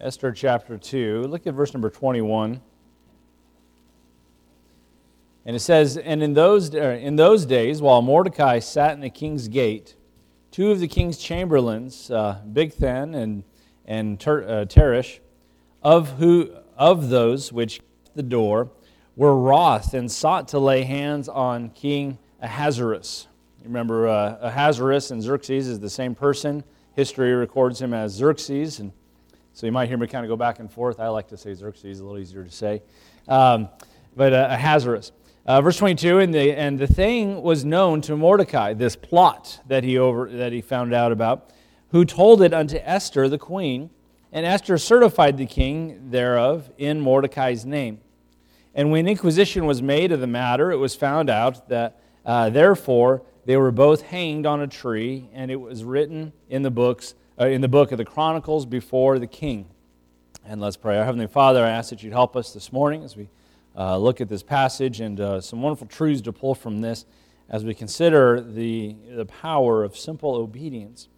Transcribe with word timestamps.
Esther 0.00 0.30
chapter 0.30 0.78
2. 0.78 1.24
Look 1.24 1.44
at 1.48 1.54
verse 1.54 1.74
number 1.74 1.90
21. 1.90 2.60
And 5.44 5.56
it 5.56 5.58
says, 5.58 5.96
And 5.96 6.22
in 6.22 6.34
those, 6.34 6.72
er, 6.72 6.92
in 6.92 7.16
those 7.16 7.44
days, 7.44 7.82
while 7.82 8.00
Mordecai 8.00 8.60
sat 8.60 8.92
in 8.92 9.00
the 9.00 9.10
king's 9.10 9.48
gate, 9.48 9.96
two 10.52 10.70
of 10.70 10.78
the 10.78 10.86
king's 10.86 11.18
chamberlains, 11.18 12.12
uh, 12.12 12.40
Bigthan 12.48 13.16
and, 13.16 13.42
and 13.86 14.20
Ter, 14.20 14.42
uh, 14.44 14.64
Teresh, 14.66 15.18
of, 15.82 16.10
who, 16.18 16.52
of 16.76 17.08
those 17.08 17.52
which 17.52 17.80
the 18.14 18.22
door, 18.22 18.70
were 19.16 19.36
wroth 19.36 19.94
and 19.94 20.12
sought 20.12 20.46
to 20.48 20.60
lay 20.60 20.84
hands 20.84 21.28
on 21.28 21.70
King 21.70 22.18
Ahasuerus. 22.40 23.26
You 23.60 23.64
remember 23.64 24.06
uh, 24.06 24.38
Ahasuerus 24.40 25.10
and 25.10 25.20
Xerxes 25.20 25.66
is 25.66 25.80
the 25.80 25.90
same 25.90 26.14
person. 26.14 26.62
History 26.94 27.32
records 27.32 27.80
him 27.80 27.92
as 27.92 28.12
Xerxes, 28.12 28.78
and 28.78 28.92
so 29.58 29.66
you 29.66 29.72
might 29.72 29.88
hear 29.88 29.98
me 29.98 30.06
kind 30.06 30.24
of 30.24 30.28
go 30.28 30.36
back 30.36 30.60
and 30.60 30.70
forth. 30.70 31.00
I 31.00 31.08
like 31.08 31.26
to 31.30 31.36
say 31.36 31.52
Xerxes, 31.52 31.98
a 31.98 32.04
little 32.04 32.20
easier 32.20 32.44
to 32.44 32.50
say. 32.50 32.80
Um, 33.26 33.68
but 34.14 34.32
uh, 34.32 34.46
Ahasuerus. 34.52 35.10
Uh, 35.44 35.60
verse 35.60 35.76
22, 35.78 36.20
and 36.20 36.32
the, 36.32 36.52
and 36.52 36.78
the 36.78 36.86
thing 36.86 37.42
was 37.42 37.64
known 37.64 38.00
to 38.02 38.16
Mordecai, 38.16 38.72
this 38.72 38.94
plot 38.94 39.58
that 39.66 39.82
he, 39.82 39.98
over, 39.98 40.30
that 40.30 40.52
he 40.52 40.60
found 40.60 40.94
out 40.94 41.10
about, 41.10 41.50
who 41.90 42.04
told 42.04 42.40
it 42.40 42.54
unto 42.54 42.76
Esther 42.84 43.28
the 43.28 43.36
queen, 43.36 43.90
and 44.30 44.46
Esther 44.46 44.78
certified 44.78 45.36
the 45.36 45.46
king 45.46 46.08
thereof 46.12 46.70
in 46.78 47.00
Mordecai's 47.00 47.66
name. 47.66 47.98
And 48.76 48.92
when 48.92 49.08
inquisition 49.08 49.66
was 49.66 49.82
made 49.82 50.12
of 50.12 50.20
the 50.20 50.28
matter, 50.28 50.70
it 50.70 50.76
was 50.76 50.94
found 50.94 51.28
out 51.28 51.68
that 51.68 52.00
uh, 52.24 52.48
therefore 52.48 53.22
they 53.44 53.56
were 53.56 53.72
both 53.72 54.02
hanged 54.02 54.46
on 54.46 54.60
a 54.60 54.68
tree, 54.68 55.28
and 55.32 55.50
it 55.50 55.60
was 55.60 55.82
written 55.82 56.32
in 56.48 56.62
the 56.62 56.70
books 56.70 57.16
uh, 57.40 57.46
in 57.46 57.60
the 57.60 57.68
book 57.68 57.92
of 57.92 57.98
the 57.98 58.04
Chronicles 58.04 58.66
before 58.66 59.18
the 59.18 59.26
king. 59.26 59.66
And 60.44 60.60
let's 60.60 60.76
pray. 60.76 60.98
Our 60.98 61.04
Heavenly 61.04 61.28
Father, 61.28 61.64
I 61.64 61.70
ask 61.70 61.90
that 61.90 62.02
you'd 62.02 62.12
help 62.12 62.36
us 62.36 62.52
this 62.52 62.72
morning 62.72 63.04
as 63.04 63.16
we 63.16 63.28
uh, 63.76 63.96
look 63.96 64.20
at 64.20 64.28
this 64.28 64.42
passage 64.42 65.00
and 65.00 65.20
uh, 65.20 65.40
some 65.40 65.62
wonderful 65.62 65.86
truths 65.86 66.20
to 66.22 66.32
pull 66.32 66.54
from 66.54 66.80
this 66.80 67.06
as 67.48 67.64
we 67.64 67.74
consider 67.74 68.40
the, 68.40 68.96
the 69.10 69.24
power 69.24 69.84
of 69.84 69.96
simple 69.96 70.34
obedience. 70.34 71.08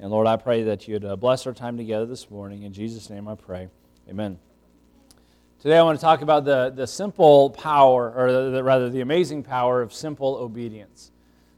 And 0.00 0.10
Lord, 0.10 0.26
I 0.26 0.36
pray 0.36 0.64
that 0.64 0.88
you'd 0.88 1.04
uh, 1.04 1.14
bless 1.14 1.46
our 1.46 1.52
time 1.52 1.76
together 1.76 2.06
this 2.06 2.30
morning. 2.30 2.62
In 2.62 2.72
Jesus' 2.72 3.08
name 3.08 3.28
I 3.28 3.36
pray. 3.36 3.68
Amen. 4.08 4.38
Today 5.60 5.78
I 5.78 5.82
want 5.82 5.98
to 5.98 6.02
talk 6.02 6.22
about 6.22 6.44
the, 6.44 6.72
the 6.74 6.86
simple 6.86 7.50
power, 7.50 8.12
or 8.16 8.32
the, 8.32 8.50
the, 8.50 8.64
rather 8.64 8.88
the 8.88 9.02
amazing 9.02 9.44
power 9.44 9.82
of 9.82 9.92
simple 9.92 10.36
obedience. 10.36 11.12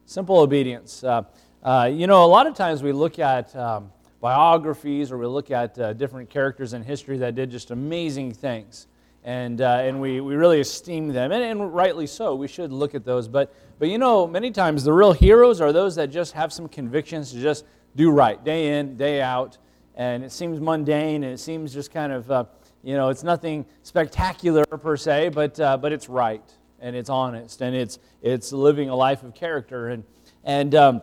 Simple 0.04 0.40
obedience. 0.40 1.02
Uh, 1.02 1.22
uh, 1.62 1.88
you 1.90 2.08
know, 2.08 2.24
a 2.24 2.26
lot 2.26 2.46
of 2.46 2.54
times 2.54 2.82
we 2.82 2.92
look 2.92 3.18
at 3.18 3.54
um, 3.54 3.92
biographies 4.22 5.10
or 5.10 5.18
we 5.18 5.26
look 5.26 5.50
at 5.50 5.76
uh, 5.80 5.92
different 5.94 6.30
characters 6.30 6.74
in 6.74 6.82
history 6.82 7.18
that 7.18 7.34
did 7.34 7.50
just 7.50 7.72
amazing 7.72 8.32
things. 8.32 8.86
And, 9.24 9.60
uh, 9.60 9.80
and 9.82 10.00
we, 10.00 10.20
we 10.20 10.36
really 10.36 10.60
esteem 10.60 11.08
them, 11.08 11.32
and, 11.32 11.42
and 11.42 11.74
rightly 11.74 12.06
so. 12.06 12.34
We 12.34 12.48
should 12.48 12.72
look 12.72 12.94
at 12.94 13.04
those. 13.04 13.28
But, 13.28 13.52
but 13.78 13.88
you 13.88 13.98
know, 13.98 14.26
many 14.26 14.52
times 14.52 14.84
the 14.84 14.92
real 14.92 15.12
heroes 15.12 15.60
are 15.60 15.72
those 15.72 15.96
that 15.96 16.06
just 16.10 16.32
have 16.34 16.52
some 16.52 16.68
convictions 16.68 17.32
to 17.32 17.40
just 17.40 17.64
do 17.96 18.10
right 18.10 18.42
day 18.42 18.78
in, 18.78 18.96
day 18.96 19.20
out. 19.20 19.58
And 19.96 20.24
it 20.24 20.30
seems 20.30 20.60
mundane 20.60 21.24
and 21.24 21.34
it 21.34 21.38
seems 21.38 21.74
just 21.74 21.92
kind 21.92 22.12
of, 22.12 22.30
uh, 22.30 22.44
you 22.84 22.94
know, 22.94 23.08
it's 23.08 23.24
nothing 23.24 23.66
spectacular 23.82 24.64
per 24.64 24.96
se, 24.96 25.30
but, 25.30 25.58
uh, 25.58 25.76
but 25.76 25.92
it's 25.92 26.08
right 26.08 26.48
and 26.80 26.94
it's 26.94 27.10
honest 27.10 27.60
and 27.60 27.74
it's, 27.74 27.98
it's 28.22 28.52
living 28.52 28.88
a 28.88 28.94
life 28.94 29.24
of 29.24 29.34
character. 29.34 29.88
And, 29.88 30.04
and 30.44 30.74
um, 30.74 31.02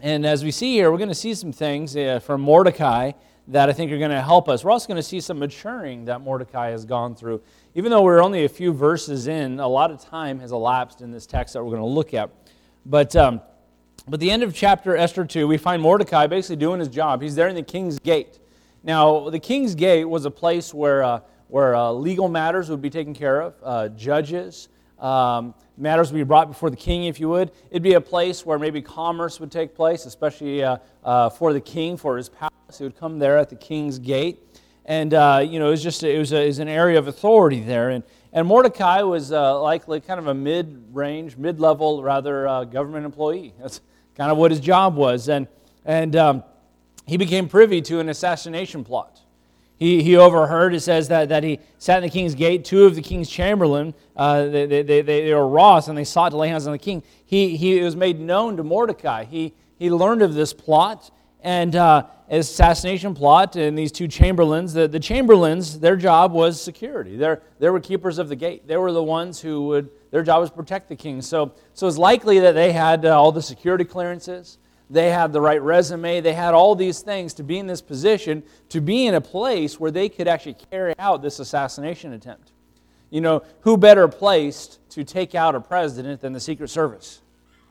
and 0.00 0.24
as 0.24 0.44
we 0.44 0.50
see 0.52 0.74
here, 0.74 0.92
we're 0.92 0.98
going 0.98 1.08
to 1.08 1.14
see 1.14 1.34
some 1.34 1.52
things 1.52 1.96
uh, 1.96 2.20
from 2.20 2.40
Mordecai 2.40 3.12
that 3.48 3.68
I 3.68 3.72
think 3.72 3.90
are 3.90 3.98
going 3.98 4.10
to 4.12 4.22
help 4.22 4.48
us. 4.48 4.62
We're 4.62 4.70
also 4.70 4.86
going 4.86 4.96
to 4.96 5.02
see 5.02 5.20
some 5.20 5.38
maturing 5.38 6.04
that 6.04 6.20
Mordecai 6.20 6.70
has 6.70 6.84
gone 6.84 7.16
through. 7.16 7.40
Even 7.74 7.90
though 7.90 8.02
we're 8.02 8.22
only 8.22 8.44
a 8.44 8.48
few 8.48 8.72
verses 8.72 9.26
in, 9.26 9.58
a 9.58 9.66
lot 9.66 9.90
of 9.90 10.00
time 10.00 10.38
has 10.38 10.52
elapsed 10.52 11.00
in 11.00 11.10
this 11.10 11.26
text 11.26 11.54
that 11.54 11.64
we're 11.64 11.70
going 11.70 11.82
to 11.82 11.88
look 11.88 12.14
at. 12.14 12.30
But, 12.86 13.16
um, 13.16 13.40
but 14.06 14.20
the 14.20 14.30
end 14.30 14.42
of 14.42 14.54
chapter 14.54 14.96
Esther 14.96 15.24
2, 15.24 15.48
we 15.48 15.56
find 15.56 15.82
Mordecai 15.82 16.26
basically 16.26 16.56
doing 16.56 16.78
his 16.78 16.88
job. 16.88 17.20
He's 17.22 17.34
there 17.34 17.48
in 17.48 17.56
the 17.56 17.62
king's 17.62 17.98
gate. 17.98 18.38
Now, 18.84 19.30
the 19.30 19.40
king's 19.40 19.74
gate 19.74 20.04
was 20.04 20.26
a 20.26 20.30
place 20.30 20.72
where, 20.72 21.02
uh, 21.02 21.20
where 21.48 21.74
uh, 21.74 21.90
legal 21.90 22.28
matters 22.28 22.70
would 22.70 22.82
be 22.82 22.90
taken 22.90 23.14
care 23.14 23.40
of, 23.40 23.54
uh, 23.62 23.88
judges, 23.88 24.68
um, 24.98 25.54
matters 25.76 26.12
would 26.12 26.18
be 26.18 26.24
brought 26.24 26.48
before 26.48 26.70
the 26.70 26.76
king, 26.76 27.04
if 27.04 27.20
you 27.20 27.28
would. 27.28 27.52
It'd 27.70 27.82
be 27.82 27.94
a 27.94 28.00
place 28.00 28.44
where 28.44 28.58
maybe 28.58 28.82
commerce 28.82 29.40
would 29.40 29.52
take 29.52 29.74
place, 29.74 30.06
especially 30.06 30.62
uh, 30.62 30.78
uh, 31.04 31.30
for 31.30 31.52
the 31.52 31.60
king, 31.60 31.96
for 31.96 32.16
his 32.16 32.28
palace. 32.28 32.52
He 32.76 32.84
would 32.84 32.98
come 32.98 33.18
there 33.18 33.38
at 33.38 33.48
the 33.48 33.56
king's 33.56 33.98
gate. 33.98 34.42
And, 34.84 35.12
uh, 35.14 35.44
you 35.46 35.58
know, 35.58 35.68
it 35.68 35.72
was 35.72 35.82
just 35.82 36.02
it 36.02 36.18
was, 36.18 36.32
a, 36.32 36.44
it 36.44 36.46
was, 36.46 36.58
an 36.58 36.68
area 36.68 36.98
of 36.98 37.08
authority 37.08 37.60
there. 37.60 37.90
And, 37.90 38.02
and 38.32 38.46
Mordecai 38.46 39.02
was 39.02 39.32
uh, 39.32 39.60
likely 39.60 40.00
kind 40.00 40.18
of 40.18 40.28
a 40.28 40.34
mid 40.34 40.84
range, 40.92 41.36
mid 41.36 41.60
level, 41.60 42.02
rather, 42.02 42.48
uh, 42.48 42.64
government 42.64 43.04
employee. 43.04 43.52
That's 43.60 43.80
kind 44.16 44.30
of 44.30 44.38
what 44.38 44.50
his 44.50 44.60
job 44.60 44.96
was. 44.96 45.28
And, 45.28 45.46
and 45.84 46.16
um, 46.16 46.44
he 47.06 47.16
became 47.16 47.48
privy 47.48 47.82
to 47.82 48.00
an 48.00 48.08
assassination 48.08 48.82
plot. 48.82 49.20
He, 49.78 50.02
he 50.02 50.16
overheard, 50.16 50.74
it 50.74 50.80
says 50.80 51.06
that, 51.08 51.28
that 51.28 51.44
he 51.44 51.60
sat 51.78 51.98
in 51.98 52.02
the 52.02 52.10
king's 52.10 52.34
gate. 52.34 52.64
Two 52.64 52.84
of 52.84 52.96
the 52.96 53.02
king's 53.02 53.30
chamberlain, 53.30 53.94
uh, 54.16 54.46
they, 54.46 54.66
they, 54.66 54.82
they, 54.82 55.02
they 55.02 55.32
were 55.32 55.46
wroth 55.46 55.88
and 55.88 55.96
they 55.96 56.04
sought 56.04 56.30
to 56.30 56.36
lay 56.36 56.48
hands 56.48 56.66
on 56.66 56.72
the 56.72 56.78
king. 56.78 57.02
He, 57.24 57.56
he 57.56 57.80
was 57.80 57.94
made 57.94 58.18
known 58.18 58.56
to 58.56 58.64
Mordecai. 58.64 59.24
He, 59.24 59.54
he 59.78 59.90
learned 59.90 60.22
of 60.22 60.34
this 60.34 60.52
plot 60.52 61.12
and 61.42 61.76
uh, 61.76 62.06
assassination 62.28 63.14
plot 63.14 63.54
and 63.54 63.78
these 63.78 63.92
two 63.92 64.08
chamberlains. 64.08 64.72
The, 64.72 64.88
the 64.88 64.98
chamberlains, 64.98 65.78
their 65.78 65.96
job 65.96 66.32
was 66.32 66.60
security. 66.60 67.16
They're, 67.16 67.40
they 67.60 67.70
were 67.70 67.78
keepers 67.78 68.18
of 68.18 68.28
the 68.28 68.36
gate. 68.36 68.66
They 68.66 68.76
were 68.76 68.90
the 68.90 69.02
ones 69.04 69.40
who 69.40 69.66
would, 69.68 69.90
their 70.10 70.24
job 70.24 70.40
was 70.40 70.50
protect 70.50 70.88
the 70.88 70.96
king. 70.96 71.22
So, 71.22 71.52
so 71.74 71.86
it's 71.86 71.98
likely 71.98 72.40
that 72.40 72.52
they 72.52 72.72
had 72.72 73.06
uh, 73.06 73.16
all 73.16 73.30
the 73.30 73.42
security 73.42 73.84
clearances. 73.84 74.58
They 74.90 75.10
had 75.10 75.32
the 75.32 75.40
right 75.40 75.60
resume. 75.60 76.20
They 76.20 76.32
had 76.32 76.54
all 76.54 76.74
these 76.74 77.00
things 77.00 77.34
to 77.34 77.42
be 77.42 77.58
in 77.58 77.66
this 77.66 77.82
position, 77.82 78.42
to 78.70 78.80
be 78.80 79.06
in 79.06 79.14
a 79.14 79.20
place 79.20 79.78
where 79.78 79.90
they 79.90 80.08
could 80.08 80.28
actually 80.28 80.56
carry 80.70 80.94
out 80.98 81.20
this 81.22 81.38
assassination 81.38 82.12
attempt. 82.12 82.52
You 83.10 83.20
know, 83.20 83.42
who 83.60 83.76
better 83.76 84.08
placed 84.08 84.78
to 84.90 85.04
take 85.04 85.34
out 85.34 85.54
a 85.54 85.60
president 85.60 86.20
than 86.20 86.32
the 86.32 86.40
Secret 86.40 86.68
Service? 86.68 87.20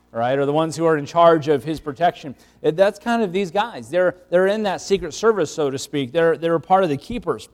Right, 0.09 0.39
or 0.39 0.45
the 0.45 0.53
ones 0.53 0.75
who 0.75 0.85
are 0.85 0.97
in 0.97 1.06
charge 1.06 1.47
of 1.47 1.63
his 1.63 1.79
protection. 1.79 2.33
That's 2.61 2.97
kind 2.97 3.22
of 3.22 3.33
these 3.33 3.51
guys. 3.51 3.89
They're, 3.89 4.16
they're 4.29 4.47
in 4.47 4.63
that 4.63 4.79
Secret 4.79 5.13
Service, 5.13 5.53
so 5.53 5.69
to 5.69 5.77
speak. 5.77 6.11
They're, 6.11 6.38
they're 6.38 6.57
part 6.59 6.83
of 6.83 6.89
the 6.89 6.97
keepers. 6.97 7.50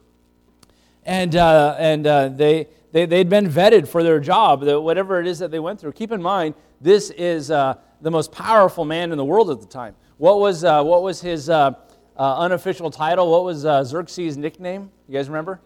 And, 1.03 1.35
uh, 1.35 1.75
and 1.79 2.05
uh, 2.05 2.29
they, 2.29 2.67
they, 2.91 3.05
they'd 3.05 3.27
been 3.27 3.49
vetted 3.49 3.87
for 3.87 4.03
their 4.03 4.19
job, 4.19 4.63
whatever 4.63 5.19
it 5.19 5.27
is 5.27 5.39
that 5.39 5.49
they 5.49 5.59
went 5.59 5.79
through. 5.79 5.93
Keep 5.93 6.11
in 6.11 6.21
mind, 6.21 6.53
this 6.79 7.09
is 7.09 7.49
uh, 7.49 7.73
the 8.03 8.11
most 8.11 8.33
powerful 8.33 8.83
man 8.83 9.11
in 9.13 9.17
the 9.17 9.23
world 9.23 9.49
at 9.49 9.61
the 9.61 9.65
time. 9.65 9.95
What 10.17 10.39
was, 10.39 10.65
uh, 10.65 10.83
what 10.83 11.03
was 11.03 11.21
his 11.21 11.49
uh, 11.49 11.71
uh, 12.17 12.37
unofficial 12.39 12.91
title? 12.91 13.31
What 13.31 13.45
was 13.45 13.65
uh, 13.65 13.83
Xerxes' 13.85 14.35
nickname? 14.35 14.91
You 15.07 15.13
guys 15.13 15.29
remember? 15.29 15.61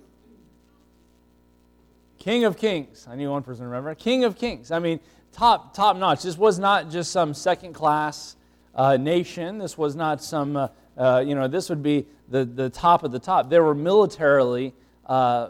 King 2.19 2.45
of 2.45 2.55
Kings. 2.55 3.07
I 3.09 3.15
knew 3.15 3.31
one 3.31 3.41
person 3.41 3.65
remember. 3.65 3.95
King 3.95 4.23
of 4.23 4.37
Kings. 4.37 4.69
I 4.69 4.77
mean, 4.77 4.99
top, 5.31 5.73
top 5.73 5.97
notch. 5.97 6.21
This 6.21 6.37
was 6.37 6.59
not 6.59 6.91
just 6.91 7.11
some 7.11 7.33
second 7.33 7.73
class 7.73 8.35
uh, 8.75 8.97
nation. 8.97 9.57
This 9.57 9.75
was 9.75 9.95
not 9.95 10.21
some, 10.21 10.55
uh, 10.55 11.23
you 11.25 11.33
know, 11.33 11.47
this 11.47 11.69
would 11.69 11.81
be 11.81 12.05
the, 12.29 12.45
the 12.45 12.69
top 12.69 13.03
of 13.03 13.11
the 13.11 13.19
top. 13.19 13.49
They 13.49 13.59
were 13.59 13.73
militarily 13.73 14.75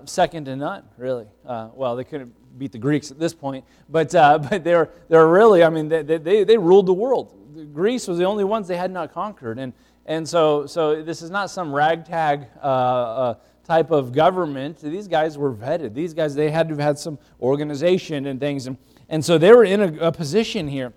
second 0.06 0.46
to 0.46 0.56
none, 0.56 0.84
really. 0.98 1.28
well, 1.44 1.98
they 1.98 2.06
couldn't 2.06 2.34
beat 2.58 2.72
the 2.72 2.78
Greeks 2.78 3.12
at 3.12 3.20
this 3.20 3.34
point, 3.34 3.64
but, 3.90 4.14
uh, 4.16 4.38
but 4.50 4.64
they're, 4.64 4.90
they're 5.10 5.28
really, 5.28 5.64
I 5.64 5.70
mean, 5.70 5.88
they, 5.90 6.02
they, 6.04 6.44
they 6.44 6.58
ruled 6.58 6.86
the 6.86 6.94
world. 6.94 7.34
Greece 7.74 8.08
was 8.08 8.18
the 8.18 8.26
only 8.26 8.44
ones 8.44 8.68
they 8.68 8.78
had 8.78 8.92
not 8.92 9.14
conquered. 9.14 9.60
And, 9.60 9.74
and 10.06 10.28
so, 10.28 10.66
so 10.66 11.02
this 11.02 11.22
is 11.22 11.30
not 11.30 11.50
some 11.50 11.74
ragtag 11.74 12.48
uh, 12.62 12.66
uh, 12.66 13.36
type 13.66 13.92
of 13.92 14.14
government. 14.14 14.80
These 14.80 15.08
guys 15.08 15.38
were 15.38 15.54
vetted. 15.54 15.94
These 15.94 16.14
guys, 16.14 16.36
they 16.36 16.50
had 16.50 16.68
to 16.70 16.76
have 16.76 16.84
had 16.84 17.00
some 17.00 17.20
organization 17.42 18.28
and 18.28 18.40
things. 18.40 18.68
And, 18.68 18.78
and 19.10 19.24
so 19.24 19.38
they 19.38 19.52
were 19.52 19.66
in 19.66 19.82
a, 19.82 20.08
a 20.08 20.12
position 20.12 20.68
here. 20.68 20.94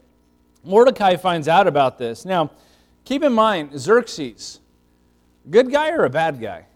Mordecai 0.65 1.17
finds 1.17 1.49
out 1.49 1.67
about 1.67 1.99
this. 1.99 2.25
Now, 2.25 2.51
keep 3.05 3.23
in 3.23 3.33
mind, 3.33 3.79
Xerxes, 3.79 4.61
good 5.49 5.73
guy 5.73 5.91
or 5.91 6.05
a 6.05 6.11
bad 6.11 6.41
guy? 6.41 6.67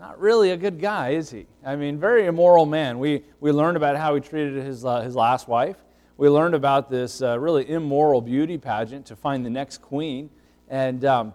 Not 0.00 0.18
really 0.18 0.52
a 0.52 0.56
good 0.56 0.80
guy, 0.80 1.10
is 1.10 1.30
he? 1.30 1.44
I 1.62 1.76
mean, 1.76 1.98
very 2.00 2.24
immoral 2.24 2.64
man. 2.64 2.98
We, 2.98 3.22
we 3.38 3.52
learned 3.52 3.76
about 3.76 3.98
how 3.98 4.14
he 4.14 4.22
treated 4.22 4.64
his, 4.64 4.82
uh, 4.82 5.02
his 5.02 5.14
last 5.14 5.46
wife. 5.46 5.76
We 6.16 6.30
learned 6.30 6.54
about 6.54 6.88
this 6.88 7.20
uh, 7.20 7.38
really 7.38 7.68
immoral 7.68 8.22
beauty 8.22 8.56
pageant 8.56 9.04
to 9.06 9.16
find 9.16 9.44
the 9.44 9.50
next 9.50 9.82
queen. 9.82 10.30
And 10.70 11.04
um, 11.04 11.34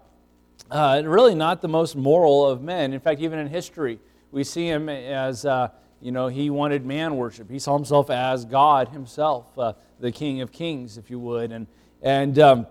uh, 0.71 1.03
really 1.05 1.35
not 1.35 1.61
the 1.61 1.67
most 1.67 1.95
moral 1.95 2.43
of 2.49 2.63
men. 2.63 2.91
In 2.91 2.99
fact, 2.99 3.21
even 3.21 3.37
in 3.37 3.45
history, 3.45 3.99
we 4.31 4.43
see 4.43 4.67
him 4.67 4.89
as, 4.89 5.45
uh, 5.45 5.67
you 6.01 6.11
know, 6.11 6.27
he 6.27 6.49
wanted 6.49 6.87
man 6.87 7.17
worship. 7.17 7.51
He 7.51 7.59
saw 7.59 7.75
himself 7.75 8.09
as 8.09 8.45
God 8.45 8.89
himself, 8.89 9.45
uh, 9.59 9.73
the 9.99 10.11
King 10.11 10.41
of 10.41 10.51
Kings, 10.51 10.97
if 10.97 11.11
you 11.11 11.19
would. 11.19 11.51
And, 11.51 11.67
and 12.01 12.39
um, 12.39 12.67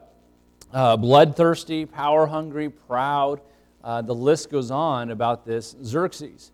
uh, 0.72 0.96
bloodthirsty, 0.96 1.86
power 1.86 2.26
hungry, 2.26 2.68
proud 2.68 3.40
uh, 3.84 4.00
the 4.00 4.14
list 4.14 4.50
goes 4.50 4.70
on 4.70 5.10
about 5.10 5.44
this 5.44 5.76
Xerxes. 5.84 6.50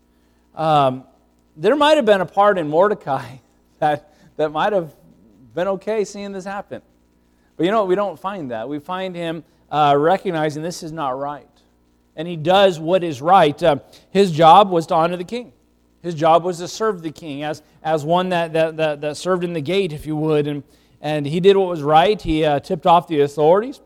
Um, 0.53 1.05
there 1.55 1.77
might 1.77 1.95
have 1.95 2.05
been 2.05 2.19
a 2.21 2.25
part 2.25 2.57
in 2.57 2.67
Mordecai 2.67 3.37
that, 3.79 4.13
that 4.35 4.51
might 4.51 4.73
have 4.73 4.93
been 5.55 5.69
okay 5.69 6.03
seeing 6.03 6.33
this 6.33 6.43
happen. 6.43 6.81
But 7.55 7.65
you 7.65 7.71
know 7.71 7.79
what? 7.79 7.87
We 7.87 7.95
don't 7.95 8.19
find 8.19 8.51
that. 8.51 8.67
We 8.67 8.79
find 8.79 9.15
him 9.15 9.43
uh, 9.69 9.95
recognizing 9.97 10.61
this 10.61 10.83
is 10.83 10.91
not 10.91 11.17
right. 11.17 11.47
And 12.17 12.27
he 12.27 12.35
does 12.35 12.79
what 12.79 13.03
is 13.03 13.21
right. 13.21 13.61
Uh, 13.63 13.77
his 14.09 14.31
job 14.31 14.69
was 14.69 14.85
to 14.87 14.95
honor 14.95 15.15
the 15.15 15.23
king. 15.23 15.53
His 16.01 16.15
job 16.15 16.43
was 16.43 16.57
to 16.57 16.67
serve 16.67 17.01
the 17.01 17.11
king 17.11 17.43
as, 17.43 17.61
as 17.81 18.03
one 18.03 18.29
that, 18.29 18.53
that, 18.53 18.75
that, 18.77 19.01
that 19.01 19.17
served 19.17 19.43
in 19.43 19.53
the 19.53 19.61
gate, 19.61 19.93
if 19.93 20.05
you 20.05 20.15
would. 20.17 20.47
And, 20.47 20.63
and 20.99 21.25
he 21.25 21.39
did 21.39 21.55
what 21.55 21.69
was 21.69 21.81
right. 21.81 22.21
He 22.21 22.43
uh, 22.43 22.59
tipped 22.59 22.85
off 22.85 23.07
the 23.07 23.21
authorities. 23.21 23.79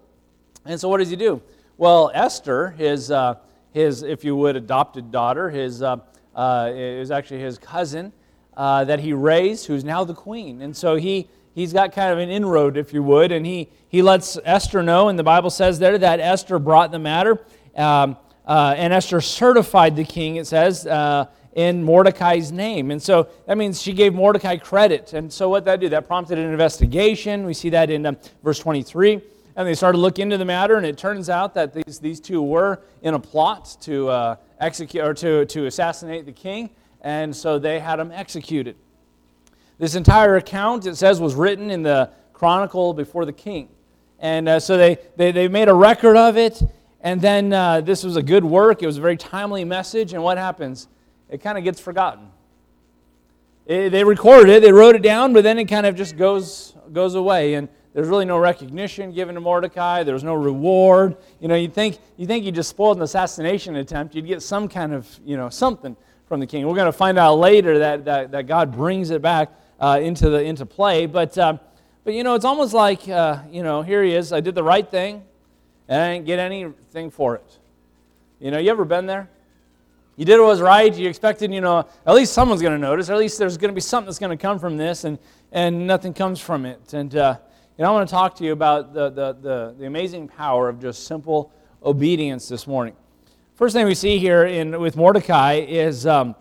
And 0.65 0.79
so 0.79 0.89
what 0.89 0.97
does 0.97 1.09
he 1.09 1.15
do? 1.15 1.41
Well, 1.77 2.09
Esther, 2.13 2.69
his, 2.69 3.11
uh, 3.11 3.35
his 3.73 4.01
if 4.01 4.23
you 4.23 4.33
would, 4.37 4.55
adopted 4.55 5.11
daughter, 5.11 5.49
his, 5.49 5.81
uh, 5.81 5.97
uh, 6.33 6.71
is 6.73 7.11
actually 7.11 7.41
his 7.41 7.57
cousin 7.57 8.13
uh, 8.55 8.85
that 8.85 9.01
he 9.01 9.11
raised, 9.11 9.67
who's 9.67 9.83
now 9.83 10.05
the 10.05 10.13
queen. 10.13 10.61
And 10.61 10.75
so 10.75 10.95
he, 10.95 11.27
he's 11.53 11.73
got 11.73 11.91
kind 11.91 12.13
of 12.13 12.19
an 12.19 12.29
inroad, 12.29 12.77
if 12.77 12.93
you 12.93 13.03
would, 13.03 13.33
and 13.33 13.45
he, 13.45 13.69
he 13.89 14.01
lets 14.01 14.37
Esther 14.45 14.83
know, 14.83 15.09
and 15.09 15.19
the 15.19 15.23
Bible 15.23 15.49
says 15.49 15.77
there 15.77 15.97
that 15.97 16.21
Esther 16.21 16.59
brought 16.59 16.91
the 16.91 16.99
matter. 16.99 17.41
Um, 17.75 18.15
uh, 18.47 18.73
and 18.77 18.93
Esther 18.93 19.19
certified 19.19 19.97
the 19.97 20.05
king, 20.05 20.37
it 20.37 20.47
says, 20.47 20.87
uh, 20.87 21.25
in 21.55 21.83
Mordecai's 21.83 22.53
name. 22.53 22.89
And 22.89 23.03
so 23.03 23.27
that 23.47 23.57
means 23.57 23.81
she 23.81 23.91
gave 23.91 24.13
Mordecai 24.13 24.55
credit. 24.55 25.11
And 25.11 25.31
so 25.31 25.49
what 25.49 25.65
that 25.65 25.81
did, 25.81 25.91
that 25.91 26.07
prompted 26.07 26.37
an 26.37 26.49
investigation. 26.49 27.45
We 27.45 27.53
see 27.53 27.69
that 27.71 27.89
in 27.89 28.05
um, 28.05 28.17
verse 28.43 28.59
23. 28.59 29.21
And 29.55 29.67
they 29.67 29.73
started 29.73 29.97
to 29.97 30.01
look 30.01 30.19
into 30.19 30.37
the 30.37 30.45
matter, 30.45 30.75
and 30.75 30.85
it 30.85 30.97
turns 30.97 31.29
out 31.29 31.53
that 31.53 31.73
these, 31.73 31.99
these 31.99 32.19
two 32.19 32.41
were 32.41 32.81
in 33.01 33.13
a 33.13 33.19
plot 33.19 33.77
to 33.81 34.09
uh, 34.09 34.35
execute 34.59 35.03
or 35.03 35.13
to, 35.13 35.45
to 35.45 35.65
assassinate 35.65 36.25
the 36.25 36.33
king, 36.33 36.71
and 37.01 37.33
so 37.33 37.57
they 37.57 37.79
had 37.79 37.99
him 37.99 38.11
executed. 38.11 38.75
This 39.77 39.95
entire 39.95 40.35
account, 40.35 40.85
it 40.85 40.95
says, 40.95 41.21
was 41.21 41.35
written 41.35 41.71
in 41.71 41.83
the 41.83 42.09
chronicle 42.33 42.93
before 42.93 43.25
the 43.25 43.33
king. 43.33 43.69
And 44.19 44.47
uh, 44.47 44.59
so 44.59 44.77
they, 44.77 44.97
they, 45.15 45.31
they 45.31 45.47
made 45.47 45.69
a 45.69 45.73
record 45.73 46.17
of 46.17 46.37
it, 46.37 46.61
and 47.01 47.21
then 47.21 47.53
uh, 47.53 47.81
this 47.81 48.03
was 48.03 48.17
a 48.17 48.23
good 48.23 48.43
work. 48.43 48.83
It 48.83 48.87
was 48.87 48.97
a 48.97 49.01
very 49.01 49.17
timely 49.17 49.63
message, 49.63 50.13
and 50.13 50.23
what 50.23 50.37
happens? 50.37 50.87
It 51.29 51.41
kind 51.41 51.57
of 51.57 51.63
gets 51.63 51.79
forgotten. 51.79 52.27
It, 53.65 53.89
they 53.89 54.03
recorded 54.03 54.49
it, 54.49 54.61
they 54.61 54.71
wrote 54.71 54.95
it 54.95 55.01
down, 55.01 55.33
but 55.33 55.43
then 55.43 55.57
it 55.59 55.65
kind 55.65 55.85
of 55.85 55.95
just 55.95 56.17
goes, 56.17 56.73
goes 56.91 57.15
away. 57.15 57.55
And 57.55 57.69
there's 57.95 58.09
really 58.09 58.25
no 58.25 58.37
recognition 58.37 59.13
given 59.13 59.35
to 59.35 59.41
Mordecai. 59.41 60.03
There's 60.03 60.23
no 60.23 60.33
reward. 60.33 61.15
You 61.39 61.47
know, 61.47 61.55
you 61.55 61.69
think 61.69 61.97
you 62.17 62.27
think 62.27 62.43
you 62.43 62.51
just 62.51 62.69
spoiled 62.69 62.97
an 62.97 63.03
assassination 63.03 63.77
attempt. 63.77 64.13
You'd 64.13 64.27
get 64.27 64.41
some 64.41 64.67
kind 64.67 64.93
of 64.93 65.07
you 65.25 65.37
know 65.37 65.47
something 65.47 65.95
from 66.27 66.41
the 66.41 66.45
king. 66.45 66.67
We're 66.67 66.75
going 66.75 66.87
to 66.87 66.91
find 66.91 67.17
out 67.17 67.35
later 67.35 67.79
that 67.79 68.03
that, 68.03 68.31
that 68.31 68.47
God 68.47 68.73
brings 68.73 69.11
it 69.11 69.21
back 69.21 69.49
uh, 69.79 70.01
into 70.03 70.29
the 70.29 70.43
into 70.43 70.65
play. 70.65 71.05
But 71.05 71.37
uh, 71.37 71.57
but 72.03 72.13
you 72.13 72.25
know, 72.25 72.35
it's 72.35 72.43
almost 72.43 72.73
like 72.73 73.07
uh, 73.07 73.43
you 73.49 73.63
know, 73.63 73.81
here 73.81 74.03
he 74.03 74.13
is. 74.13 74.33
I 74.33 74.41
did 74.41 74.55
the 74.55 74.63
right 74.63 74.91
thing, 74.91 75.23
and 75.87 76.01
I 76.01 76.13
didn't 76.15 76.25
get 76.25 76.39
anything 76.39 77.09
for 77.09 77.35
it. 77.35 77.59
You 78.41 78.51
know, 78.51 78.57
you 78.57 78.71
ever 78.71 78.83
been 78.83 79.05
there? 79.05 79.29
You 80.17 80.25
did 80.25 80.37
what 80.41 80.47
was 80.47 80.59
right. 80.59 80.93
You 80.93 81.07
expected, 81.07 81.53
you 81.53 81.61
know, 81.61 81.87
at 82.05 82.13
least 82.13 82.33
someone's 82.33 82.61
going 82.61 82.73
to 82.73 82.79
notice, 82.79 83.09
or 83.09 83.13
at 83.13 83.19
least 83.19 83.39
there's 83.39 83.57
going 83.57 83.71
to 83.71 83.75
be 83.75 83.79
something 83.79 84.07
that's 84.07 84.19
going 84.19 84.37
to 84.37 84.41
come 84.41 84.59
from 84.59 84.75
this, 84.75 85.03
and, 85.03 85.17
and 85.51 85.87
nothing 85.87 86.13
comes 86.13 86.39
from 86.39 86.65
it. 86.65 86.93
And, 86.93 87.13
know, 87.83 87.89
I 87.89 87.93
want 87.93 88.07
to 88.07 88.13
talk 88.13 88.35
to 88.35 88.43
you 88.45 88.53
about 88.53 88.93
the, 88.93 89.09
the, 89.09 89.33
the, 89.33 89.75
the, 89.79 89.85
amazing 89.85 90.29
power 90.29 90.69
of 90.69 90.79
just 90.79 91.05
simple 91.05 91.51
obedience 91.83 92.47
this 92.47 92.67
morning. 92.67 92.95
First 93.55 93.75
thing 93.75 93.85
we 93.85 93.95
see 93.95 94.17
here 94.17 94.45
in, 94.45 94.79
with 94.79 94.95
Mordecai 94.95 95.55
is, 95.55 96.07
um, 96.07 96.35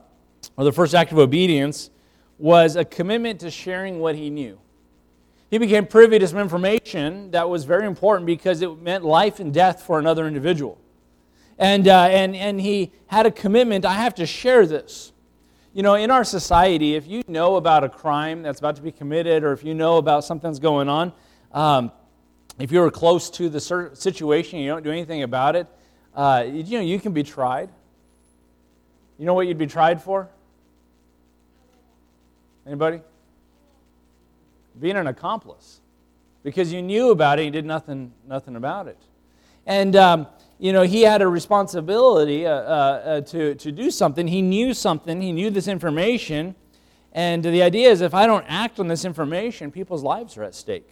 or 0.57 0.65
the 0.65 0.73
first 0.73 0.95
act 0.95 1.11
of 1.11 1.19
obedience, 1.19 1.91
was 2.39 2.77
a 2.77 2.85
commitment 2.85 3.41
to 3.41 3.51
sharing 3.51 3.99
what 3.99 4.15
he 4.15 4.31
knew. 4.31 4.59
He 5.51 5.59
became 5.59 5.87
privy 5.87 6.19
to 6.19 6.27
some 6.27 6.39
information 6.39 7.31
that 7.33 7.49
was 7.49 7.65
very 7.65 7.87
important 7.87 8.27
because 8.27 8.63
it 8.63 8.81
meant 8.81 9.05
life 9.05 9.41
and 9.41 9.53
death 9.53 9.83
for 9.83 9.99
another 9.99 10.27
individual. 10.27 10.81
And, 11.59 11.87
uh, 11.87 12.09
and, 12.11 12.35
and 12.35 12.61
he 12.61 12.93
had 13.07 13.27
a 13.27 13.31
commitment 13.31 13.85
I 13.85 13.95
have 13.95 14.15
to 14.17 14.27
share 14.27 14.67
this. 14.67 15.13
You 15.73 15.83
know, 15.83 15.95
in 15.95 16.11
our 16.11 16.25
society, 16.25 16.95
if 16.95 17.07
you 17.07 17.23
know 17.27 17.57
about 17.57 17.83
a 17.83 17.89
crime 17.89 18.43
that's 18.43 18.61
about 18.61 18.77
to 18.77 18.83
be 18.83 18.93
committed 18.93 19.43
or 19.43 19.53
if 19.53 19.65
you 19.65 19.75
know 19.75 19.99
about 19.99 20.25
something 20.25 20.51
that's 20.51 20.61
going 20.61 20.89
on, 20.89 21.13
um, 21.55 21.93
if 22.59 22.71
you're 22.71 22.91
close 22.91 23.31
to 23.31 23.49
the 23.49 23.61
situation, 23.95 24.59
you 24.59 24.69
don't 24.69 24.83
do 24.83 24.91
anything 24.91 25.23
about 25.23 25.57
it, 25.57 25.67
uh, 26.15 26.45
you 26.47 26.79
know, 26.79 26.85
you 26.85 27.01
can 27.01 27.13
be 27.13 27.23
tried. 27.23 27.71
You 29.19 29.27
know 29.27 29.35
what 29.35 29.47
you'd 29.47 29.59
be 29.59 29.67
tried 29.67 30.03
for? 30.03 30.29
Anybody? 32.67 33.01
Being 34.81 34.97
an 34.97 35.07
accomplice. 35.07 35.81
Because 36.43 36.73
you 36.73 36.83
knew 36.83 37.11
about 37.11 37.39
it, 37.39 37.45
you 37.45 37.51
did 37.51 37.65
nothing, 37.65 38.13
nothing 38.27 38.57
about 38.57 38.89
it. 38.89 38.99
And, 39.67 39.97
um, 39.97 40.27
you 40.59 40.73
know, 40.73 40.83
he 40.83 41.03
had 41.03 41.23
a 41.23 41.29
responsibility 41.29 42.47
uh, 42.47 42.51
uh, 42.51 42.55
uh 42.55 43.21
to, 43.23 43.55
to 43.55 43.73
do 43.73 43.91
something. 43.91 44.27
He 44.29 44.43
knew 44.43 44.75
something, 44.75 45.21
he 45.21 45.33
knew 45.33 45.51
this 45.51 45.69
information. 45.69 46.55
And 47.13 47.45
the 47.45 47.63
idea 47.63 47.91
is 47.91 48.01
if 48.01 48.13
I 48.15 48.27
don't 48.27 48.45
act 48.49 48.81
on 48.81 48.89
this 48.89 49.05
information, 49.05 49.71
people's 49.71 50.03
lives 50.03 50.37
are 50.37 50.43
at 50.43 50.55
stake. 50.55 50.91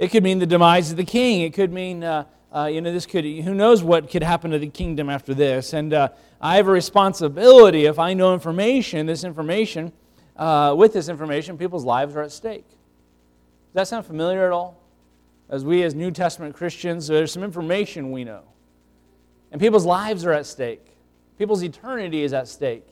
It 0.00 0.10
could 0.10 0.22
mean 0.22 0.38
the 0.38 0.46
demise 0.46 0.90
of 0.90 0.96
the 0.96 1.04
king. 1.04 1.42
It 1.42 1.52
could 1.52 1.70
mean, 1.70 2.02
uh, 2.02 2.24
uh, 2.50 2.70
you 2.72 2.80
know, 2.80 2.90
this 2.90 3.04
could, 3.04 3.22
who 3.22 3.52
knows 3.52 3.82
what 3.82 4.10
could 4.10 4.22
happen 4.22 4.50
to 4.50 4.58
the 4.58 4.66
kingdom 4.66 5.10
after 5.10 5.34
this. 5.34 5.74
And 5.74 5.92
uh, 5.92 6.08
I 6.40 6.56
have 6.56 6.68
a 6.68 6.70
responsibility 6.70 7.84
if 7.84 7.98
I 7.98 8.14
know 8.14 8.32
information, 8.32 9.04
this 9.04 9.24
information, 9.24 9.92
uh, 10.36 10.74
with 10.74 10.94
this 10.94 11.10
information, 11.10 11.58
people's 11.58 11.84
lives 11.84 12.16
are 12.16 12.22
at 12.22 12.32
stake. 12.32 12.66
Does 12.66 13.74
that 13.74 13.88
sound 13.88 14.06
familiar 14.06 14.46
at 14.46 14.52
all? 14.52 14.82
As 15.50 15.66
we, 15.66 15.82
as 15.82 15.94
New 15.94 16.10
Testament 16.10 16.56
Christians, 16.56 17.06
there's 17.06 17.30
some 17.30 17.44
information 17.44 18.10
we 18.10 18.24
know. 18.24 18.44
And 19.52 19.60
people's 19.60 19.84
lives 19.84 20.24
are 20.24 20.32
at 20.32 20.46
stake. 20.46 20.96
People's 21.36 21.62
eternity 21.62 22.22
is 22.22 22.32
at 22.32 22.48
stake 22.48 22.86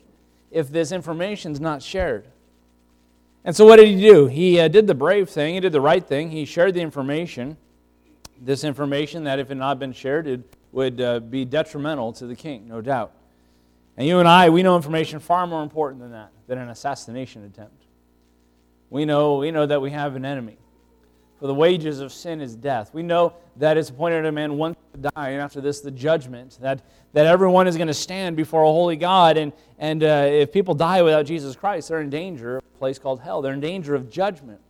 if 0.51 0.69
this 0.69 0.93
information 0.93 1.53
is 1.53 1.61
not 1.61 1.83
shared. 1.83 2.27
And 3.49 3.57
so, 3.57 3.65
what 3.65 3.77
did 3.77 3.89
he 3.89 3.97
do? 3.97 4.27
He 4.27 4.61
uh, 4.61 4.69
did 4.69 4.87
the 4.87 4.95
brave 4.95 5.31
thing, 5.31 5.55
he 5.55 5.61
did 5.61 5.73
the 5.73 5.81
right 5.81 6.07
thing. 6.07 6.31
He 6.31 6.45
shared 6.45 6.75
the 6.75 6.83
information, 6.83 7.57
this 8.39 8.63
information 8.63 9.25
that, 9.25 9.39
if 9.39 9.47
it 9.47 9.49
had 9.49 9.57
not 9.57 9.79
been 9.79 9.95
shared, 9.95 10.27
it 10.27 10.43
would 10.71 11.01
uh, 11.01 11.21
be 11.21 11.47
detrimental 11.47 12.13
to 12.13 12.27
the 12.27 12.37
king, 12.37 12.69
no 12.69 12.83
doubt. 12.83 13.11
And 13.97 14.07
you 14.07 14.19
and 14.19 14.29
I, 14.29 14.51
we 14.51 14.63
know 14.63 14.77
information 14.77 15.19
far 15.19 15.47
more 15.47 15.63
important 15.63 16.03
than 16.03 16.11
that, 16.11 16.31
than 16.47 16.59
an 16.59 16.69
assassination 16.69 17.43
attempt. 17.47 17.87
We 18.91 19.07
know, 19.07 19.37
we 19.37 19.51
know 19.51 19.65
that 19.65 19.81
we 19.81 19.93
have 19.93 20.15
an 20.15 20.27
enemy. 20.27 20.59
For 21.41 21.47
the 21.47 21.55
wages 21.55 22.01
of 22.01 22.13
sin 22.13 22.43
is 22.43 22.55
death. 22.55 22.93
We 22.93 23.03
know 23.03 23.33
that 23.57 23.79
it's 23.79 23.89
appointed 23.89 24.27
a 24.27 24.33
man 24.33 24.59
once 24.59 24.77
die, 24.99 25.31
and 25.31 25.41
after 25.41 25.61
this, 25.61 25.81
the 25.81 25.91
judgment. 25.91 26.59
That, 26.61 26.83
that 27.13 27.27
everyone 27.27 27.67
is 27.67 27.77
going 27.77 27.89
to 27.89 27.95
stand 27.95 28.37
before 28.37 28.63
a 28.63 28.67
holy 28.67 28.97
God, 28.97 29.37
and, 29.37 29.53
and 29.79 30.03
uh, 30.03 30.27
if 30.29 30.53
people 30.53 30.75
die 30.75 31.03
without 31.03 31.27
Jesus 31.27 31.57
Christ, 31.57 31.89
they're 31.89 32.01
in 32.01 32.11
danger 32.11 32.59
of 32.59 32.65
a 32.65 32.79
place 32.79 32.99
called 32.99 33.21
hell. 33.21 33.43
They're 33.43 33.55
in 33.55 33.61
danger 33.61 33.95
of 33.95 34.11
judgment. 34.11 34.61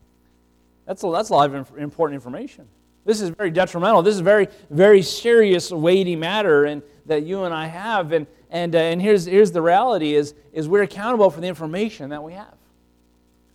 That's 0.86 1.02
a, 1.02 1.10
that's 1.10 1.28
a 1.30 1.34
lot 1.34 1.52
of 1.52 1.76
important 1.76 2.14
information. 2.14 2.66
This 3.04 3.20
is 3.20 3.30
very 3.30 3.50
detrimental. 3.50 4.02
This 4.02 4.14
is 4.14 4.20
very, 4.20 4.48
very 4.70 5.02
serious, 5.02 5.70
weighty 5.70 6.14
matter 6.14 6.66
and, 6.66 6.82
that 7.06 7.24
you 7.24 7.44
and 7.44 7.54
I 7.54 7.66
have. 7.66 8.12
And, 8.12 8.26
and, 8.50 8.74
uh, 8.74 8.78
and 8.78 9.00
here's, 9.00 9.24
here's 9.24 9.50
the 9.50 9.62
reality 9.62 10.14
is, 10.14 10.34
is 10.52 10.68
we're 10.68 10.82
accountable 10.82 11.30
for 11.30 11.40
the 11.40 11.46
information 11.46 12.10
that 12.10 12.22
we 12.22 12.34
have. 12.34 12.54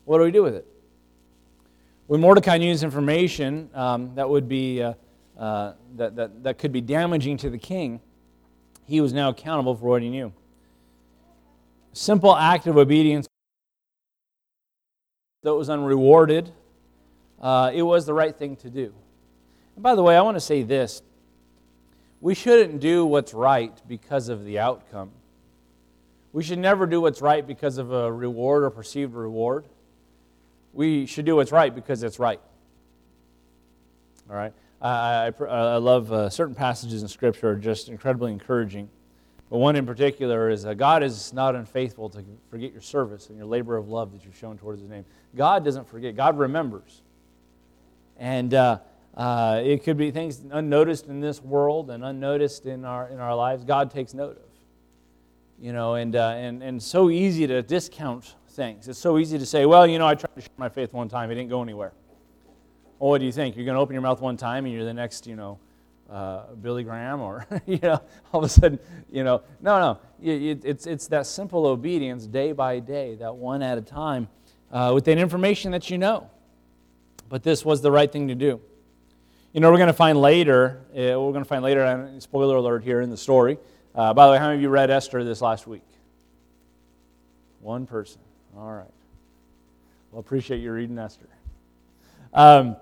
What 0.05 0.17
do 0.17 0.23
we 0.23 0.31
do 0.31 0.43
with 0.43 0.55
it? 0.55 0.67
When 2.07 2.19
Mordecai 2.19 2.57
knew 2.57 2.71
this 2.73 2.83
information 2.83 3.69
um, 3.73 4.13
that, 4.15 4.29
would 4.29 4.49
be, 4.49 4.81
uh, 4.81 4.93
uh, 5.37 5.73
that, 5.95 6.15
that, 6.15 6.43
that 6.43 6.57
could 6.57 6.71
be 6.71 6.81
damaging 6.81 7.37
to 7.37 7.49
the 7.49 7.57
king, 7.57 7.99
he 8.85 9.01
was 9.01 9.13
now 9.13 9.29
accountable 9.29 9.75
for 9.75 9.85
what 9.85 10.01
he 10.01 10.09
knew. 10.09 10.33
Simple 11.93 12.35
act 12.35 12.67
of 12.67 12.77
obedience 12.77 13.27
it 15.43 15.49
was 15.49 15.69
unrewarded, 15.69 16.51
uh, 17.41 17.69
it 17.73 17.81
was 17.81 18.05
the 18.05 18.13
right 18.13 18.35
thing 18.35 18.55
to 18.57 18.69
do. 18.69 18.93
And 19.75 19.83
by 19.83 19.95
the 19.95 20.01
way, 20.01 20.15
I 20.15 20.21
want 20.21 20.35
to 20.35 20.41
say 20.41 20.63
this 20.63 21.01
we 22.21 22.35
shouldn't 22.35 22.79
do 22.79 23.05
what's 23.05 23.33
right 23.33 23.73
because 23.87 24.29
of 24.29 24.45
the 24.45 24.59
outcome. 24.59 25.11
We 26.31 26.41
should 26.41 26.59
never 26.59 26.85
do 26.85 27.01
what's 27.01 27.21
right 27.21 27.45
because 27.45 27.77
of 27.77 27.91
a 27.91 28.11
reward 28.11 28.63
or 28.63 28.69
perceived 28.69 29.13
reward. 29.13 29.65
We 30.71 31.05
should 31.05 31.25
do 31.25 31.35
what's 31.35 31.51
right 31.51 31.73
because 31.75 32.01
it's 32.01 32.19
right. 32.19 32.39
All 34.29 34.35
right? 34.35 34.53
I, 34.83 35.31
I, 35.39 35.43
I 35.45 35.77
love 35.77 36.11
uh, 36.11 36.29
certain 36.29 36.55
passages 36.55 37.01
in 37.01 37.07
Scripture 37.07 37.51
are 37.51 37.55
just 37.55 37.89
incredibly 37.89 38.31
encouraging. 38.31 38.89
But 39.49 39.57
one 39.57 39.75
in 39.75 39.85
particular 39.85 40.49
is 40.49 40.65
uh, 40.65 40.73
God 40.73 41.03
is 41.03 41.33
not 41.33 41.55
unfaithful 41.55 42.09
to 42.09 42.23
forget 42.49 42.73
your 42.73 42.81
service 42.81 43.29
and 43.29 43.37
your 43.37 43.47
labor 43.47 43.77
of 43.77 43.87
love 43.87 44.11
that 44.11 44.25
you've 44.25 44.37
shown 44.37 44.57
towards 44.57 44.81
His 44.81 44.89
name. 44.89 45.05
God 45.35 45.63
doesn't 45.63 45.87
forget, 45.87 46.15
God 46.15 46.37
remembers. 46.37 47.01
And 48.19 48.53
uh, 48.53 48.79
Uh, 49.15 49.61
it 49.63 49.83
could 49.83 49.95
be 49.95 50.09
things 50.09 50.41
unnoticed 50.49 51.05
in 51.05 51.21
this 51.21 51.39
world 51.39 51.91
and 51.91 52.03
unnoticed 52.03 52.65
in 52.65 52.83
our, 52.83 53.09
in 53.09 53.19
our 53.19 53.35
lives. 53.35 53.63
God 53.63 53.91
takes 53.91 54.15
note 54.15 54.37
of. 54.37 54.49
You 55.59 55.71
know, 55.71 55.93
and, 55.93 56.15
uh, 56.15 56.29
and, 56.29 56.63
and 56.63 56.81
so 56.81 57.11
easy 57.11 57.45
to 57.45 57.61
discount 57.61 58.33
things. 58.49 58.87
It's 58.87 58.97
so 58.97 59.19
easy 59.19 59.37
to 59.37 59.45
say, 59.45 59.67
well, 59.67 59.85
you 59.85 59.99
know, 59.99 60.07
I 60.07 60.15
tried 60.15 60.33
to 60.33 60.41
share 60.41 60.57
my 60.57 60.69
faith 60.69 60.93
one 60.93 61.09
time, 61.09 61.29
it 61.29 61.35
didn't 61.35 61.51
go 61.51 61.61
anywhere. 61.61 61.93
Well, 63.03 63.10
what 63.10 63.17
do 63.17 63.25
you 63.25 63.33
think? 63.33 63.57
You're 63.57 63.65
going 63.65 63.75
to 63.75 63.81
open 63.81 63.91
your 63.95 64.01
mouth 64.01 64.22
one 64.22 64.38
time 64.38 64.63
and 64.63 64.74
you're 64.74 64.86
the 64.86 64.93
next, 64.93 65.27
you 65.27 65.36
know, 65.36 65.60
uh, 66.10 66.53
Billy 66.62 66.86
Graham 66.86 67.19
or, 67.19 67.45
you 67.65 67.77
know, 67.83 68.01
all 68.31 68.39
of 68.39 68.45
a 68.45 68.48
sudden, 68.48 68.79
you 69.12 69.25
know, 69.25 69.41
no, 69.60 69.77
no. 69.77 70.00
It, 70.22 70.63
it's, 70.63 70.88
it's 70.88 71.07
that 71.07 71.25
simple 71.25 71.65
obedience 71.65 72.25
day 72.25 72.53
by 72.53 72.79
day, 72.79 73.15
that 73.15 73.36
one 73.36 73.62
at 73.62 73.77
a 73.77 73.81
time, 73.81 74.29
uh, 74.72 74.93
with 74.95 75.03
that 75.03 75.17
information 75.17 75.72
that 75.72 75.89
you 75.89 75.98
know. 75.98 76.29
But 77.27 77.43
this 77.43 77.65
was 77.65 77.81
the 77.81 77.91
right 77.91 78.10
thing 78.10 78.29
to 78.29 78.36
do. 78.36 78.62
You 79.51 79.60
know, 79.60 79.69
we're 79.69 79.75
going 79.75 79.88
to 79.88 79.93
find 79.93 80.17
later, 80.17 80.79
uh, 80.91 81.19
we're 81.19 81.33
going 81.33 81.43
to 81.43 81.50
find 81.50 81.62
later, 81.62 82.10
spoiler 82.19 82.55
alert 82.55 82.86
here 82.86 83.01
in 83.01 83.10
the 83.10 83.17
story. 83.17 83.57
Uh, 83.93 84.13
by 84.13 84.27
the 84.27 84.31
way, 84.31 84.38
how 84.38 84.45
many 84.45 84.60
of 84.60 84.62
you 84.62 84.69
read 84.69 84.89
Esther 84.89 85.25
this 85.25 85.41
last 85.41 85.67
week? 85.67 85.83
One 87.60 87.86
person. 87.86 88.22
All 88.55 88.72
right. 88.72 88.88
Well, 90.13 90.22
appreciate 90.22 90.60
you 90.60 90.72
reading 90.72 90.98
Esther. 90.98 91.27
Um, 92.33 92.77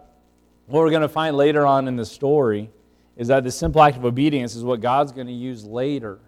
what 0.72 0.84
we're 0.84 0.90
going 0.90 1.01
to 1.01 1.10
find 1.10 1.36
later 1.36 1.66
on 1.66 1.88
in 1.90 1.98
the 1.98 2.06
story 2.06 2.70
is 3.18 3.28
that 3.28 3.44
the 3.44 3.51
simple 3.51 3.82
act 3.82 3.98
of 3.98 4.06
obedience 4.06 4.56
is 4.56 4.63
what 4.63 4.80
God's 4.80 5.12
going 5.12 5.28
to 5.28 5.34
use 5.34 5.66
later 5.66 6.20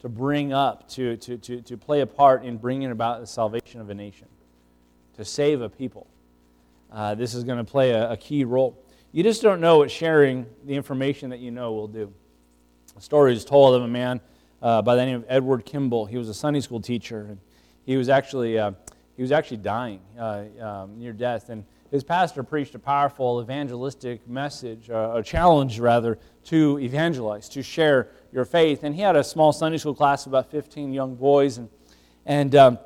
to 0.00 0.08
bring 0.08 0.52
up, 0.52 0.88
to, 0.90 1.16
to, 1.16 1.36
to, 1.38 1.60
to 1.62 1.76
play 1.76 2.00
a 2.00 2.06
part 2.06 2.44
in 2.44 2.58
bringing 2.58 2.92
about 2.92 3.20
the 3.20 3.26
salvation 3.26 3.80
of 3.80 3.90
a 3.90 3.94
nation, 3.94 4.28
to 5.16 5.24
save 5.24 5.60
a 5.60 5.68
people. 5.68 6.06
Uh, 6.92 7.16
this 7.16 7.34
is 7.34 7.42
going 7.42 7.58
to 7.58 7.64
play 7.64 7.90
a, 7.90 8.12
a 8.12 8.16
key 8.16 8.44
role. 8.44 8.80
You 9.10 9.24
just 9.24 9.42
don't 9.42 9.60
know 9.60 9.78
what 9.78 9.90
sharing 9.90 10.46
the 10.64 10.74
information 10.74 11.30
that 11.30 11.40
you 11.40 11.50
know 11.50 11.72
will 11.72 11.88
do. 11.88 12.12
A 12.96 13.00
story 13.00 13.32
is 13.32 13.44
told 13.44 13.74
of 13.74 13.82
a 13.82 13.88
man 13.88 14.20
uh, 14.62 14.80
by 14.80 14.94
the 14.94 15.04
name 15.04 15.16
of 15.16 15.24
Edward 15.28 15.64
Kimball. 15.64 16.06
He 16.06 16.16
was 16.16 16.28
a 16.28 16.34
Sunday 16.34 16.60
school 16.60 16.80
teacher, 16.80 17.22
and 17.22 17.38
he 17.84 17.96
was 17.96 18.08
actually, 18.08 18.58
uh, 18.58 18.72
he 19.16 19.22
was 19.22 19.32
actually 19.32 19.56
dying 19.56 20.00
uh, 20.16 20.44
um, 20.60 20.98
near 20.98 21.12
death. 21.12 21.48
And 21.48 21.64
his 21.90 22.04
pastor 22.04 22.42
preached 22.42 22.74
a 22.74 22.78
powerful 22.78 23.40
evangelistic 23.40 24.28
message, 24.28 24.90
uh, 24.90 25.12
a 25.14 25.22
challenge 25.22 25.80
rather, 25.80 26.18
to 26.44 26.78
evangelize, 26.80 27.48
to 27.50 27.62
share 27.62 28.08
your 28.32 28.44
faith. 28.44 28.84
And 28.84 28.94
he 28.94 29.00
had 29.00 29.16
a 29.16 29.24
small 29.24 29.52
Sunday 29.52 29.78
school 29.78 29.94
class 29.94 30.26
of 30.26 30.32
about 30.32 30.50
15 30.50 30.92
young 30.92 31.14
boys, 31.14 31.58
and, 31.58 31.68
and 32.26 32.54
um, 32.54 32.78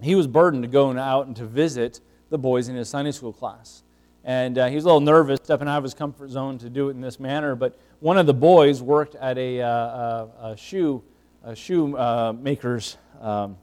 he 0.00 0.14
was 0.14 0.26
burdened 0.26 0.62
to 0.62 0.68
go 0.68 0.96
out 0.96 1.26
and 1.26 1.34
to 1.36 1.44
visit 1.44 2.00
the 2.30 2.38
boys 2.38 2.68
in 2.68 2.76
his 2.76 2.88
Sunday 2.88 3.12
school 3.12 3.32
class. 3.32 3.82
And 4.24 4.58
uh, 4.58 4.66
he 4.66 4.74
was 4.74 4.84
a 4.84 4.88
little 4.88 5.00
nervous, 5.00 5.40
stepping 5.42 5.68
out 5.68 5.78
of 5.78 5.84
his 5.84 5.94
comfort 5.94 6.30
zone 6.30 6.58
to 6.58 6.68
do 6.68 6.88
it 6.88 6.92
in 6.92 7.00
this 7.00 7.20
manner. 7.20 7.54
But 7.54 7.78
one 8.00 8.18
of 8.18 8.26
the 8.26 8.34
boys 8.34 8.82
worked 8.82 9.14
at 9.16 9.38
a, 9.38 9.62
uh, 9.62 9.68
a, 9.68 10.28
a 10.42 10.56
shoe, 10.56 11.02
a 11.44 11.54
shoe 11.54 11.96
uh, 11.96 12.32
maker's 12.32 12.96
um, 13.20 13.56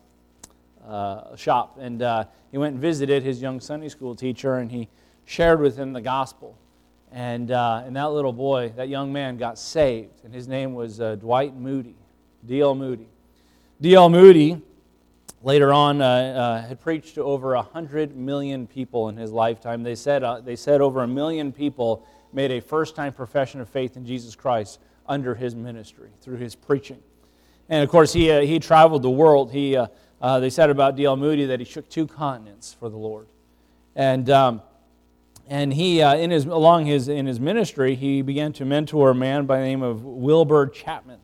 uh, 0.88 1.36
shop. 1.36 1.78
And 1.80 2.02
uh, 2.02 2.26
he 2.52 2.58
went 2.58 2.74
and 2.74 2.82
visited 2.82 3.24
his 3.24 3.42
young 3.42 3.60
Sunday 3.60 3.90
school 3.90 4.16
teacher, 4.16 4.56
and 4.56 4.72
he 4.72 4.90
shared 5.26 5.60
with 5.60 5.78
him 5.78 5.94
the 5.94 6.02
gospel. 6.02 6.58
And, 7.12 7.52
uh, 7.52 7.84
and 7.86 7.96
that 7.96 8.12
little 8.12 8.34
boy, 8.34 8.74
that 8.76 8.90
young 8.90 9.14
man, 9.14 9.38
got 9.38 9.60
saved. 9.60 10.24
And 10.24 10.34
his 10.34 10.48
name 10.48 10.74
was 10.74 10.98
Dwight 10.98 11.56
Moody, 11.56 11.96
D.L. 12.46 12.76
Moody. 12.76 13.08
D.L. 13.82 14.10
Moody 14.10 14.62
later 15.44 15.74
on 15.74 16.02
uh, 16.02 16.06
uh, 16.06 16.68
had 16.68 16.80
preached 16.80 17.16
to 17.16 17.24
over 17.24 17.54
100 17.56 18.16
million 18.16 18.66
people 18.66 19.10
in 19.10 19.18
his 19.18 19.32
lifetime. 19.32 19.84
They 19.84 19.96
said, 19.96 20.24
uh, 20.24 20.40
they 20.40 20.56
said 20.56 20.82
over 20.82 21.04
a 21.04 21.08
million 21.08 21.52
people 21.52 22.06
made 22.32 22.52
a 22.52 22.62
first 22.62 22.96
time 22.96 23.14
profession 23.14 23.60
of 23.62 23.70
faith 23.70 23.98
in 23.98 24.06
Jesus 24.06 24.36
Christ 24.36 24.80
under 25.06 25.36
his 25.36 25.54
ministry, 25.54 26.10
through 26.22 26.38
his 26.38 26.56
preaching. 26.56 27.00
And 27.70 27.84
of 27.84 27.90
course, 27.90 28.14
he, 28.14 28.32
uh, 28.32 28.42
he 28.42 28.58
traveled 28.60 29.02
the 29.02 29.10
world. 29.10 29.52
He, 29.52 29.76
uh, 29.76 29.88
uh, 30.24 30.40
they 30.40 30.50
said 30.50 30.70
about 30.70 30.96
D.L. 30.96 31.18
Moody 31.18 31.46
that 31.48 31.60
he 31.60 31.66
shook 31.66 31.90
two 31.90 32.08
continents 32.08 32.78
for 32.80 32.90
the 32.90 32.96
Lord. 32.96 33.28
And, 33.94 34.30
um, 34.30 34.62
and 35.50 35.74
he, 35.74 36.00
in 36.00 36.32
his, 36.32 36.46
along 36.46 36.86
his, 36.86 37.10
in 37.10 37.26
his 37.26 37.42
ministry, 37.42 37.96
he 37.96 38.22
began 38.22 38.54
to 38.54 38.64
mentor 38.64 39.10
a 39.10 39.16
man 39.16 39.46
by 39.46 39.60
the 39.60 39.66
name 39.66 39.82
of 39.82 40.06
Wilbur 40.06 40.68
Chapman 40.68 41.20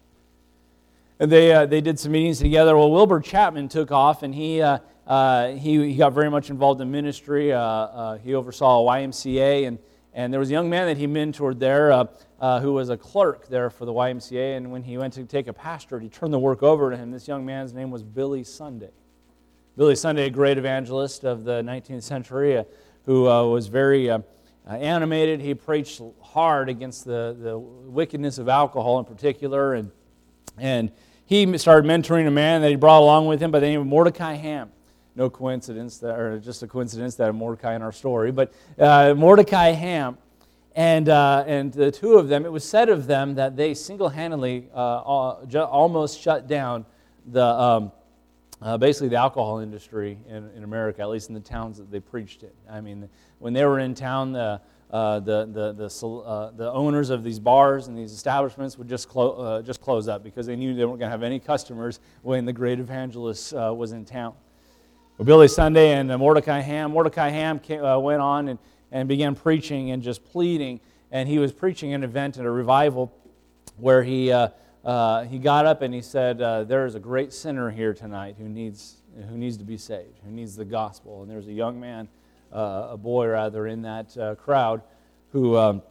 And 1.18 1.32
they, 1.32 1.54
uh, 1.54 1.66
they 1.66 1.80
did 1.80 1.98
some 1.98 2.12
meetings 2.12 2.40
together. 2.40 2.76
Well, 2.76 2.92
Wilbur 2.92 3.22
Chapman 3.22 3.70
took 3.70 3.90
off, 3.90 4.22
and 4.22 4.36
he, 4.36 4.62
uh, 4.62 4.80
uh, 5.08 5.52
he, 5.52 5.92
he 5.92 5.96
got 5.96 6.12
very 6.12 6.30
much 6.30 6.50
involved 6.50 6.82
in 6.82 6.92
ministry. 6.92 7.54
Uh, 7.54 7.62
uh, 7.62 8.18
he 8.18 8.36
oversaw 8.36 8.82
a 8.82 8.92
YMCA, 9.00 9.66
and, 9.66 9.80
and 10.14 10.34
there 10.34 10.42
was 10.42 10.50
a 10.50 10.54
young 10.54 10.70
man 10.70 10.88
that 10.88 10.98
he 10.98 11.08
mentored 11.08 11.58
there 11.58 11.94
uh, 12.40 12.60
who 12.60 12.74
was 12.74 12.90
a 12.90 12.98
clerk 12.98 13.48
there 13.48 13.70
for 13.70 13.86
the 13.86 13.94
YMCA. 13.94 14.58
And 14.58 14.72
when 14.72 14.84
he 14.84 14.98
went 14.98 15.14
to 15.14 15.26
take 15.26 15.48
a 15.48 15.54
pastorate, 15.54 16.04
he 16.04 16.10
turned 16.10 16.34
the 16.34 16.40
work 16.40 16.64
over 16.64 16.92
to 16.92 16.98
him. 16.98 17.12
This 17.12 17.28
young 17.28 17.46
man's 17.46 17.74
name 17.74 17.92
was 17.92 18.04
Billy 18.04 18.44
Sunday. 18.44 18.92
Billy 19.78 19.96
Sunday, 19.96 20.26
a 20.26 20.30
great 20.30 20.58
evangelist 20.58 21.24
of 21.24 21.46
the 21.46 21.62
19th 21.62 22.04
century, 22.04 22.64
who 23.06 23.24
was 23.24 23.68
very 23.68 24.10
animated. 24.68 25.40
He 25.40 25.54
preached 25.54 26.02
hard 26.22 26.70
against 26.70 27.06
the, 27.06 27.36
the 27.40 27.58
wickedness 27.58 28.38
of 28.38 28.50
alcohol 28.50 29.00
in 29.00 29.06
particular, 29.06 29.74
and 29.74 29.92
and 30.58 30.92
he 31.26 31.58
started 31.58 31.88
mentoring 31.88 32.28
a 32.28 32.32
man 32.32 32.62
that 32.62 32.70
he 32.70 32.76
brought 32.76 33.02
along 33.02 33.28
with 33.28 33.40
him 33.40 33.52
by 33.52 33.60
the 33.60 33.68
name 33.68 33.82
of 33.82 33.88
Mordecai 33.88 34.34
Ham. 34.34 34.72
No 35.16 35.30
coincidence, 35.30 35.98
that, 36.00 36.18
or 36.18 36.40
just 36.40 36.64
a 36.64 36.68
coincidence 36.68 37.16
that 37.16 37.34
Mordecai 37.34 37.76
in 37.76 37.82
our 37.82 37.92
story, 37.92 38.32
but 38.32 38.54
uh, 38.78 39.14
Mordecai 39.16 39.72
Ham. 39.72 40.18
And, 40.80 41.10
uh, 41.10 41.44
and 41.46 41.74
the 41.74 41.92
two 41.92 42.14
of 42.14 42.30
them, 42.30 42.46
it 42.46 42.52
was 42.54 42.64
said 42.64 42.88
of 42.88 43.06
them 43.06 43.36
that 43.36 43.58
they 43.58 43.74
single 43.74 44.08
handedly 44.08 44.70
uh, 44.74 45.02
almost 45.02 46.22
shut 46.22 46.48
down 46.48 46.86
the, 47.26 47.44
um, 47.44 47.92
uh, 48.62 48.78
basically 48.78 49.10
the 49.10 49.18
alcohol 49.18 49.60
industry 49.60 50.18
in, 50.30 50.50
in 50.56 50.64
America, 50.64 51.02
at 51.02 51.10
least 51.10 51.28
in 51.28 51.36
the 51.36 51.42
towns 51.42 51.80
that 51.80 51.92
they 51.92 52.00
preached 52.00 52.44
in. 52.44 52.52
I 52.70 52.80
mean, 52.80 53.10
when 53.40 53.52
they 53.52 53.66
were 53.66 53.80
in 53.80 53.94
town, 53.94 54.32
the, 54.32 54.62
uh, 54.90 55.20
the, 55.20 55.50
the, 55.52 55.74
the, 55.74 56.08
uh, 56.08 56.52
the 56.52 56.72
owners 56.72 57.10
of 57.10 57.26
these 57.26 57.40
bars 57.40 57.90
and 57.90 57.98
these 57.98 58.14
establishments 58.14 58.78
would 58.78 58.88
just, 58.88 59.10
clo- 59.10 59.34
uh, 59.34 59.62
just 59.62 59.82
close 59.82 60.08
up 60.08 60.24
because 60.24 60.46
they 60.46 60.56
knew 60.56 60.74
they 60.74 60.86
weren't 60.86 61.00
going 61.00 61.10
to 61.10 61.12
have 61.12 61.24
any 61.24 61.42
customers 61.42 62.00
when 62.22 62.46
the 62.46 62.54
great 62.54 62.80
evangelist 62.80 63.54
uh, 63.54 63.74
was 63.76 63.92
in 63.92 64.06
town. 64.06 64.34
Well, 65.18 65.26
Billy 65.26 65.50
Sunday 65.50 65.92
and 65.92 66.10
uh, 66.10 66.18
Mordecai 66.18 66.62
Ham, 66.62 66.92
Mordecai 66.92 67.28
Ham 67.28 67.60
came, 67.60 67.84
uh, 67.84 68.00
went 68.00 68.22
on 68.22 68.48
and, 68.48 68.60
and 68.92 69.08
began 69.08 69.36
preaching 69.36 69.92
and 69.92 70.02
just 70.02 70.24
pleading. 70.26 70.80
And 71.12 71.28
he 71.28 71.40
was 71.40 71.52
preaching 71.52 71.94
an 71.94 72.04
event 72.04 72.38
at 72.38 72.46
a 72.46 72.52
revival 72.52 73.12
where 73.78 74.04
he, 74.04 74.26
he 74.26 75.40
got 75.40 75.66
up 75.66 75.82
and 75.82 75.94
he 75.94 76.02
said, 76.02 76.38
There 76.68 76.86
is 76.86 76.96
a 76.96 77.00
great 77.00 77.34
sinner 77.34 77.70
here 77.70 77.94
tonight 77.94 78.36
who 78.38 78.48
needs, 78.48 78.98
who 79.30 79.38
needs 79.38 79.58
to 79.58 79.64
be 79.64 79.78
saved, 79.78 80.20
who 80.24 80.32
needs 80.32 80.56
the 80.56 80.66
gospel. 80.66 81.22
And 81.22 81.30
there 81.30 81.38
was 81.38 81.48
a 81.48 81.54
young 81.54 81.80
man 81.80 82.08
uh, 82.52 82.90
a 82.92 82.98
boy 82.98 83.28
rather 83.28 83.68
in 83.68 83.84
that 83.84 84.18
uh, 84.18 84.36
crowd 84.36 84.82
who 85.32 85.58
um, 85.58 85.82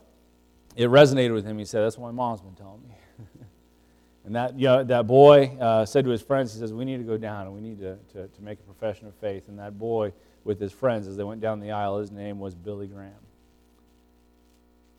it 0.76 0.88
resonated 0.88 1.32
with 1.32 1.44
him. 1.44 1.58
He 1.58 1.64
said, 1.64 1.82
That's 1.82 1.96
what 1.96 2.12
my 2.12 2.12
mom's 2.12 2.40
been 2.40 2.54
telling 2.54 2.82
me. 2.82 2.94
and 4.24 4.34
that, 4.34 4.58
you 4.58 4.66
know, 4.66 4.84
that 4.84 5.06
boy 5.06 5.56
uh, 5.60 5.84
said 5.86 6.04
to 6.04 6.10
his 6.10 6.22
friends, 6.22 6.52
He 6.52 6.58
says, 6.58 6.72
We 6.72 6.84
need 6.84 6.98
to 6.98 7.04
go 7.04 7.16
down 7.16 7.46
and 7.46 7.54
we 7.54 7.60
need 7.60 7.78
to, 7.80 7.96
to, 8.12 8.28
to 8.28 8.42
make 8.42 8.58
a 8.58 8.62
profession 8.62 9.06
of 9.06 9.14
faith. 9.14 9.48
And 9.48 9.58
that 9.58 9.78
boy, 9.78 10.12
with 10.44 10.60
his 10.60 10.72
friends, 10.72 11.06
as 11.06 11.16
they 11.16 11.24
went 11.24 11.40
down 11.40 11.60
the 11.60 11.72
aisle, 11.72 11.98
his 11.98 12.10
name 12.10 12.38
was 12.38 12.54
Billy 12.54 12.86
Graham. 12.86 13.12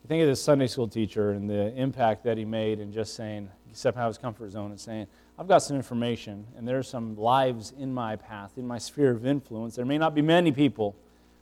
think 0.07 0.21
of 0.21 0.27
this 0.27 0.41
Sunday 0.41 0.67
school 0.67 0.87
teacher 0.87 1.31
and 1.31 1.49
the 1.49 1.73
impact 1.75 2.23
that 2.23 2.37
he 2.37 2.45
made 2.45 2.79
in 2.79 2.91
just 2.91 3.15
saying, 3.15 3.49
stepping 3.73 4.01
out 4.01 4.05
of 4.05 4.15
his 4.15 4.17
comfort 4.17 4.51
zone 4.51 4.71
and 4.71 4.79
saying, 4.79 5.07
I've 5.37 5.47
got 5.47 5.59
some 5.59 5.77
information, 5.77 6.45
and 6.57 6.67
there's 6.67 6.87
some 6.87 7.15
lives 7.15 7.73
in 7.77 7.93
my 7.93 8.15
path, 8.15 8.57
in 8.57 8.67
my 8.67 8.77
sphere 8.77 9.11
of 9.11 9.25
influence. 9.25 9.75
There 9.75 9.85
may 9.85 9.97
not 9.97 10.13
be 10.13 10.21
many 10.21 10.51
people 10.51 10.95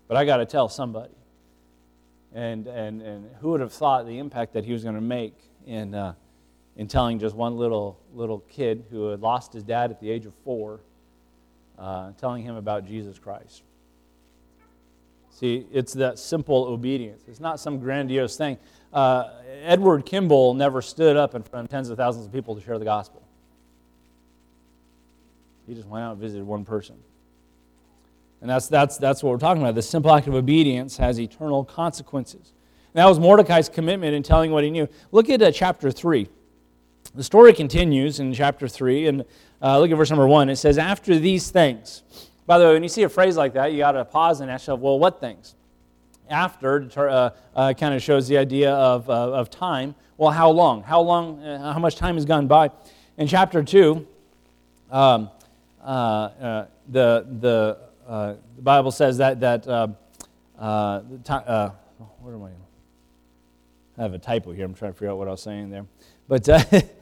but 0.07 0.15
I 0.17 0.25
got 0.25 0.37
to 0.37 0.45
tell 0.45 0.69
somebody. 0.69 1.13
And, 2.33 2.67
and, 2.67 3.01
and 3.01 3.29
who 3.41 3.49
would 3.49 3.61
have 3.61 3.73
thought 3.73 4.05
the 4.05 4.19
impact 4.19 4.53
that 4.53 4.63
he 4.63 4.73
was 4.73 4.83
going 4.83 4.95
to 4.95 5.01
make 5.01 5.35
in, 5.65 5.93
uh, 5.93 6.13
in 6.75 6.87
telling 6.87 7.19
just 7.19 7.35
one 7.35 7.57
little, 7.57 7.99
little 8.13 8.39
kid 8.49 8.85
who 8.89 9.09
had 9.09 9.21
lost 9.21 9.53
his 9.53 9.63
dad 9.63 9.91
at 9.91 9.99
the 9.99 10.09
age 10.09 10.25
of 10.25 10.33
four, 10.43 10.79
uh, 11.77 12.11
telling 12.19 12.43
him 12.43 12.55
about 12.55 12.85
Jesus 12.85 13.19
Christ? 13.19 13.63
See, 15.37 15.67
it's 15.71 15.93
that 15.93 16.17
simple 16.17 16.63
obedience. 16.63 17.21
It's 17.27 17.39
not 17.39 17.59
some 17.59 17.77
grandiose 17.77 18.35
thing. 18.37 18.57
Uh, 18.91 19.29
Edward 19.61 20.03
Kimball 20.03 20.55
never 20.55 20.81
stood 20.81 21.15
up 21.15 21.35
in 21.35 21.43
front 21.43 21.65
of 21.65 21.69
tens 21.69 21.91
of 21.91 21.97
thousands 21.97 22.25
of 22.25 22.31
people 22.31 22.55
to 22.55 22.61
share 22.61 22.79
the 22.79 22.85
gospel. 22.85 23.21
He 25.67 25.75
just 25.75 25.87
went 25.87 26.03
out 26.03 26.13
and 26.13 26.21
visited 26.21 26.43
one 26.43 26.65
person. 26.65 26.95
And 28.41 28.49
that's, 28.49 28.67
that's, 28.67 28.97
that's 28.97 29.21
what 29.21 29.29
we're 29.29 29.37
talking 29.37 29.61
about. 29.61 29.75
The 29.75 29.83
simple 29.83 30.11
act 30.11 30.25
of 30.25 30.33
obedience 30.33 30.97
has 30.97 31.19
eternal 31.19 31.63
consequences. 31.63 32.53
And 32.95 32.95
that 32.95 33.05
was 33.05 33.19
Mordecai's 33.19 33.69
commitment 33.69 34.15
in 34.15 34.23
telling 34.23 34.49
what 34.49 34.63
he 34.63 34.71
knew. 34.71 34.89
Look 35.11 35.29
at 35.29 35.39
uh, 35.43 35.51
chapter 35.51 35.91
3. 35.91 36.27
The 37.13 37.23
story 37.23 37.53
continues 37.53 38.19
in 38.19 38.33
chapter 38.33 38.67
3, 38.67 39.05
and 39.05 39.25
uh, 39.61 39.77
look 39.79 39.91
at 39.91 39.97
verse 39.97 40.09
number 40.09 40.27
1. 40.27 40.49
It 40.49 40.55
says, 40.55 40.79
After 40.79 41.19
these 41.19 41.51
things. 41.51 42.01
By 42.47 42.57
the 42.57 42.65
way, 42.65 42.73
when 42.73 42.81
you 42.83 42.89
see 42.89 43.03
a 43.03 43.09
phrase 43.09 43.37
like 43.37 43.53
that, 43.53 43.71
you 43.73 43.77
got 43.77 43.91
to 43.91 44.05
pause 44.05 44.41
and 44.41 44.49
ask 44.49 44.63
yourself, 44.63 44.79
well, 44.79 44.97
what 44.97 45.19
things? 45.19 45.53
after 46.29 46.89
uh, 46.97 47.29
uh, 47.55 47.73
kind 47.73 47.93
of 47.93 48.01
shows 48.01 48.27
the 48.27 48.37
idea 48.37 48.73
of, 48.73 49.09
uh, 49.09 49.31
of 49.31 49.49
time. 49.49 49.95
Well, 50.17 50.31
how 50.31 50.49
long? 50.49 50.83
How 50.83 51.01
long? 51.01 51.43
Uh, 51.43 51.73
how 51.73 51.79
much 51.79 51.95
time 51.95 52.15
has 52.15 52.25
gone 52.25 52.47
by? 52.47 52.71
In 53.17 53.27
chapter 53.27 53.63
2, 53.63 54.05
um, 54.91 55.29
uh, 55.81 55.85
uh, 55.85 56.65
the, 56.89 57.25
the, 57.39 57.77
the 58.55 58.61
Bible 58.61 58.91
says 58.91 59.17
that, 59.17 59.39
that 59.39 59.65
what 59.65 59.93
am 62.33 62.43
I? 62.43 62.49
I 63.97 64.01
have 64.03 64.13
a 64.13 64.19
typo 64.19 64.51
here. 64.51 64.65
I'm 64.65 64.75
trying 64.75 64.91
to 64.91 64.97
figure 64.97 65.09
out 65.09 65.17
what 65.17 65.27
I 65.27 65.31
was 65.31 65.41
saying 65.41 65.71
there. 65.71 65.85
But 66.27 66.47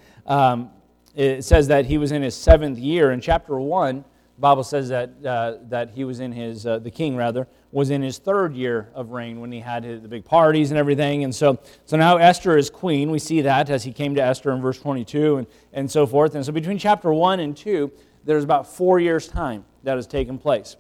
um, 0.26 0.72
it 1.14 1.44
says 1.44 1.68
that 1.68 1.86
he 1.86 1.98
was 1.98 2.12
in 2.12 2.22
his 2.22 2.36
seventh 2.36 2.78
year. 2.78 3.12
In 3.12 3.20
chapter 3.20 3.60
1, 3.60 3.98
the 3.98 4.06
Bible 4.38 4.64
says 4.64 4.90
that, 4.90 5.12
uh, 5.26 5.56
that 5.70 5.92
he 5.92 6.04
was 6.04 6.20
in 6.20 6.32
his, 6.32 6.66
uh, 6.66 6.80
the 6.80 6.92
king 6.92 7.16
rather, 7.16 7.48
was 7.72 7.90
in 7.90 8.02
his 8.02 8.18
third 8.18 8.54
year 8.54 8.90
of 8.94 9.12
reign 9.12 9.40
when 9.40 9.52
he 9.52 9.62
had 9.62 9.84
his, 9.84 10.02
the 10.02 10.08
big 10.08 10.26
parties 10.26 10.72
and 10.72 10.78
everything. 10.78 11.24
And 11.24 11.34
so, 11.34 11.60
so 11.86 11.96
now 11.96 12.18
Esther 12.18 12.58
is 12.58 12.70
queen. 12.70 13.12
We 13.12 13.20
see 13.20 13.42
that 13.42 13.70
as 13.70 13.84
he 13.84 13.94
came 13.94 14.14
to 14.16 14.22
Esther 14.22 14.52
in 14.52 14.62
verse 14.62 14.80
22 14.80 15.38
and, 15.38 15.48
and 15.72 15.90
so 15.90 16.06
forth. 16.06 16.36
And 16.36 16.46
so 16.46 16.52
between 16.52 16.78
chapter 16.78 17.14
1 17.14 17.40
and 17.40 17.56
2, 17.56 17.92
there's 18.26 18.44
about 18.44 18.68
four 18.68 19.00
years' 19.00 19.28
time 19.28 19.64
that 19.84 19.96
has 19.96 20.08
taken 20.08 20.38
place. 20.38 20.76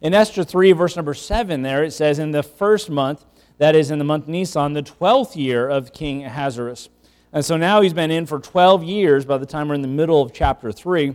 In 0.00 0.12
Esther 0.12 0.42
3, 0.42 0.72
verse 0.72 0.96
number 0.96 1.14
7, 1.14 1.62
there 1.62 1.84
it 1.84 1.92
says, 1.92 2.18
In 2.18 2.32
the 2.32 2.42
first 2.42 2.90
month, 2.90 3.24
that 3.58 3.76
is 3.76 3.90
in 3.90 3.98
the 3.98 4.04
month 4.04 4.26
Nisan, 4.28 4.72
the 4.72 4.82
12th 4.82 5.36
year 5.36 5.68
of 5.68 5.92
King 5.92 6.24
Ahasuerus. 6.24 6.88
And 7.32 7.44
so 7.44 7.56
now 7.56 7.80
he's 7.80 7.94
been 7.94 8.10
in 8.10 8.26
for 8.26 8.38
12 8.38 8.82
years 8.82 9.24
by 9.24 9.38
the 9.38 9.46
time 9.46 9.68
we're 9.68 9.74
in 9.74 9.82
the 9.82 9.88
middle 9.88 10.22
of 10.22 10.32
chapter 10.32 10.72
3. 10.72 11.14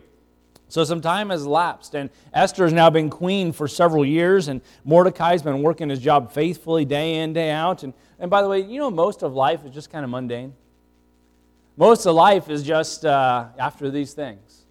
So 0.71 0.85
some 0.85 1.01
time 1.01 1.31
has 1.31 1.45
elapsed, 1.45 1.95
and 1.95 2.09
Esther 2.33 2.63
has 2.63 2.71
now 2.71 2.89
been 2.89 3.09
queen 3.09 3.51
for 3.51 3.67
several 3.67 4.05
years, 4.05 4.47
and 4.47 4.61
Mordecai's 4.85 5.41
been 5.41 5.61
working 5.61 5.89
his 5.89 5.99
job 5.99 6.31
faithfully 6.31 6.85
day 6.85 7.15
in, 7.15 7.33
day 7.33 7.51
out. 7.51 7.83
And, 7.83 7.93
and 8.19 8.31
by 8.31 8.41
the 8.41 8.47
way, 8.47 8.61
you 8.61 8.79
know, 8.79 8.89
most 8.89 9.21
of 9.21 9.33
life 9.33 9.65
is 9.65 9.73
just 9.73 9.89
kind 9.89 10.05
of 10.05 10.09
mundane. 10.09 10.53
Most 11.75 12.05
of 12.05 12.15
life 12.15 12.49
is 12.49 12.63
just 12.63 13.03
uh, 13.03 13.47
after 13.59 13.91
these 13.91 14.13
things. 14.13 14.63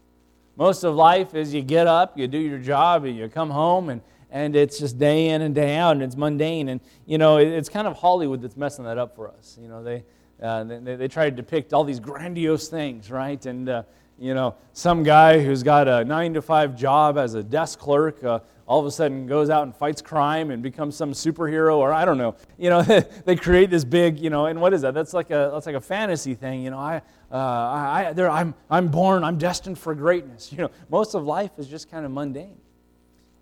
Most 0.56 0.84
of 0.84 0.94
life 0.94 1.34
is 1.34 1.52
you 1.52 1.60
get 1.60 1.86
up, 1.86 2.16
you 2.16 2.26
do 2.26 2.38
your 2.38 2.58
job, 2.58 3.04
and 3.04 3.14
you 3.14 3.28
come 3.28 3.50
home, 3.50 3.90
and, 3.90 4.00
and 4.30 4.56
it's 4.56 4.78
just 4.78 4.98
day 4.98 5.28
in 5.28 5.42
and 5.42 5.54
day 5.54 5.76
out, 5.76 5.92
and 5.92 6.02
it's 6.02 6.16
mundane. 6.16 6.70
And, 6.70 6.80
you 7.04 7.18
know, 7.18 7.36
it's 7.36 7.68
kind 7.68 7.86
of 7.86 7.98
Hollywood 7.98 8.40
that's 8.40 8.56
messing 8.56 8.86
that 8.86 8.96
up 8.96 9.14
for 9.14 9.28
us. 9.28 9.58
You 9.60 9.68
know, 9.68 9.84
they, 9.84 10.02
uh, 10.42 10.64
they, 10.64 10.96
they, 10.96 11.08
try 11.08 11.26
to 11.26 11.30
depict 11.30 11.74
all 11.74 11.84
these 11.84 12.00
grandiose 12.00 12.68
things, 12.68 13.10
right? 13.10 13.44
And, 13.44 13.68
uh, 13.68 13.82
you 14.20 14.34
know, 14.34 14.54
some 14.74 15.02
guy 15.02 15.42
who's 15.42 15.62
got 15.62 15.88
a 15.88 16.04
nine 16.04 16.34
to 16.34 16.42
five 16.42 16.76
job 16.76 17.16
as 17.16 17.32
a 17.32 17.42
desk 17.42 17.78
clerk 17.78 18.22
uh, 18.22 18.40
all 18.70 18.78
of 18.78 18.86
a 18.86 18.90
sudden 18.90 19.26
goes 19.26 19.50
out 19.50 19.64
and 19.64 19.74
fights 19.74 20.00
crime 20.00 20.52
and 20.52 20.62
becomes 20.62 20.94
some 20.94 21.12
superhero, 21.12 21.78
or 21.78 21.92
I 21.92 22.04
don't 22.04 22.18
know. 22.18 22.36
You 22.56 22.70
know, 22.70 22.82
they 23.24 23.34
create 23.34 23.68
this 23.68 23.82
big, 23.82 24.20
you 24.20 24.30
know, 24.30 24.46
and 24.46 24.60
what 24.60 24.72
is 24.72 24.82
that? 24.82 24.94
That's 24.94 25.12
like 25.12 25.30
a 25.30 25.50
that's 25.52 25.66
like 25.66 25.74
a 25.74 25.80
fantasy 25.80 26.34
thing. 26.34 26.62
You 26.62 26.70
know, 26.70 26.78
I, 26.78 27.02
uh, 27.32 27.36
I, 27.36 28.12
there, 28.12 28.30
I'm 28.30 28.54
I'm 28.70 28.86
born, 28.86 29.24
I'm 29.24 29.38
destined 29.38 29.76
for 29.76 29.92
greatness. 29.94 30.52
You 30.52 30.58
know, 30.58 30.70
most 30.88 31.14
of 31.14 31.24
life 31.24 31.50
is 31.58 31.66
just 31.66 31.90
kind 31.90 32.06
of 32.06 32.12
mundane, 32.12 32.58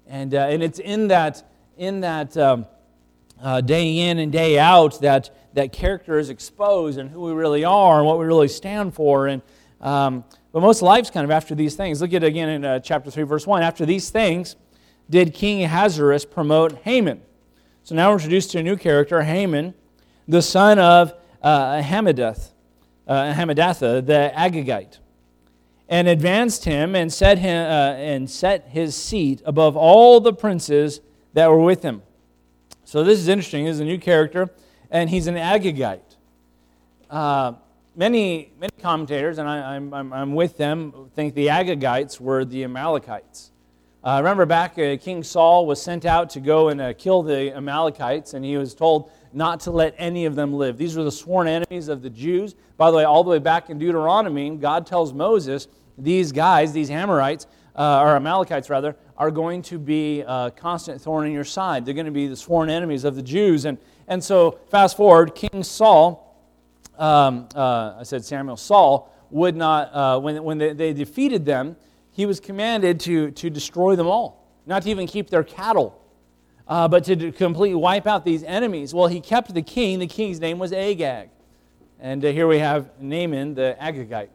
and 0.06 0.34
uh, 0.34 0.46
and 0.48 0.62
it's 0.62 0.78
in 0.78 1.08
that 1.08 1.42
in 1.76 2.00
that. 2.00 2.36
Um, 2.36 2.66
uh, 3.40 3.60
day 3.60 4.10
in 4.10 4.18
and 4.18 4.32
day 4.32 4.58
out 4.58 5.00
that 5.00 5.30
that 5.54 5.72
character 5.72 6.18
is 6.18 6.28
exposed 6.28 6.98
and 6.98 7.08
who 7.08 7.20
we 7.20 7.30
really 7.30 7.64
are 7.64 7.98
and 7.98 8.04
what 8.04 8.18
we 8.18 8.26
really 8.26 8.48
stand 8.48 8.92
for 8.92 9.28
and 9.28 9.42
um, 9.80 10.24
but 10.58 10.66
most 10.66 10.82
lives 10.82 11.08
kind 11.08 11.22
of 11.22 11.30
after 11.30 11.54
these 11.54 11.76
things. 11.76 12.00
Look 12.00 12.12
at 12.12 12.24
it 12.24 12.26
again 12.26 12.48
in 12.48 12.64
uh, 12.64 12.80
chapter 12.80 13.12
3, 13.12 13.22
verse 13.22 13.46
1. 13.46 13.62
After 13.62 13.86
these 13.86 14.10
things, 14.10 14.56
did 15.08 15.32
King 15.32 15.62
Ahasuerus 15.62 16.24
promote 16.24 16.72
Haman. 16.78 17.22
So 17.84 17.94
now 17.94 18.08
we're 18.08 18.16
introduced 18.16 18.50
to 18.50 18.58
a 18.58 18.62
new 18.64 18.76
character, 18.76 19.22
Haman, 19.22 19.72
the 20.26 20.42
son 20.42 20.80
of 20.80 21.14
uh, 21.42 21.80
Hammedatha, 21.80 22.50
uh, 23.06 23.32
Hammedatha, 23.34 24.04
the 24.04 24.32
Agagite, 24.34 24.98
and 25.88 26.08
advanced 26.08 26.64
him 26.64 26.96
and 26.96 27.12
set, 27.12 27.38
him, 27.38 27.64
uh, 27.64 27.92
and 27.92 28.28
set 28.28 28.66
his 28.66 28.96
seat 28.96 29.40
above 29.44 29.76
all 29.76 30.18
the 30.18 30.32
princes 30.32 31.00
that 31.34 31.48
were 31.48 31.60
with 31.62 31.84
him. 31.84 32.02
So 32.82 33.04
this 33.04 33.20
is 33.20 33.28
interesting. 33.28 33.66
He's 33.66 33.78
a 33.78 33.84
new 33.84 33.98
character, 33.98 34.50
and 34.90 35.08
he's 35.08 35.28
an 35.28 35.36
Agagite. 35.36 36.16
Uh, 37.98 38.00
many, 38.00 38.52
many 38.60 38.70
commentators, 38.80 39.38
and 39.38 39.48
I, 39.48 39.74
am 39.74 39.92
I'm, 39.92 40.12
I'm 40.12 40.34
with 40.34 40.56
them, 40.56 41.10
think 41.14 41.34
the 41.34 41.48
Agagites 41.48 42.20
were 42.20 42.44
the 42.44 42.62
Amalekites. 42.62 43.50
Uh, 44.04 44.18
remember 44.18 44.46
back, 44.46 44.78
uh, 44.78 44.96
King 44.98 45.24
Saul 45.24 45.66
was 45.66 45.82
sent 45.82 46.06
out 46.06 46.30
to 46.30 46.40
go 46.40 46.68
and 46.68 46.80
uh, 46.80 46.92
kill 46.92 47.22
the 47.22 47.52
Amalekites, 47.56 48.34
and 48.34 48.44
he 48.44 48.56
was 48.56 48.74
told 48.74 49.10
not 49.32 49.58
to 49.60 49.72
let 49.72 49.96
any 49.98 50.26
of 50.26 50.36
them 50.36 50.52
live. 50.54 50.78
These 50.78 50.96
were 50.96 51.02
the 51.02 51.10
sworn 51.10 51.48
enemies 51.48 51.88
of 51.88 52.02
the 52.02 52.10
Jews. 52.10 52.54
By 52.76 52.92
the 52.92 52.96
way, 52.96 53.04
all 53.04 53.24
the 53.24 53.30
way 53.30 53.40
back 53.40 53.68
in 53.68 53.78
Deuteronomy, 53.78 54.48
God 54.56 54.86
tells 54.86 55.12
Moses 55.12 55.66
these 55.96 56.30
guys, 56.30 56.72
these 56.72 56.90
Amorites, 56.90 57.48
uh, 57.74 58.00
or 58.00 58.14
Amalekites 58.14 58.70
rather, 58.70 58.94
are 59.16 59.32
going 59.32 59.60
to 59.62 59.78
be 59.78 60.20
a 60.20 60.52
constant 60.54 61.00
thorn 61.00 61.26
in 61.26 61.32
your 61.32 61.44
side. 61.44 61.84
They're 61.84 61.94
going 61.94 62.06
to 62.06 62.12
be 62.12 62.28
the 62.28 62.36
sworn 62.36 62.70
enemies 62.70 63.02
of 63.02 63.16
the 63.16 63.22
Jews. 63.22 63.64
And, 63.64 63.76
and 64.06 64.22
so, 64.22 64.60
fast 64.70 64.96
forward, 64.96 65.34
King 65.34 65.64
Saul 65.64 66.27
um, 66.98 67.48
uh, 67.54 67.96
I 67.98 68.02
said 68.02 68.24
Samuel, 68.24 68.56
Saul 68.56 69.14
would 69.30 69.56
not, 69.56 69.94
uh, 69.94 70.20
when, 70.20 70.42
when 70.42 70.58
they, 70.58 70.72
they, 70.72 70.92
defeated 70.92 71.44
them, 71.44 71.76
he 72.10 72.26
was 72.26 72.40
commanded 72.40 72.98
to, 73.00 73.30
to 73.32 73.50
destroy 73.50 73.94
them 73.94 74.06
all, 74.06 74.48
not 74.66 74.82
to 74.82 74.90
even 74.90 75.06
keep 75.06 75.30
their 75.30 75.44
cattle, 75.44 76.02
uh, 76.66 76.88
but 76.88 77.04
to 77.04 77.32
completely 77.32 77.74
wipe 77.74 78.06
out 78.06 78.24
these 78.24 78.42
enemies. 78.42 78.92
Well, 78.92 79.06
he 79.06 79.20
kept 79.20 79.54
the 79.54 79.62
king. 79.62 79.98
The 79.98 80.06
king's 80.06 80.40
name 80.40 80.58
was 80.58 80.72
Agag. 80.72 81.30
And 82.00 82.24
uh, 82.24 82.28
here 82.28 82.46
we 82.46 82.58
have 82.58 82.90
Haman 83.00 83.54
the 83.54 83.76
Agagite. 83.80 84.28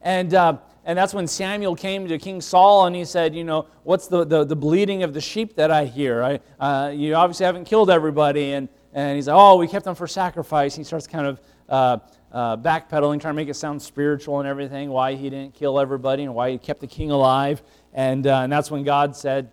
And, 0.00 0.34
uh, 0.34 0.58
and 0.84 0.98
that's 0.98 1.14
when 1.14 1.26
Samuel 1.26 1.74
came 1.74 2.06
to 2.08 2.18
King 2.18 2.40
Saul 2.40 2.86
and 2.86 2.94
he 2.94 3.04
said, 3.04 3.34
You 3.34 3.44
know, 3.44 3.66
what's 3.84 4.06
the, 4.06 4.24
the, 4.24 4.44
the 4.44 4.56
bleating 4.56 5.02
of 5.02 5.14
the 5.14 5.20
sheep 5.20 5.56
that 5.56 5.70
I 5.70 5.86
hear? 5.86 6.22
I, 6.22 6.40
uh, 6.60 6.90
you 6.90 7.14
obviously 7.14 7.46
haven't 7.46 7.64
killed 7.64 7.90
everybody. 7.90 8.52
And, 8.52 8.68
and 8.92 9.16
he's 9.16 9.26
like, 9.26 9.36
Oh, 9.36 9.56
we 9.56 9.66
kept 9.66 9.86
them 9.86 9.94
for 9.94 10.06
sacrifice. 10.06 10.74
He 10.74 10.84
starts 10.84 11.06
kind 11.06 11.26
of 11.26 11.40
uh, 11.68 11.98
uh, 12.32 12.56
backpedaling, 12.56 13.20
trying 13.20 13.34
to 13.34 13.36
make 13.36 13.48
it 13.48 13.54
sound 13.54 13.80
spiritual 13.80 14.40
and 14.40 14.48
everything, 14.48 14.90
why 14.90 15.14
he 15.14 15.30
didn't 15.30 15.54
kill 15.54 15.78
everybody 15.78 16.24
and 16.24 16.34
why 16.34 16.50
he 16.50 16.58
kept 16.58 16.80
the 16.80 16.86
king 16.86 17.10
alive. 17.10 17.62
And, 17.92 18.26
uh, 18.26 18.40
and 18.40 18.52
that's 18.52 18.70
when 18.70 18.82
God 18.82 19.14
said, 19.14 19.50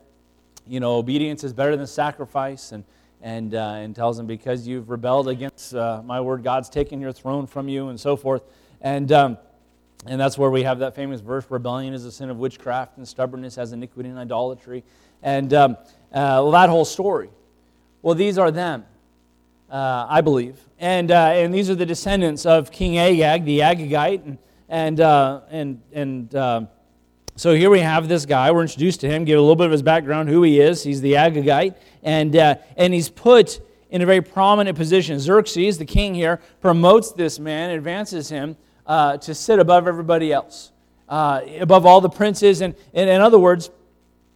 you 0.68 0.80
know, 0.80 0.96
obedience 0.96 1.44
is 1.44 1.54
better 1.54 1.76
than 1.76 1.88
sacrifice. 1.88 2.72
And, 2.72 2.84
and, 3.22 3.54
uh, 3.54 3.74
and 3.78 3.96
tells 3.96 4.18
him, 4.18 4.26
because 4.26 4.68
you've 4.68 4.90
rebelled 4.90 5.28
against 5.28 5.76
uh, 5.76 6.02
my 6.04 6.20
word, 6.20 6.44
God's 6.44 6.70
taken 6.70 7.00
your 7.00 7.12
throne 7.12 7.46
from 7.46 7.70
you, 7.70 7.90
and 7.90 8.00
so 8.00 8.16
forth. 8.16 8.44
And, 8.82 9.12
um, 9.12 9.38
and 10.08 10.20
that's 10.20 10.38
where 10.38 10.50
we 10.50 10.64
have 10.64 10.80
that 10.80 10.96
famous 10.96 11.22
verse 11.22 11.46
rebellion 11.50 11.94
is 11.94 12.04
a 12.06 12.12
sin 12.12 12.30
of 12.30 12.38
witchcraft, 12.38 12.98
and 12.98 13.08
stubbornness 13.08 13.56
has 13.56 13.74
iniquity 13.74 14.10
and 14.10 14.18
idolatry. 14.18 14.84
And 15.22 15.54
um, 15.54 15.78
uh, 16.12 16.50
that 16.50 16.70
whole 16.70 16.86
story. 16.86 17.30
Well, 18.02 18.16
these 18.16 18.40
are 18.40 18.50
them 18.50 18.86
uh, 19.72 20.06
I 20.10 20.22
believe. 20.22 20.60
And, 20.80 21.12
uh, 21.12 21.32
and 21.34 21.54
these 21.54 21.70
are 21.70 21.76
the 21.76 21.86
descendants 21.86 22.46
of 22.46 22.72
King 22.72 22.98
Agag, 22.98 23.46
the 23.46 23.60
Agagite. 23.60 24.26
And, 24.26 24.38
and, 24.68 25.00
uh, 25.00 25.42
and, 25.50 25.82
and 25.94 26.36
uh, 26.36 26.66
so 27.36 27.56
here 27.56 27.70
we 27.70 27.80
have 27.80 28.08
this 28.08 28.26
guy. 28.26 28.52
We're 28.52 28.64
introduced 28.64 29.00
to 29.02 29.10
him, 29.10 29.24
give 29.24 29.38
a 29.38 29.42
little 29.42 29.56
bit 29.56 29.66
of 29.68 29.72
his 29.72 29.82
background, 29.82 30.30
who 30.30 30.44
he 30.44 30.60
is. 30.60 30.84
He's 30.84 31.02
the 31.02 31.14
Agagite. 31.14 31.76
And, 32.04 32.36
uh, 32.36 32.56
and 32.76 32.94
he's 32.94 33.10
put 33.10 33.62
in 33.90 34.02
a 34.02 34.06
very 34.06 34.22
prominent 34.22 34.78
position. 34.78 35.20
Xerxes, 35.20 35.78
the 35.78 35.86
king 35.86 36.14
here, 36.14 36.42
promotes 36.60 37.12
this 37.12 37.40
man, 37.40 37.72
advances 37.72 38.30
him 38.30 38.58
uh, 38.86 39.18
to 39.18 39.34
sit 39.34 39.60
above 39.60 39.88
everybody 39.88 40.34
else, 40.34 40.72
above 41.08 41.86
all 41.86 42.02
the 42.02 42.10
princes. 42.10 42.62
And, 42.62 42.76
and 42.94 43.10
in 43.10 43.22
other 43.22 43.40
words, 43.40 43.70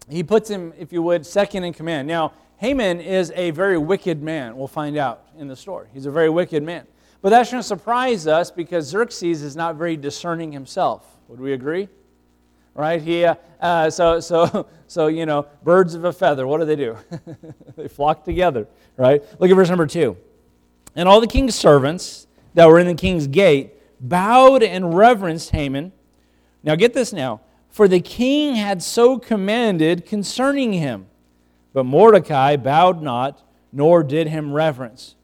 he 0.10 0.24
puts 0.24 0.50
him, 0.50 0.74
if 0.78 0.94
you 0.94 1.02
would, 1.02 1.26
second 1.26 1.64
in 1.64 1.74
command. 1.74 2.08
Now, 2.08 2.34
Haman 2.58 3.02
is 3.02 3.32
a 3.36 3.52
very 3.52 3.78
wicked 3.78 4.22
man. 4.22 4.56
We'll 4.56 4.68
find 4.68 4.98
out 4.98 5.25
in 5.38 5.48
the 5.48 5.56
story. 5.56 5.88
He's 5.94 6.06
a 6.06 6.12
very 6.12 6.30
wicked 6.30 6.64
man. 6.64 6.86
But 7.22 7.30
that 7.30 7.48
shouldn't 7.48 7.66
surprise 7.66 8.28
us 8.28 8.52
because 8.52 8.86
Xerxes 8.86 9.42
is 9.42 9.56
not 9.56 9.76
very 9.76 9.98
discerning 9.98 10.52
himself. 10.52 11.18
Would 11.28 11.40
we 11.40 11.54
agree? 11.54 11.90
Right? 12.76 13.02
He, 13.02 13.26
uh, 13.26 13.36
uh, 13.60 13.90
so, 13.90 14.20
so, 14.20 14.68
so, 14.88 15.08
you 15.08 15.26
know, 15.26 15.48
birds 15.64 15.96
of 15.96 16.04
a 16.04 16.14
feather, 16.14 16.46
what 16.46 16.60
do 16.60 16.66
they 16.66 16.76
do? 16.76 16.98
they 17.76 17.88
flock 17.88 18.24
together, 18.24 18.68
right? 18.98 19.24
Look 19.40 19.50
at 19.50 19.56
verse 19.56 19.70
number 19.70 19.88
two. 19.88 20.18
And 20.96 21.10
all 21.10 21.20
the 21.20 21.28
king's 21.28 21.56
servants 21.56 22.28
that 22.54 22.68
were 22.68 22.80
in 22.80 22.88
the 22.88 22.96
king's 22.96 23.28
gate 23.28 23.74
bowed 24.00 24.62
and 24.62 24.96
reverenced 24.96 25.52
Haman. 25.52 25.94
Now, 26.64 26.76
get 26.76 26.94
this 26.94 27.12
now. 27.14 27.42
For 27.70 27.88
the 27.88 28.00
king 28.00 28.56
had 28.56 28.82
so 28.82 29.18
commanded 29.18 30.06
concerning 30.06 30.74
him. 30.74 31.08
But 31.74 31.86
Mordecai 31.86 32.56
bowed 32.56 33.02
not, 33.02 33.44
nor 33.74 34.04
did 34.04 34.28
him 34.28 34.54
reverence. 34.54 35.16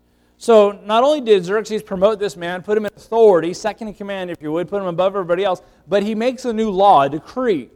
So 0.42 0.72
not 0.72 1.04
only 1.04 1.22
did 1.22 1.46
Xerxes 1.46 1.84
promote 1.84 2.18
this 2.18 2.36
man, 2.36 2.64
put 2.64 2.76
him 2.76 2.88
in 2.88 2.92
authority, 2.96 3.54
second 3.54 3.90
in 3.90 3.94
command, 3.94 4.32
if 4.32 4.42
you 4.42 4.52
would, 4.52 4.68
put 4.68 4.82
him 4.82 4.88
above 4.88 5.14
everybody 5.14 5.44
else, 5.44 5.62
but 5.88 6.02
he 6.02 6.16
makes 6.16 6.46
a 6.46 6.52
new 6.52 6.72
law, 6.72 7.04
a 7.04 7.10
decree, 7.10 7.70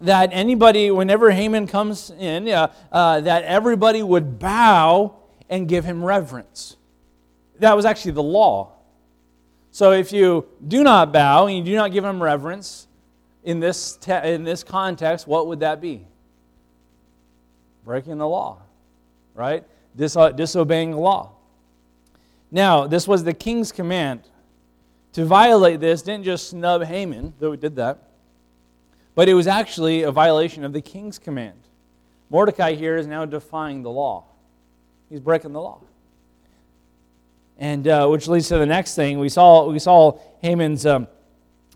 that 0.00 0.30
anybody, 0.32 0.90
whenever 0.90 1.30
Haman 1.30 1.66
comes 1.66 2.08
in, 2.08 2.48
uh, 2.48 2.72
uh, 2.90 3.20
that 3.20 3.44
everybody 3.44 4.02
would 4.02 4.38
bow 4.38 5.14
and 5.50 5.68
give 5.68 5.84
him 5.84 6.02
reverence. 6.02 6.78
That 7.58 7.76
was 7.76 7.84
actually 7.84 8.12
the 8.12 8.22
law. 8.22 8.72
So 9.70 9.92
if 9.92 10.10
you 10.10 10.46
do 10.66 10.82
not 10.82 11.12
bow 11.12 11.48
and 11.48 11.58
you 11.58 11.62
do 11.62 11.76
not 11.76 11.92
give 11.92 12.02
him 12.02 12.22
reverence 12.22 12.86
in 13.44 13.60
this, 13.60 13.98
te- 13.98 14.32
in 14.32 14.42
this 14.42 14.64
context, 14.64 15.26
what 15.26 15.48
would 15.48 15.60
that 15.60 15.82
be? 15.82 16.06
Breaking 17.84 18.16
the 18.16 18.26
law, 18.26 18.62
right? 19.34 19.64
Dis- 19.94 20.16
disobeying 20.34 20.92
the 20.92 20.96
law. 20.96 21.34
Now, 22.50 22.86
this 22.86 23.06
was 23.06 23.24
the 23.24 23.34
king's 23.34 23.72
command. 23.72 24.22
To 25.14 25.24
violate 25.24 25.80
this 25.80 26.02
didn't 26.02 26.24
just 26.24 26.50
snub 26.50 26.84
Haman, 26.84 27.34
though 27.38 27.52
it 27.52 27.60
did 27.60 27.76
that, 27.76 27.98
but 29.14 29.28
it 29.28 29.34
was 29.34 29.46
actually 29.46 30.02
a 30.02 30.12
violation 30.12 30.64
of 30.64 30.72
the 30.72 30.80
king's 30.80 31.18
command. 31.18 31.58
Mordecai 32.30 32.74
here 32.74 32.96
is 32.96 33.06
now 33.06 33.24
defying 33.24 33.82
the 33.82 33.90
law. 33.90 34.24
He's 35.08 35.20
breaking 35.20 35.52
the 35.52 35.60
law. 35.60 35.80
And 37.58 37.88
uh, 37.88 38.06
which 38.08 38.28
leads 38.28 38.48
to 38.48 38.58
the 38.58 38.66
next 38.66 38.94
thing. 38.94 39.18
We 39.18 39.28
saw, 39.28 39.68
we 39.68 39.78
saw 39.78 40.18
Haman's 40.40 40.86
um, 40.86 41.08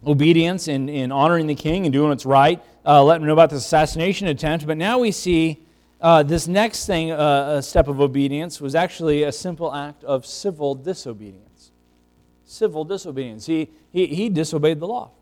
obedience 0.06 0.68
in, 0.68 0.88
in 0.88 1.10
honoring 1.10 1.46
the 1.46 1.54
king 1.54 1.86
and 1.86 1.92
doing 1.92 2.10
what's 2.10 2.26
right, 2.26 2.62
uh, 2.86 3.02
letting 3.02 3.22
him 3.22 3.28
know 3.28 3.32
about 3.32 3.50
the 3.50 3.56
assassination 3.56 4.28
attempt. 4.28 4.66
But 4.66 4.76
now 4.76 4.98
we 4.98 5.10
see 5.10 5.61
uh, 6.02 6.22
this 6.24 6.48
next 6.48 6.84
thing, 6.86 7.12
uh, 7.12 7.54
a 7.58 7.62
step 7.62 7.86
of 7.86 8.00
obedience, 8.00 8.60
was 8.60 8.74
actually 8.74 9.22
a 9.22 9.32
simple 9.32 9.72
act 9.72 10.02
of 10.02 10.26
civil 10.26 10.74
disobedience. 10.74 11.70
Civil 12.44 12.84
disobedience. 12.84 13.46
He, 13.46 13.70
he, 13.92 14.06
he 14.06 14.28
disobeyed 14.28 14.80
the 14.80 14.88
law. 14.88 15.12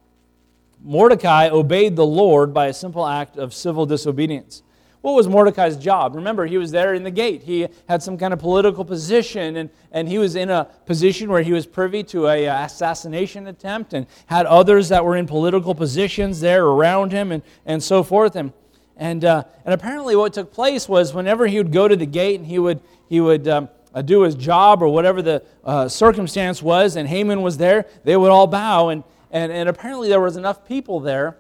Mordecai 0.83 1.51
obeyed 1.51 1.97
the 1.97 2.07
Lord 2.07 2.55
by 2.55 2.69
a 2.69 2.73
simple 2.73 3.07
act 3.07 3.37
of 3.37 3.53
civil 3.53 3.85
disobedience. 3.85 4.63
What 5.03 5.13
was 5.13 5.29
Mordecai's 5.29 5.77
job? 5.77 6.15
Remember, 6.15 6.47
he 6.47 6.57
was 6.57 6.71
there 6.71 6.95
in 6.95 7.05
the 7.05 7.11
gate. 7.11 7.43
He 7.43 7.67
had 7.87 8.03
some 8.03 8.17
kind 8.17 8.33
of 8.33 8.39
political 8.39 8.85
position, 8.85 9.57
and, 9.57 9.71
and 9.93 10.09
he 10.09 10.19
was 10.19 10.35
in 10.35 10.51
a 10.51 10.65
position 10.87 11.31
where 11.31 11.43
he 11.43 11.53
was 11.53 11.67
privy 11.67 12.03
to 12.05 12.29
a 12.29 12.49
uh, 12.49 12.65
assassination 12.65 13.47
attempt 13.47 13.93
and 13.93 14.07
had 14.27 14.47
others 14.47 14.89
that 14.89 15.05
were 15.05 15.17
in 15.17 15.27
political 15.27 15.75
positions 15.75 16.41
there 16.41 16.65
around 16.65 17.13
him 17.13 17.33
and, 17.33 17.43
and 17.67 17.83
so 17.83 18.03
forth. 18.03 18.37
And, 18.37 18.53
and, 19.01 19.25
uh, 19.25 19.45
and 19.65 19.73
apparently, 19.73 20.15
what 20.15 20.35
took 20.35 20.53
place 20.53 20.87
was 20.87 21.15
whenever 21.15 21.47
he 21.47 21.57
would 21.57 21.73
go 21.73 21.89
to 21.89 21.97
the 21.97 22.05
gate 22.05 22.39
and 22.39 22.47
he 22.47 22.59
would, 22.59 22.83
he 23.09 23.19
would 23.19 23.49
um, 23.49 23.71
uh, 23.95 24.03
do 24.03 24.21
his 24.21 24.35
job 24.35 24.83
or 24.83 24.89
whatever 24.91 25.23
the 25.23 25.43
uh, 25.65 25.89
circumstance 25.89 26.63
was, 26.63 26.97
and 26.97 27.09
Haman 27.09 27.41
was 27.41 27.57
there, 27.57 27.87
they 28.05 28.15
would 28.15 28.31
all 28.31 28.47
bow. 28.47 28.91
And, 28.91 29.03
and, 29.31 29.51
and 29.51 29.71
apparently, 29.71 30.11
there 30.11 30.21
was 30.21 30.37
enough 30.37 30.69
people 30.69 31.01
there 31.01 31.39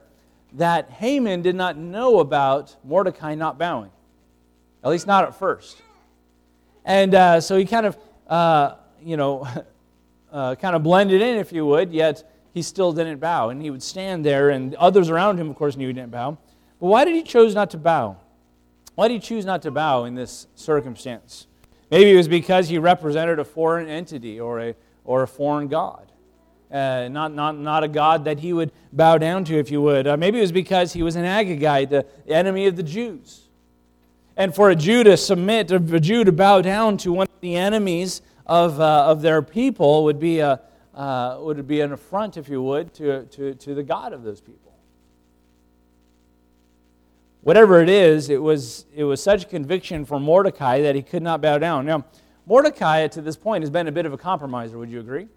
that 0.54 0.88
Haman 0.88 1.42
did 1.42 1.54
not 1.54 1.76
know 1.76 2.20
about 2.20 2.74
Mordecai 2.82 3.34
not 3.34 3.58
bowing, 3.58 3.90
at 4.82 4.88
least 4.88 5.06
not 5.06 5.24
at 5.24 5.38
first. 5.38 5.82
And 6.86 7.14
uh, 7.14 7.42
so 7.42 7.58
he 7.58 7.66
kind 7.66 7.84
of, 7.84 7.98
uh, 8.26 8.76
you 9.02 9.18
know, 9.18 9.46
uh, 10.32 10.54
kind 10.54 10.74
of 10.74 10.82
blended 10.82 11.20
in, 11.20 11.36
if 11.36 11.52
you 11.52 11.66
would, 11.66 11.92
yet 11.92 12.24
he 12.54 12.62
still 12.62 12.94
didn't 12.94 13.18
bow. 13.18 13.50
And 13.50 13.60
he 13.60 13.68
would 13.68 13.82
stand 13.82 14.24
there, 14.24 14.48
and 14.48 14.74
others 14.76 15.10
around 15.10 15.36
him, 15.36 15.50
of 15.50 15.56
course, 15.56 15.76
knew 15.76 15.88
he 15.88 15.92
didn't 15.92 16.10
bow. 16.10 16.38
But 16.80 16.86
why 16.86 17.04
did 17.04 17.14
he 17.14 17.22
choose 17.22 17.54
not 17.54 17.70
to 17.70 17.78
bow? 17.78 18.16
Why 18.94 19.08
did 19.08 19.14
he 19.14 19.20
choose 19.20 19.44
not 19.44 19.62
to 19.62 19.70
bow 19.70 20.04
in 20.04 20.14
this 20.14 20.46
circumstance? 20.54 21.46
Maybe 21.90 22.12
it 22.12 22.16
was 22.16 22.28
because 22.28 22.68
he 22.68 22.78
represented 22.78 23.38
a 23.38 23.44
foreign 23.44 23.88
entity 23.88 24.40
or 24.40 24.60
a, 24.60 24.74
or 25.04 25.22
a 25.22 25.28
foreign 25.28 25.68
god 25.68 26.10
uh, 26.70 27.08
not, 27.08 27.32
not, 27.32 27.56
not 27.56 27.82
a 27.82 27.88
God 27.88 28.24
that 28.24 28.38
he 28.38 28.52
would 28.52 28.72
bow 28.92 29.18
down 29.18 29.44
to, 29.46 29.58
if 29.58 29.70
you 29.70 29.82
would. 29.82 30.06
Uh, 30.06 30.16
maybe 30.16 30.38
it 30.38 30.42
was 30.42 30.52
because 30.52 30.92
he 30.92 31.02
was 31.02 31.16
an 31.16 31.24
Agagite, 31.24 31.90
the 31.90 32.06
enemy 32.28 32.66
of 32.66 32.76
the 32.76 32.82
Jews. 32.82 33.48
And 34.36 34.54
for 34.54 34.70
a 34.70 34.76
Jew 34.76 35.02
to 35.04 35.16
submit, 35.16 35.70
a 35.70 35.78
Jew 35.78 36.24
to 36.24 36.32
bow 36.32 36.62
down 36.62 36.96
to 36.98 37.12
one 37.12 37.26
of 37.26 37.40
the 37.40 37.56
enemies 37.56 38.22
of, 38.46 38.80
uh, 38.80 39.06
of 39.06 39.22
their 39.22 39.42
people 39.42 40.04
would 40.04 40.20
be, 40.20 40.38
a, 40.38 40.60
uh, 40.94 41.38
would 41.40 41.66
be 41.66 41.80
an 41.80 41.92
affront, 41.92 42.36
if 42.36 42.48
you 42.48 42.62
would, 42.62 42.94
to, 42.94 43.24
to, 43.26 43.54
to 43.54 43.74
the 43.74 43.82
God 43.82 44.12
of 44.12 44.22
those 44.22 44.40
people. 44.40 44.69
Whatever 47.42 47.80
it 47.80 47.88
is, 47.88 48.28
it 48.28 48.42
was, 48.42 48.84
it 48.94 49.04
was 49.04 49.22
such 49.22 49.48
conviction 49.48 50.04
for 50.04 50.20
Mordecai 50.20 50.82
that 50.82 50.94
he 50.94 51.02
could 51.02 51.22
not 51.22 51.40
bow 51.40 51.56
down. 51.58 51.86
Now, 51.86 52.04
Mordecai, 52.46 53.06
to 53.08 53.22
this 53.22 53.36
point, 53.36 53.62
has 53.62 53.70
been 53.70 53.88
a 53.88 53.92
bit 53.92 54.04
of 54.04 54.12
a 54.12 54.18
compromiser, 54.18 54.76
would 54.76 54.90
you 54.90 55.00
agree? 55.00 55.28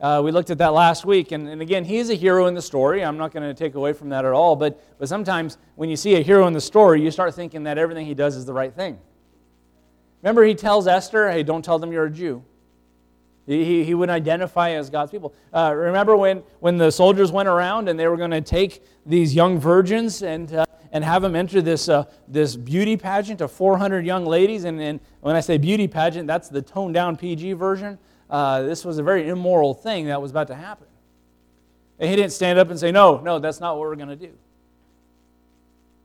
Uh, 0.00 0.20
we 0.22 0.30
looked 0.30 0.50
at 0.50 0.58
that 0.58 0.74
last 0.74 1.04
week, 1.04 1.32
and, 1.32 1.48
and 1.48 1.60
again, 1.60 1.84
he's 1.84 2.10
a 2.10 2.14
hero 2.14 2.46
in 2.46 2.54
the 2.54 2.62
story. 2.62 3.04
I'm 3.04 3.16
not 3.16 3.32
going 3.32 3.42
to 3.42 3.54
take 3.54 3.74
away 3.74 3.92
from 3.92 4.10
that 4.10 4.24
at 4.24 4.32
all, 4.32 4.54
but, 4.54 4.80
but 4.98 5.08
sometimes 5.08 5.58
when 5.76 5.88
you 5.88 5.96
see 5.96 6.14
a 6.14 6.20
hero 6.20 6.46
in 6.46 6.52
the 6.52 6.60
story, 6.60 7.02
you 7.02 7.10
start 7.10 7.34
thinking 7.34 7.64
that 7.64 7.78
everything 7.78 8.06
he 8.06 8.14
does 8.14 8.36
is 8.36 8.44
the 8.44 8.52
right 8.52 8.72
thing. 8.72 8.98
Remember, 10.22 10.44
he 10.44 10.54
tells 10.54 10.86
Esther, 10.86 11.30
hey, 11.30 11.42
don't 11.42 11.64
tell 11.64 11.78
them 11.78 11.90
you're 11.90 12.06
a 12.06 12.10
Jew. 12.10 12.44
He, 13.46 13.64
he, 13.64 13.84
he 13.84 13.94
would 13.94 14.10
identify 14.10 14.72
as 14.72 14.90
God's 14.90 15.10
people. 15.10 15.34
Uh, 15.52 15.72
remember 15.74 16.16
when, 16.16 16.42
when 16.60 16.76
the 16.76 16.92
soldiers 16.92 17.32
went 17.32 17.48
around 17.48 17.88
and 17.88 17.98
they 17.98 18.06
were 18.06 18.16
going 18.16 18.30
to 18.30 18.42
take 18.42 18.84
these 19.06 19.34
young 19.34 19.58
virgins 19.58 20.22
and, 20.22 20.52
uh, 20.52 20.66
and 20.92 21.04
have 21.04 21.22
them 21.22 21.36
enter 21.36 21.60
this, 21.60 21.88
uh, 21.88 22.04
this 22.26 22.56
beauty 22.56 22.96
pageant 22.96 23.40
of 23.40 23.52
400 23.52 24.04
young 24.04 24.24
ladies? 24.24 24.64
And, 24.64 24.80
and 24.80 25.00
when 25.20 25.36
I 25.36 25.40
say 25.40 25.58
beauty 25.58 25.88
pageant, 25.88 26.26
that's 26.26 26.48
the 26.48 26.62
toned 26.62 26.94
down 26.94 27.16
PG 27.16 27.54
version 27.54 27.98
uh, 28.30 28.62
this 28.62 28.84
was 28.84 28.98
a 28.98 29.02
very 29.02 29.28
immoral 29.28 29.74
thing 29.74 30.06
that 30.06 30.20
was 30.20 30.30
about 30.30 30.48
to 30.48 30.54
happen. 30.54 30.86
And 31.98 32.10
he 32.10 32.16
didn't 32.16 32.32
stand 32.32 32.58
up 32.58 32.70
and 32.70 32.78
say, 32.78 32.92
No, 32.92 33.18
no, 33.20 33.38
that's 33.38 33.60
not 33.60 33.76
what 33.76 33.88
we're 33.88 33.96
going 33.96 34.08
to 34.08 34.16
do. 34.16 34.32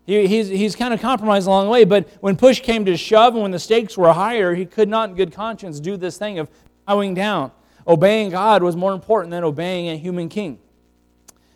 He, 0.06 0.28
he's, 0.28 0.50
he's 0.50 0.76
kind 0.76 0.94
of 0.94 1.00
compromised 1.00 1.48
along 1.48 1.66
the 1.66 1.72
way, 1.72 1.86
but 1.86 2.10
when 2.20 2.36
push 2.36 2.60
came 2.60 2.84
to 2.86 2.98
shove 2.98 3.34
and 3.34 3.42
when 3.42 3.52
the 3.52 3.60
stakes 3.60 3.98
were 3.98 4.12
higher, 4.12 4.54
he 4.54 4.66
could 4.66 4.90
not 4.90 5.10
in 5.10 5.16
good 5.16 5.32
conscience 5.32 5.80
do 5.80 5.96
this 5.96 6.18
thing 6.18 6.40
of 6.40 6.50
bowing 6.86 7.14
down. 7.14 7.52
Obeying 7.88 8.30
God 8.30 8.64
was 8.64 8.76
more 8.76 8.94
important 8.94 9.32
than 9.32 9.44
obeying 9.44 9.90
a 9.90 9.96
human 9.98 10.28
king. 10.30 10.60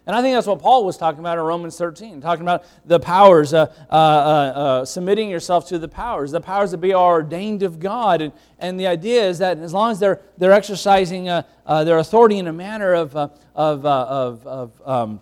And 0.07 0.15
I 0.15 0.21
think 0.21 0.37
that's 0.37 0.47
what 0.47 0.59
Paul 0.59 0.85
was 0.85 0.95
talking 0.95 1.19
about 1.19 1.37
in 1.37 1.43
Romans 1.43 1.77
13, 1.77 2.21
talking 2.21 2.41
about 2.41 2.63
the 2.85 2.97
powers, 2.97 3.53
uh, 3.53 3.65
uh, 3.91 3.93
uh, 3.93 3.97
uh, 3.97 4.85
submitting 4.85 5.29
yourself 5.29 5.67
to 5.67 5.77
the 5.77 5.89
powers, 5.89 6.31
the 6.31 6.39
powers 6.39 6.71
that 6.71 6.77
be 6.77 6.93
are 6.93 7.15
ordained 7.15 7.61
of 7.61 7.77
God. 7.77 8.21
And, 8.21 8.31
and 8.57 8.79
the 8.79 8.87
idea 8.87 9.27
is 9.27 9.39
that 9.39 9.57
as 9.57 9.73
long 9.73 9.91
as 9.91 9.99
they're, 9.99 10.21
they're 10.37 10.53
exercising 10.53 11.27
uh, 11.27 11.43
uh, 11.65 11.83
their 11.83 11.97
authority 11.97 12.37
in 12.37 12.47
a 12.47 12.53
manner 12.53 12.93
of, 12.93 13.17
of, 13.17 13.33
of, 13.53 14.47
of 14.47 14.81
um, 14.85 15.19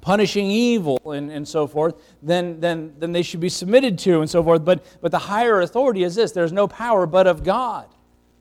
punishing 0.00 0.46
evil 0.50 0.98
and, 1.12 1.30
and 1.30 1.46
so 1.46 1.68
forth, 1.68 1.94
then, 2.20 2.58
then, 2.58 2.94
then 2.98 3.12
they 3.12 3.22
should 3.22 3.40
be 3.40 3.48
submitted 3.48 4.00
to 4.00 4.20
and 4.20 4.28
so 4.28 4.42
forth. 4.42 4.64
But, 4.64 4.84
but 5.00 5.12
the 5.12 5.18
higher 5.18 5.60
authority 5.60 6.02
is 6.02 6.16
this 6.16 6.32
there's 6.32 6.52
no 6.52 6.66
power 6.66 7.06
but 7.06 7.28
of 7.28 7.44
God 7.44 7.86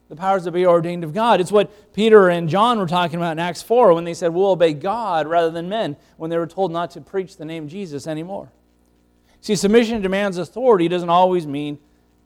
the 0.10 0.16
powers 0.16 0.46
that 0.46 0.52
be 0.52 0.66
ordained 0.66 1.04
of 1.04 1.14
God. 1.14 1.42
It's 1.42 1.52
what 1.52 1.94
Peter 1.94 2.30
and 2.30 2.48
John 2.48 2.80
were 2.80 2.88
talking 2.88 3.18
about 3.18 3.34
in 3.34 3.40
Acts 3.40 3.62
4 3.62 3.94
when 3.94 4.06
they 4.06 4.14
said, 4.14 4.34
We'll 4.34 4.52
obey 4.52 4.74
God 4.74 5.28
rather 5.28 5.52
than 5.52 5.68
men, 5.68 5.98
when 6.18 6.30
they 6.30 6.38
were 6.38 6.48
told 6.48 6.72
not 6.72 6.92
to 6.92 7.02
preach 7.02 7.38
the 7.38 7.46
name 7.46 7.68
Jesus 7.68 8.08
anymore. 8.08 8.52
See, 9.42 9.56
submission 9.56 10.02
demands 10.02 10.38
authority 10.38 10.88
doesn't 10.88 11.10
always 11.10 11.46
mean 11.46 11.80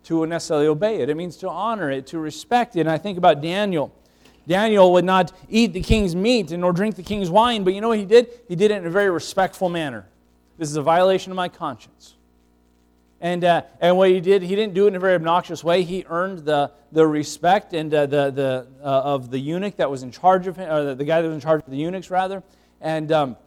to 0.03 0.25
necessarily 0.25 0.67
obey 0.67 1.01
it, 1.01 1.09
it 1.09 1.15
means 1.15 1.37
to 1.37 1.49
honor 1.49 1.91
it, 1.91 2.07
to 2.07 2.19
respect 2.19 2.75
it. 2.75 2.81
And 2.81 2.89
I 2.89 2.97
think 2.97 3.17
about 3.17 3.41
Daniel. 3.41 3.93
Daniel 4.47 4.91
would 4.93 5.05
not 5.05 5.31
eat 5.49 5.73
the 5.73 5.81
king's 5.81 6.15
meat 6.15 6.51
and 6.51 6.61
nor 6.61 6.73
drink 6.73 6.95
the 6.95 7.03
king's 7.03 7.29
wine, 7.29 7.63
but 7.63 7.73
you 7.73 7.81
know 7.81 7.89
what 7.89 7.99
he 7.99 8.05
did? 8.05 8.27
He 8.47 8.55
did 8.55 8.71
it 8.71 8.77
in 8.77 8.87
a 8.87 8.89
very 8.89 9.11
respectful 9.11 9.69
manner. 9.69 10.07
This 10.57 10.69
is 10.69 10.77
a 10.77 10.81
violation 10.81 11.31
of 11.31 11.35
my 11.35 11.47
conscience. 11.47 12.15
And, 13.21 13.43
uh, 13.43 13.61
and 13.79 13.95
what 13.97 14.09
he 14.09 14.19
did, 14.19 14.41
he 14.41 14.55
didn't 14.55 14.73
do 14.73 14.85
it 14.85 14.89
in 14.89 14.95
a 14.95 14.99
very 14.99 15.13
obnoxious 15.13 15.63
way. 15.63 15.83
He 15.83 16.03
earned 16.09 16.39
the, 16.39 16.71
the 16.91 17.05
respect 17.05 17.73
and 17.73 17.93
uh, 17.93 18.07
the, 18.07 18.31
the, 18.31 18.67
uh, 18.83 18.85
of 18.87 19.29
the 19.29 19.37
eunuch 19.37 19.77
that 19.77 19.91
was 19.91 20.01
in 20.01 20.11
charge 20.11 20.47
of 20.47 20.57
him, 20.57 20.69
or 20.69 20.83
the, 20.83 20.95
the, 20.95 21.05
guy 21.05 21.21
that 21.21 21.27
was 21.27 21.35
in 21.35 21.41
charge 21.41 21.61
of 21.63 21.69
the 21.69 21.77
eunuchs, 21.77 22.09
rather. 22.09 22.41
And 22.81 23.11
um, 23.11 23.37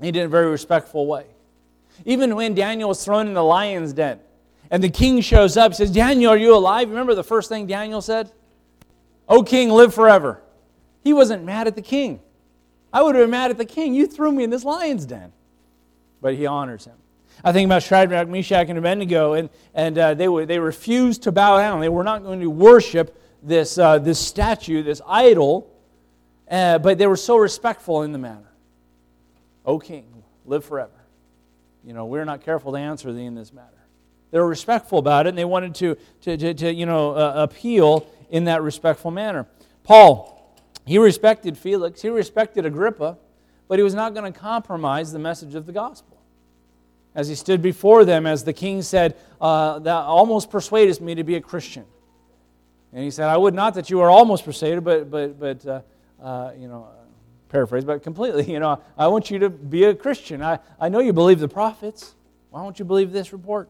he 0.00 0.10
did 0.10 0.18
it 0.18 0.22
in 0.22 0.26
a 0.26 0.28
very 0.28 0.50
respectful 0.50 1.06
way. 1.06 1.26
Even 2.04 2.34
when 2.34 2.54
Daniel 2.54 2.88
was 2.88 3.04
thrown 3.04 3.28
in 3.28 3.34
the 3.34 3.44
lion's 3.44 3.92
den, 3.92 4.18
and 4.72 4.82
the 4.82 4.90
king 4.90 5.20
shows 5.20 5.56
up, 5.56 5.70
he 5.70 5.76
says, 5.76 5.92
Daniel, 5.92 6.32
are 6.32 6.36
you 6.36 6.56
alive? 6.56 6.88
Remember 6.88 7.14
the 7.14 7.22
first 7.22 7.48
thing 7.48 7.68
Daniel 7.68 8.00
said? 8.00 8.32
O 9.28 9.44
king, 9.44 9.70
live 9.70 9.94
forever. 9.94 10.42
He 11.04 11.12
wasn't 11.12 11.44
mad 11.44 11.68
at 11.68 11.76
the 11.76 11.82
king. 11.82 12.20
I 12.92 13.02
would 13.02 13.14
have 13.14 13.22
been 13.22 13.30
mad 13.30 13.52
at 13.52 13.58
the 13.58 13.64
king. 13.64 13.94
You 13.94 14.08
threw 14.08 14.32
me 14.32 14.42
in 14.42 14.50
this 14.50 14.64
lion's 14.64 15.06
den. 15.06 15.32
But 16.20 16.34
he 16.34 16.46
honors 16.46 16.86
him. 16.86 16.96
I 17.44 17.52
think 17.52 17.66
about 17.66 17.82
Shadrach, 17.82 18.28
Meshach, 18.28 18.68
and 18.68 18.78
Abednego, 18.78 19.32
and, 19.32 19.50
and 19.74 19.98
uh, 19.98 20.14
they, 20.14 20.28
were, 20.28 20.46
they 20.46 20.58
refused 20.58 21.24
to 21.24 21.32
bow 21.32 21.58
down. 21.58 21.80
They 21.80 21.88
were 21.88 22.04
not 22.04 22.22
going 22.22 22.40
to 22.40 22.50
worship 22.50 23.20
this, 23.42 23.78
uh, 23.78 23.98
this 23.98 24.20
statue, 24.20 24.82
this 24.82 25.00
idol, 25.06 25.68
uh, 26.48 26.78
but 26.78 26.98
they 26.98 27.06
were 27.06 27.16
so 27.16 27.36
respectful 27.36 28.02
in 28.02 28.12
the 28.12 28.18
matter. 28.18 28.52
O 29.66 29.78
king, 29.78 30.22
live 30.46 30.64
forever. 30.64 30.90
You 31.84 31.94
know, 31.94 32.06
we're 32.06 32.24
not 32.24 32.42
careful 32.42 32.72
to 32.72 32.78
answer 32.78 33.12
thee 33.12 33.24
in 33.24 33.34
this 33.34 33.52
matter. 33.52 33.68
They 34.30 34.38
were 34.38 34.48
respectful 34.48 34.98
about 34.98 35.26
it, 35.26 35.30
and 35.30 35.38
they 35.38 35.44
wanted 35.44 35.74
to, 35.76 35.96
to, 36.22 36.36
to, 36.36 36.54
to 36.54 36.72
you 36.72 36.86
know, 36.86 37.12
uh, 37.12 37.32
appeal 37.36 38.06
in 38.30 38.44
that 38.44 38.62
respectful 38.62 39.10
manner. 39.10 39.46
Paul, 39.82 40.56
he 40.86 40.98
respected 40.98 41.58
Felix, 41.58 42.02
he 42.02 42.08
respected 42.08 42.64
Agrippa, 42.64 43.18
but 43.68 43.78
he 43.78 43.82
was 43.82 43.94
not 43.94 44.14
going 44.14 44.32
to 44.32 44.38
compromise 44.38 45.12
the 45.12 45.18
message 45.18 45.54
of 45.54 45.66
the 45.66 45.72
gospel 45.72 46.11
as 47.14 47.28
he 47.28 47.34
stood 47.34 47.62
before 47.62 48.04
them, 48.04 48.26
as 48.26 48.44
the 48.44 48.52
king 48.52 48.82
said, 48.82 49.16
uh, 49.40 49.78
That 49.80 50.04
almost 50.04 50.50
persuadest 50.50 51.00
me 51.00 51.14
to 51.14 51.24
be 51.24 51.36
a 51.36 51.40
Christian. 51.40 51.84
And 52.92 53.02
he 53.02 53.10
said, 53.10 53.28
I 53.28 53.36
would 53.36 53.54
not 53.54 53.74
that 53.74 53.90
you 53.90 53.98
were 53.98 54.10
almost 54.10 54.44
persuaded, 54.44 54.84
but, 54.84 55.10
but, 55.10 55.40
but 55.40 55.66
uh, 55.66 55.80
uh, 56.22 56.52
you 56.58 56.68
know, 56.68 56.88
paraphrase, 57.48 57.84
but 57.84 58.02
completely, 58.02 58.44
you 58.52 58.60
know, 58.60 58.80
I 58.96 59.08
want 59.08 59.30
you 59.30 59.38
to 59.40 59.50
be 59.50 59.84
a 59.84 59.94
Christian. 59.94 60.42
I, 60.42 60.58
I 60.80 60.88
know 60.88 61.00
you 61.00 61.12
believe 61.12 61.38
the 61.38 61.48
prophets. 61.48 62.14
Why 62.50 62.62
don't 62.62 62.78
you 62.78 62.84
believe 62.84 63.12
this 63.12 63.32
report? 63.32 63.68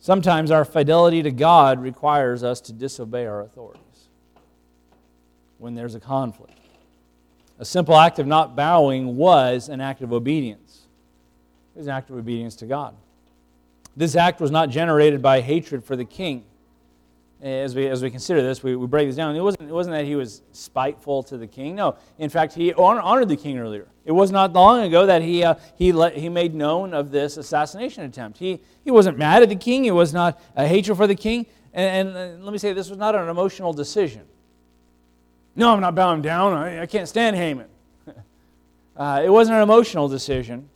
Sometimes 0.00 0.50
our 0.50 0.64
fidelity 0.64 1.22
to 1.22 1.30
God 1.30 1.80
requires 1.80 2.44
us 2.44 2.60
to 2.62 2.72
disobey 2.72 3.26
our 3.26 3.40
authorities 3.40 3.82
when 5.58 5.74
there's 5.74 5.94
a 5.94 6.00
conflict. 6.00 6.52
A 7.58 7.64
simple 7.64 7.96
act 7.96 8.18
of 8.18 8.26
not 8.26 8.54
bowing 8.54 9.16
was 9.16 9.68
an 9.68 9.80
act 9.80 10.02
of 10.02 10.12
obedience. 10.12 10.65
It 11.76 11.78
was 11.78 11.86
an 11.86 11.92
act 11.92 12.10
of 12.10 12.16
obedience 12.16 12.56
to 12.56 12.66
God. 12.66 12.96
This 13.96 14.16
act 14.16 14.40
was 14.40 14.50
not 14.50 14.70
generated 14.70 15.22
by 15.22 15.40
hatred 15.40 15.84
for 15.84 15.94
the 15.94 16.04
king 16.04 16.44
as 17.42 17.74
we, 17.74 17.86
as 17.86 18.02
we 18.02 18.10
consider 18.10 18.42
this, 18.42 18.62
we, 18.62 18.76
we 18.76 18.86
break 18.86 19.08
this 19.08 19.16
down. 19.16 19.36
It 19.36 19.40
wasn't, 19.40 19.68
it 19.68 19.72
wasn't 19.72 19.94
that 19.94 20.04
he 20.04 20.16
was 20.16 20.42
spiteful 20.52 21.22
to 21.24 21.36
the 21.36 21.46
king. 21.46 21.74
No. 21.74 21.96
In 22.18 22.30
fact, 22.30 22.54
he 22.54 22.72
honored 22.72 23.28
the 23.28 23.36
king 23.36 23.58
earlier. 23.58 23.86
It 24.04 24.12
was 24.12 24.30
not 24.30 24.52
long 24.52 24.82
ago 24.82 25.06
that 25.06 25.22
he, 25.22 25.44
uh, 25.44 25.56
he, 25.76 25.92
let, 25.92 26.16
he 26.16 26.28
made 26.28 26.54
known 26.54 26.94
of 26.94 27.10
this 27.10 27.36
assassination 27.36 28.04
attempt. 28.04 28.38
He, 28.38 28.60
he 28.84 28.90
wasn't 28.90 29.18
mad 29.18 29.42
at 29.42 29.48
the 29.48 29.56
king, 29.56 29.84
it 29.84 29.90
was 29.90 30.14
not 30.14 30.40
a 30.54 30.66
hatred 30.66 30.96
for 30.96 31.06
the 31.06 31.14
king. 31.14 31.46
And, 31.74 32.08
and 32.08 32.40
uh, 32.40 32.44
let 32.44 32.52
me 32.52 32.58
say, 32.58 32.72
this 32.72 32.88
was 32.88 32.98
not 32.98 33.14
an 33.14 33.28
emotional 33.28 33.72
decision. 33.72 34.22
No, 35.54 35.72
I'm 35.72 35.80
not 35.80 35.94
bowing 35.94 36.22
down. 36.22 36.52
I, 36.52 36.82
I 36.82 36.86
can't 36.86 37.08
stand 37.08 37.36
Haman. 37.36 37.66
uh, 38.96 39.22
it 39.22 39.28
wasn't 39.28 39.56
an 39.56 39.62
emotional 39.62 40.08
decision. 40.08 40.68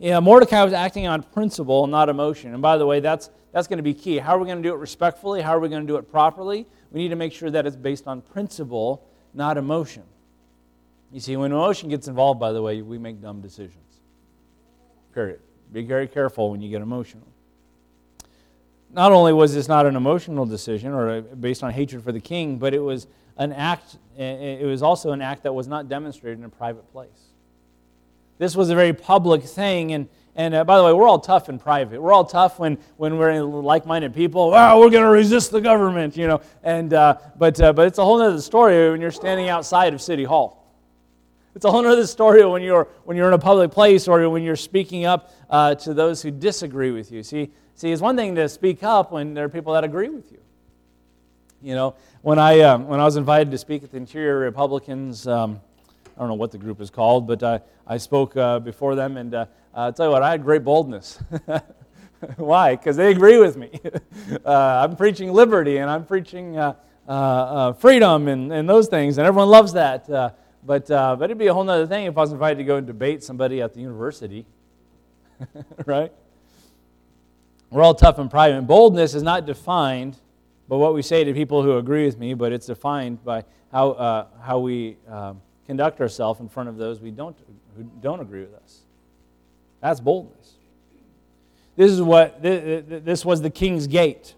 Yeah, 0.00 0.18
Mordecai 0.18 0.64
was 0.64 0.72
acting 0.72 1.06
on 1.06 1.22
principle, 1.22 1.86
not 1.86 2.08
emotion. 2.08 2.54
And 2.54 2.62
by 2.62 2.78
the 2.78 2.86
way, 2.86 3.00
that's, 3.00 3.28
that's 3.52 3.68
going 3.68 3.76
to 3.76 3.82
be 3.82 3.92
key. 3.92 4.16
How 4.16 4.34
are 4.34 4.38
we 4.38 4.46
going 4.46 4.62
to 4.62 4.66
do 4.66 4.74
it 4.74 4.78
respectfully? 4.78 5.42
How 5.42 5.54
are 5.54 5.60
we 5.60 5.68
going 5.68 5.82
to 5.82 5.86
do 5.86 5.98
it 5.98 6.10
properly? 6.10 6.66
We 6.90 7.02
need 7.02 7.10
to 7.10 7.16
make 7.16 7.34
sure 7.34 7.50
that 7.50 7.66
it's 7.66 7.76
based 7.76 8.06
on 8.06 8.22
principle, 8.22 9.06
not 9.34 9.58
emotion. 9.58 10.04
You 11.12 11.20
see, 11.20 11.36
when 11.36 11.52
emotion 11.52 11.90
gets 11.90 12.08
involved, 12.08 12.40
by 12.40 12.52
the 12.52 12.62
way, 12.62 12.80
we 12.80 12.96
make 12.96 13.20
dumb 13.20 13.42
decisions. 13.42 13.76
Period. 15.12 15.40
Be 15.70 15.82
very 15.82 16.08
careful 16.08 16.50
when 16.50 16.62
you 16.62 16.70
get 16.70 16.80
emotional. 16.80 17.26
Not 18.90 19.12
only 19.12 19.34
was 19.34 19.54
this 19.54 19.68
not 19.68 19.84
an 19.84 19.96
emotional 19.96 20.46
decision 20.46 20.92
or 20.92 21.10
uh, 21.10 21.20
based 21.20 21.62
on 21.62 21.72
hatred 21.72 22.02
for 22.02 22.10
the 22.10 22.20
king, 22.20 22.56
but 22.56 22.72
it 22.72 22.80
was 22.80 23.06
an 23.36 23.52
act, 23.52 23.98
it 24.16 24.64
was 24.64 24.82
also 24.82 25.12
an 25.12 25.20
act 25.20 25.42
that 25.42 25.52
was 25.52 25.68
not 25.68 25.90
demonstrated 25.90 26.38
in 26.38 26.44
a 26.46 26.48
private 26.48 26.90
place. 26.90 27.29
This 28.40 28.56
was 28.56 28.70
a 28.70 28.74
very 28.74 28.94
public 28.94 29.42
thing, 29.42 29.92
and 29.92 30.08
and 30.34 30.54
uh, 30.54 30.64
by 30.64 30.78
the 30.78 30.84
way, 30.84 30.94
we're 30.94 31.06
all 31.06 31.18
tough 31.18 31.50
in 31.50 31.58
private. 31.58 32.00
We're 32.00 32.14
all 32.14 32.24
tough 32.24 32.58
when, 32.58 32.78
when 32.96 33.18
we're 33.18 33.42
like-minded 33.42 34.14
people. 34.14 34.50
Wow, 34.50 34.80
we're 34.80 34.88
going 34.88 35.04
to 35.04 35.10
resist 35.10 35.50
the 35.50 35.60
government, 35.60 36.16
you 36.16 36.26
know. 36.26 36.40
And, 36.62 36.94
uh, 36.94 37.18
but, 37.36 37.60
uh, 37.60 37.74
but 37.74 37.88
it's 37.88 37.98
a 37.98 38.04
whole 38.04 38.22
other 38.22 38.40
story 38.40 38.90
when 38.90 39.02
you're 39.02 39.10
standing 39.10 39.50
outside 39.50 39.92
of 39.92 40.00
City 40.00 40.24
Hall. 40.24 40.72
It's 41.54 41.66
a 41.66 41.70
whole 41.70 41.84
other 41.86 42.06
story 42.06 42.42
when 42.46 42.62
you're, 42.62 42.88
when 43.04 43.18
you're 43.18 43.28
in 43.28 43.34
a 43.34 43.38
public 43.38 43.72
place 43.72 44.08
or 44.08 44.30
when 44.30 44.42
you're 44.42 44.56
speaking 44.56 45.04
up 45.04 45.30
uh, 45.50 45.74
to 45.74 45.92
those 45.92 46.22
who 46.22 46.30
disagree 46.30 46.92
with 46.92 47.12
you. 47.12 47.22
See, 47.22 47.50
see, 47.74 47.90
it's 47.90 48.00
one 48.00 48.16
thing 48.16 48.36
to 48.36 48.48
speak 48.48 48.82
up 48.82 49.12
when 49.12 49.34
there 49.34 49.44
are 49.44 49.50
people 49.50 49.74
that 49.74 49.84
agree 49.84 50.08
with 50.08 50.32
you. 50.32 50.38
You 51.60 51.74
know, 51.74 51.96
when 52.22 52.38
I, 52.38 52.60
um, 52.60 52.86
when 52.86 53.00
I 53.00 53.04
was 53.04 53.16
invited 53.16 53.50
to 53.50 53.58
speak 53.58 53.82
at 53.82 53.90
the 53.90 53.98
Interior 53.98 54.38
Republicans, 54.38 55.26
um, 55.26 55.60
I 56.20 56.22
don't 56.24 56.28
know 56.28 56.34
what 56.34 56.50
the 56.50 56.58
group 56.58 56.82
is 56.82 56.90
called, 56.90 57.26
but 57.26 57.42
I, 57.42 57.62
I 57.86 57.96
spoke 57.96 58.36
uh, 58.36 58.58
before 58.58 58.94
them, 58.94 59.16
and 59.16 59.34
uh, 59.34 59.46
I'll 59.72 59.90
tell 59.90 60.04
you 60.04 60.12
what, 60.12 60.22
I 60.22 60.32
had 60.32 60.44
great 60.44 60.62
boldness. 60.62 61.18
Why? 62.36 62.76
Because 62.76 62.94
they 62.94 63.10
agree 63.10 63.38
with 63.38 63.56
me. 63.56 63.70
uh, 64.44 64.84
I'm 64.84 64.96
preaching 64.96 65.32
liberty 65.32 65.78
and 65.78 65.88
I'm 65.88 66.04
preaching 66.04 66.58
uh, 66.58 66.74
uh, 67.08 67.12
uh, 67.12 67.72
freedom 67.72 68.28
and, 68.28 68.52
and 68.52 68.68
those 68.68 68.86
things, 68.86 69.16
and 69.16 69.26
everyone 69.26 69.48
loves 69.48 69.72
that. 69.72 70.10
Uh, 70.10 70.32
but, 70.62 70.90
uh, 70.90 71.16
but 71.16 71.24
it'd 71.24 71.38
be 71.38 71.46
a 71.46 71.54
whole 71.54 71.66
other 71.70 71.86
thing 71.86 72.04
if 72.04 72.18
I 72.18 72.20
was 72.20 72.32
invited 72.32 72.58
to 72.58 72.64
go 72.64 72.76
and 72.76 72.86
debate 72.86 73.24
somebody 73.24 73.62
at 73.62 73.72
the 73.72 73.80
university. 73.80 74.44
right? 75.86 76.12
We're 77.70 77.82
all 77.82 77.94
tough 77.94 78.18
and 78.18 78.30
private. 78.30 78.58
And 78.58 78.66
boldness 78.66 79.14
is 79.14 79.22
not 79.22 79.46
defined 79.46 80.18
by 80.68 80.76
what 80.76 80.92
we 80.92 81.00
say 81.00 81.24
to 81.24 81.32
people 81.32 81.62
who 81.62 81.78
agree 81.78 82.04
with 82.04 82.18
me, 82.18 82.34
but 82.34 82.52
it's 82.52 82.66
defined 82.66 83.24
by 83.24 83.44
how, 83.72 84.28
how 84.42 84.58
we 84.58 84.98
um, 85.08 85.40
conduct 85.70 86.00
ourselves 86.00 86.40
in 86.40 86.48
front 86.48 86.68
of 86.68 86.76
those 86.76 87.00
we 87.00 87.12
don't, 87.12 87.36
who 87.76 87.84
don't 88.02 88.18
agree 88.18 88.40
with 88.40 88.54
us. 88.54 88.80
That's 89.80 90.00
boldness. 90.00 90.54
This 91.76 91.92
is 91.92 92.02
what 92.02 92.42
this 92.42 93.24
was 93.24 93.40
the 93.40 93.50
king's 93.50 93.86
gate 93.86 94.34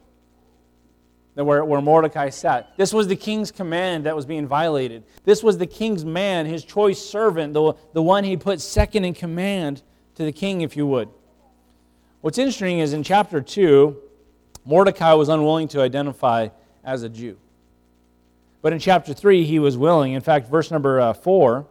where, 1.32 1.80
Mordecai 1.80 2.28
sat. 2.28 2.76
This 2.76 2.92
was 2.92 3.08
the 3.08 3.16
king's 3.16 3.50
command 3.50 4.04
that 4.04 4.14
was 4.14 4.26
being 4.26 4.46
violated. 4.46 5.04
This 5.24 5.42
was 5.42 5.56
the 5.56 5.66
king's 5.66 6.04
man, 6.04 6.44
his 6.44 6.62
choice 6.66 7.02
servant, 7.02 7.54
the, 7.54 7.72
the 7.94 8.02
one 8.02 8.24
he 8.24 8.36
put 8.36 8.60
second 8.60 9.06
in 9.06 9.14
command 9.14 9.80
to 10.16 10.24
the 10.24 10.32
king, 10.32 10.60
if 10.60 10.76
you 10.76 10.86
would. 10.86 11.08
What's 12.20 12.36
interesting 12.36 12.80
is 12.80 12.92
in 12.92 13.02
chapter 13.02 13.40
2, 13.40 13.96
Mordecai 14.66 15.14
was 15.14 15.30
unwilling 15.30 15.68
to 15.68 15.80
identify 15.80 16.48
as 16.84 17.02
a 17.02 17.08
Jew. 17.08 17.38
But 18.62 18.72
in 18.72 18.78
chapter 18.78 19.12
3, 19.12 19.44
he 19.44 19.58
was 19.58 19.76
willing. 19.76 20.12
In 20.12 20.20
fact, 20.20 20.48
verse 20.48 20.70
number 20.70 21.00
uh, 21.00 21.12
4, 21.12 21.66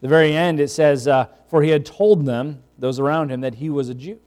the 0.00 0.08
very 0.08 0.36
end, 0.36 0.60
it 0.60 0.68
says, 0.68 1.08
uh, 1.08 1.26
For 1.48 1.62
he 1.62 1.70
had 1.70 1.86
told 1.86 2.26
them, 2.26 2.62
those 2.78 3.00
around 3.00 3.30
him 3.30 3.40
that 3.40 3.56
he 3.56 3.70
was 3.70 3.88
a 3.88 3.94
Jew. 3.94 4.18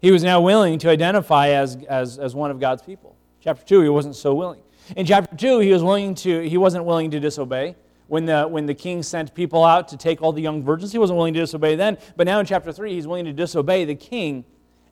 He 0.00 0.10
was 0.10 0.22
now 0.22 0.40
willing 0.40 0.78
to 0.80 0.90
identify 0.90 1.48
as, 1.48 1.76
as, 1.88 2.18
as 2.18 2.34
one 2.34 2.50
of 2.50 2.60
God's 2.60 2.82
people. 2.82 3.16
Chapter 3.40 3.64
2, 3.64 3.82
he 3.82 3.88
wasn't 3.88 4.14
so 4.14 4.34
willing. 4.34 4.60
In 4.96 5.06
chapter 5.06 5.34
2, 5.34 5.60
he, 5.60 5.72
was 5.72 5.82
willing 5.82 6.14
to, 6.16 6.48
he 6.48 6.56
wasn't 6.56 6.84
willing 6.84 7.10
to 7.10 7.18
disobey. 7.18 7.74
When 8.08 8.24
the, 8.24 8.44
when 8.44 8.66
the 8.66 8.74
king 8.74 9.02
sent 9.02 9.34
people 9.34 9.64
out 9.64 9.88
to 9.88 9.96
take 9.96 10.22
all 10.22 10.32
the 10.32 10.42
young 10.42 10.62
virgins, 10.62 10.92
he 10.92 10.98
wasn't 10.98 11.16
willing 11.16 11.34
to 11.34 11.40
disobey 11.40 11.74
then. 11.74 11.98
But 12.14 12.26
now 12.26 12.38
in 12.38 12.46
chapter 12.46 12.70
3, 12.70 12.92
he's 12.92 13.06
willing 13.06 13.24
to 13.24 13.32
disobey 13.32 13.84
the 13.84 13.96
king 13.96 14.44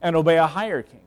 and 0.02 0.16
obey 0.16 0.36
a 0.36 0.46
higher 0.46 0.82
king. 0.82 1.03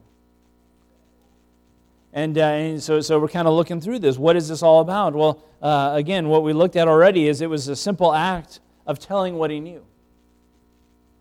And, 2.14 2.38
uh, 2.38 2.42
and, 2.42 2.82
so, 2.82 3.02
so 3.02 3.20
we're 3.20 3.28
kind 3.28 3.48
of 3.48 3.54
looking 3.54 3.82
through 3.82 4.00
this. 4.00 4.18
What 4.18 4.36
is 4.36 4.48
this 4.48 4.64
all 4.64 4.80
about? 4.80 5.14
Well, 5.14 5.44
uh, 5.62 5.92
again, 5.94 6.30
what 6.30 6.44
we 6.44 6.54
looked 6.54 6.76
at 6.76 6.88
already 6.88 7.28
is 7.28 7.42
it 7.42 7.50
was 7.50 7.68
a 7.68 7.76
simple 7.76 8.14
act 8.14 8.60
of 8.86 9.00
telling 9.00 9.36
what 9.36 9.52
he 9.52 9.60
knew 9.60 9.86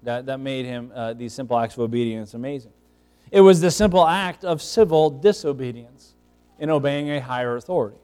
that, 0.05 0.27
that 0.27 0.39
made 0.39 0.65
him 0.65 0.93
uh, 0.95 1.13
these 1.13 1.33
simple 1.33 1.59
acts 1.59 1.75
of 1.75 1.81
obedience 1.81 2.35
amazing. 2.35 2.73
It 3.31 3.41
was 3.41 3.61
the 3.61 3.71
simple 3.71 4.07
act 4.07 4.45
of 4.45 4.63
civil 4.63 5.11
disobedience 5.11 6.15
in 6.59 6.71
obeying 6.71 7.11
a 7.11 7.21
higher 7.21 7.57
authority. 7.57 7.99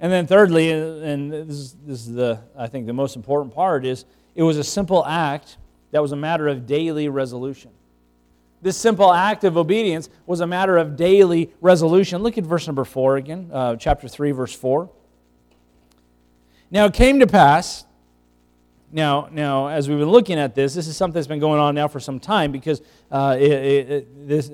And 0.00 0.10
then 0.10 0.26
thirdly, 0.26 0.70
and 0.70 1.32
this 1.32 1.48
is, 1.48 1.76
this 1.84 2.06
is 2.06 2.12
the 2.12 2.40
I 2.56 2.66
think 2.66 2.86
the 2.86 2.92
most 2.92 3.16
important 3.16 3.54
part 3.54 3.84
is 3.84 4.04
it 4.34 4.42
was 4.42 4.56
a 4.56 4.64
simple 4.64 5.04
act 5.06 5.58
that 5.90 6.00
was 6.00 6.12
a 6.12 6.16
matter 6.16 6.48
of 6.48 6.66
daily 6.66 7.08
resolution. 7.08 7.70
This 8.62 8.76
simple 8.76 9.12
act 9.12 9.44
of 9.44 9.56
obedience 9.56 10.08
was 10.24 10.40
a 10.40 10.46
matter 10.46 10.78
of 10.78 10.96
daily 10.96 11.52
resolution. 11.60 12.22
Look 12.22 12.38
at 12.38 12.44
verse 12.44 12.66
number 12.66 12.84
four 12.84 13.16
again, 13.16 13.50
uh, 13.52 13.76
chapter 13.76 14.08
3, 14.08 14.30
verse 14.30 14.54
4. 14.54 14.88
Now 16.70 16.86
it 16.86 16.94
came 16.94 17.20
to 17.20 17.26
pass 17.26 17.84
now, 18.94 19.30
now, 19.32 19.68
as 19.68 19.88
we've 19.88 19.98
been 19.98 20.10
looking 20.10 20.38
at 20.38 20.54
this, 20.54 20.74
this 20.74 20.86
is 20.86 20.98
something 20.98 21.14
that's 21.14 21.26
been 21.26 21.40
going 21.40 21.58
on 21.58 21.74
now 21.74 21.88
for 21.88 21.98
some 21.98 22.20
time 22.20 22.52
because 22.52 22.82
uh, 23.10 23.34
it, 23.40 23.50
it, 23.50 24.28
this 24.28 24.50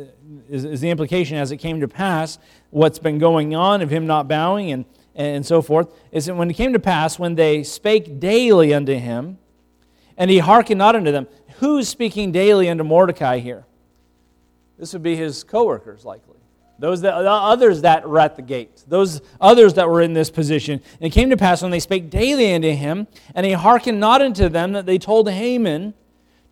is, 0.49 0.65
is, 0.65 0.81
the 0.81 0.91
implication 0.91 1.37
as 1.37 1.51
it 1.51 1.57
came 1.57 1.81
to 1.81 1.89
pass, 1.89 2.39
what's 2.71 3.01
been 3.01 3.19
going 3.19 3.57
on 3.57 3.83
of 3.83 3.91
him 3.91 4.07
not 4.07 4.29
bowing 4.29 4.71
and, 4.71 4.85
and 5.17 5.45
so 5.45 5.61
forth, 5.61 5.93
is 6.13 6.27
that 6.27 6.37
when 6.37 6.49
it 6.49 6.55
came 6.55 6.73
to 6.73 6.79
pass, 6.79 7.19
when 7.19 7.35
they 7.35 7.65
spake 7.65 8.21
daily 8.21 8.73
unto 8.73 8.95
him, 8.95 9.39
and 10.17 10.31
he 10.31 10.39
hearkened 10.39 10.79
not 10.79 10.95
unto 10.95 11.11
them. 11.11 11.27
Who's 11.59 11.89
speaking 11.89 12.31
daily 12.31 12.69
unto 12.69 12.85
Mordecai 12.85 13.39
here? 13.39 13.67
This 14.79 14.93
would 14.93 15.03
be 15.03 15.17
his 15.17 15.45
coworkers, 15.45 16.05
likely 16.05 16.39
those 16.79 17.01
that, 17.01 17.21
the 17.21 17.31
others 17.31 17.83
that 17.83 18.09
were 18.09 18.21
at 18.21 18.37
the 18.37 18.43
gate, 18.43 18.85
those 18.87 19.21
others 19.41 19.75
that 19.75 19.89
were 19.89 20.01
in 20.01 20.13
this 20.13 20.31
position. 20.31 20.81
And 21.01 21.07
it 21.07 21.11
came 21.11 21.31
to 21.31 21.37
pass 21.37 21.63
when 21.63 21.71
they 21.71 21.81
spake 21.81 22.09
daily 22.09 22.55
unto 22.55 22.73
him, 22.73 23.09
and 23.35 23.45
he 23.45 23.53
hearkened 23.53 23.99
not 23.99 24.23
unto 24.23 24.49
them, 24.49 24.73
that 24.73 24.87
they 24.87 24.99
told 24.99 25.29
Haman 25.29 25.95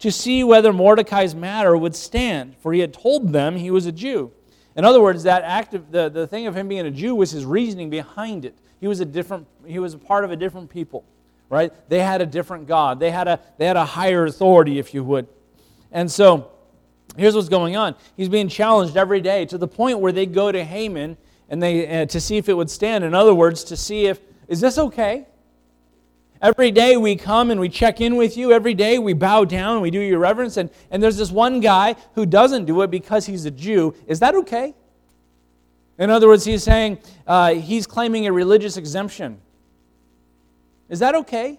to 0.00 0.10
see 0.10 0.44
whether 0.44 0.72
Mordecai's 0.72 1.34
matter 1.34 1.76
would 1.76 1.94
stand, 1.94 2.56
for 2.58 2.72
he 2.72 2.80
had 2.80 2.92
told 2.92 3.32
them 3.32 3.56
he 3.56 3.70
was 3.70 3.86
a 3.86 3.92
Jew. 3.92 4.32
In 4.74 4.84
other 4.84 5.00
words, 5.00 5.22
that 5.22 5.42
act 5.42 5.72
of, 5.74 5.90
the, 5.90 6.10
the 6.10 6.26
thing 6.26 6.46
of 6.46 6.54
him 6.54 6.68
being 6.68 6.86
a 6.86 6.90
Jew 6.90 7.14
was 7.14 7.30
his 7.30 7.46
reasoning 7.46 7.88
behind 7.88 8.44
it. 8.44 8.54
He 8.78 8.88
was 8.88 9.00
a 9.00 9.06
different, 9.06 9.46
he 9.64 9.78
was 9.78 9.94
a 9.94 9.98
part 9.98 10.24
of 10.24 10.32
a 10.32 10.36
different 10.36 10.68
people, 10.68 11.04
right? 11.48 11.72
They 11.88 12.00
had 12.00 12.20
a 12.20 12.26
different 12.26 12.66
God. 12.66 13.00
They 13.00 13.10
had 13.10 13.26
a, 13.26 13.40
they 13.56 13.66
had 13.66 13.76
a 13.76 13.86
higher 13.86 14.26
authority, 14.26 14.78
if 14.78 14.92
you 14.92 15.02
would. 15.04 15.28
And 15.92 16.10
so, 16.10 16.50
Here's 17.16 17.34
what's 17.34 17.48
going 17.48 17.76
on. 17.76 17.94
He's 18.16 18.28
being 18.28 18.48
challenged 18.48 18.96
every 18.96 19.20
day 19.20 19.46
to 19.46 19.58
the 19.58 19.68
point 19.68 20.00
where 20.00 20.12
they 20.12 20.26
go 20.26 20.52
to 20.52 20.64
Haman 20.64 21.16
and 21.48 21.62
they 21.62 22.02
uh, 22.02 22.06
to 22.06 22.20
see 22.20 22.36
if 22.36 22.48
it 22.48 22.54
would 22.54 22.70
stand. 22.70 23.04
In 23.04 23.14
other 23.14 23.34
words, 23.34 23.64
to 23.64 23.76
see 23.76 24.06
if 24.06 24.20
is 24.48 24.60
this 24.60 24.78
okay? 24.78 25.26
Every 26.42 26.70
day 26.70 26.96
we 26.96 27.16
come 27.16 27.50
and 27.50 27.58
we 27.58 27.68
check 27.68 28.00
in 28.00 28.16
with 28.16 28.36
you. 28.36 28.52
Every 28.52 28.74
day 28.74 28.98
we 28.98 29.14
bow 29.14 29.44
down 29.44 29.74
and 29.74 29.82
we 29.82 29.90
do 29.90 30.00
your 30.00 30.18
reverence. 30.18 30.56
And, 30.56 30.70
and 30.90 31.02
there's 31.02 31.16
this 31.16 31.30
one 31.30 31.60
guy 31.60 31.96
who 32.14 32.26
doesn't 32.26 32.66
do 32.66 32.82
it 32.82 32.90
because 32.90 33.26
he's 33.26 33.46
a 33.46 33.50
Jew. 33.50 33.94
Is 34.06 34.20
that 34.20 34.34
okay? 34.34 34.74
In 35.98 36.10
other 36.10 36.28
words, 36.28 36.44
he's 36.44 36.62
saying 36.62 36.98
uh, 37.26 37.54
he's 37.54 37.86
claiming 37.86 38.26
a 38.26 38.32
religious 38.32 38.76
exemption. 38.76 39.40
Is 40.90 40.98
that 40.98 41.14
okay? 41.14 41.58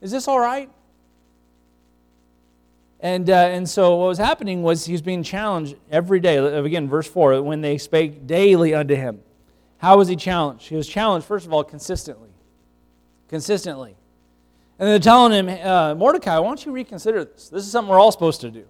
Is 0.00 0.10
this 0.10 0.26
all 0.28 0.40
right? 0.40 0.70
And, 3.00 3.28
uh, 3.28 3.34
and 3.34 3.68
so 3.68 3.96
what 3.96 4.06
was 4.06 4.18
happening 4.18 4.62
was 4.62 4.86
he 4.86 4.92
was 4.92 5.02
being 5.02 5.22
challenged 5.22 5.76
every 5.90 6.18
day. 6.18 6.36
Again, 6.38 6.88
verse 6.88 7.06
4 7.06 7.42
when 7.42 7.60
they 7.60 7.78
spake 7.78 8.26
daily 8.26 8.74
unto 8.74 8.94
him. 8.94 9.20
How 9.78 9.98
was 9.98 10.08
he 10.08 10.16
challenged? 10.16 10.68
He 10.68 10.76
was 10.76 10.88
challenged, 10.88 11.26
first 11.26 11.46
of 11.46 11.52
all, 11.52 11.62
consistently. 11.62 12.30
Consistently. 13.28 13.96
And 14.78 14.88
they're 14.88 14.98
telling 14.98 15.32
him, 15.32 15.66
uh, 15.66 15.94
Mordecai, 15.94 16.38
why 16.38 16.48
don't 16.48 16.64
you 16.64 16.72
reconsider 16.72 17.24
this? 17.24 17.48
This 17.48 17.64
is 17.64 17.70
something 17.70 17.90
we're 17.90 18.00
all 18.00 18.12
supposed 18.12 18.40
to 18.42 18.50
do. 18.50 18.66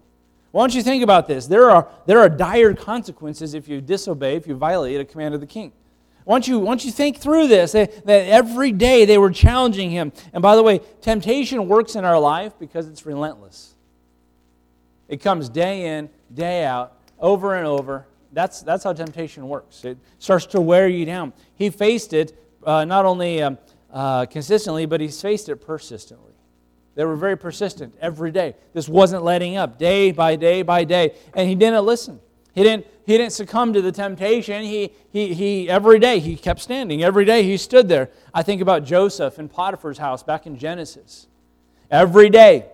Why 0.51 0.63
don't 0.63 0.75
you 0.75 0.83
think 0.83 1.05
about 1.05 1.29
this? 1.29 1.47
There 1.47 1.71
are, 1.71 1.89
there 2.07 2.19
are 2.19 2.29
dire 2.29 2.75
consequences 2.75 3.55
if 3.55 3.69
you 3.69 3.81
disobey, 3.81 4.37
if 4.37 4.47
you 4.47 4.57
violate 4.57 5.01
a 5.01 5.05
command 5.05 5.35
of 5.35 5.41
the 5.41 5.47
king. 5.47 5.73
Why 6.25 6.35
don't 6.35 6.49
you, 6.49 6.59
why 6.59 6.73
don't 6.73 6.85
you 6.85 6.91
think 6.91 7.19
through 7.19 7.47
this? 7.47 7.73
They, 7.73 7.87
that 7.87 8.27
every 8.27 8.73
day 8.73 9.05
they 9.05 9.19
were 9.19 9.31
challenging 9.31 9.91
him. 9.91 10.13
And 10.33 10.43
by 10.43 10.57
the 10.57 10.63
way, 10.63 10.81
temptation 11.01 11.69
works 11.69 11.95
in 11.95 12.05
our 12.05 12.19
life 12.19 12.53
because 12.59 12.89
it's 12.89 13.07
relentless. 13.07 13.76
It 15.09 15.19
comes 15.19 15.49
day 15.49 15.99
in, 15.99 16.11
day 16.33 16.65
out, 16.65 17.01
over 17.19 17.55
and 17.55 17.67
over. 17.67 18.07
That's, 18.33 18.63
that's 18.63 18.85
how 18.85 18.93
temptation 18.93 19.49
works. 19.49 19.85
It 19.85 19.99
starts 20.19 20.47
to 20.47 20.61
wear 20.61 20.89
you 20.89 21.05
down. 21.05 21.33
He 21.55 21.71
faced 21.71 22.13
it 22.13 22.39
uh, 22.65 22.85
not 22.85 23.05
only 23.05 23.43
um, 23.43 23.59
uh, 23.93 24.27
consistently, 24.27 24.85
but 24.87 25.01
he's 25.01 25.21
faced 25.21 25.49
it 25.49 25.57
persistently. 25.57 26.33
They 26.97 27.05
were 27.05 27.17
very 27.17 27.37
persistent 27.37 27.95
every 28.01 28.31
day. 28.31 28.57
This 28.73 28.89
wasn't 28.89 29.23
letting 29.23 29.57
up, 29.57 29.79
day 29.79 30.13
by 30.13 30.37
day 30.37 30.63
by 30.63 30.85
day. 30.85 31.15
And 31.35 31.49
he 31.49 31.55
didn't 31.55 31.85
listen. 31.85 32.21
He 32.55 32.63
didn't, 32.63 32.87
he 33.05 33.19
didn't 33.19 33.33
succumb 33.33 33.75
to 33.75 33.83
the 33.83 33.93
temptation. 33.93 34.63
He, 34.63 34.93
he, 35.13 35.35
he, 35.35 35.69
every 35.69 35.99
day 35.99 36.21
he 36.21 36.37
kept 36.37 36.61
standing. 36.61 37.05
Every 37.05 37.27
day 37.27 37.43
he 37.43 37.59
stood 37.59 37.87
there. 37.89 38.11
I 38.33 38.43
think 38.43 38.63
about 38.63 38.85
Joseph 38.85 39.39
in 39.39 39.51
Potiphar's 39.51 39.99
house 39.99 40.23
back 40.23 40.47
in 40.47 40.57
Genesis. 40.57 41.27
Every 41.91 42.31
day 42.31 42.67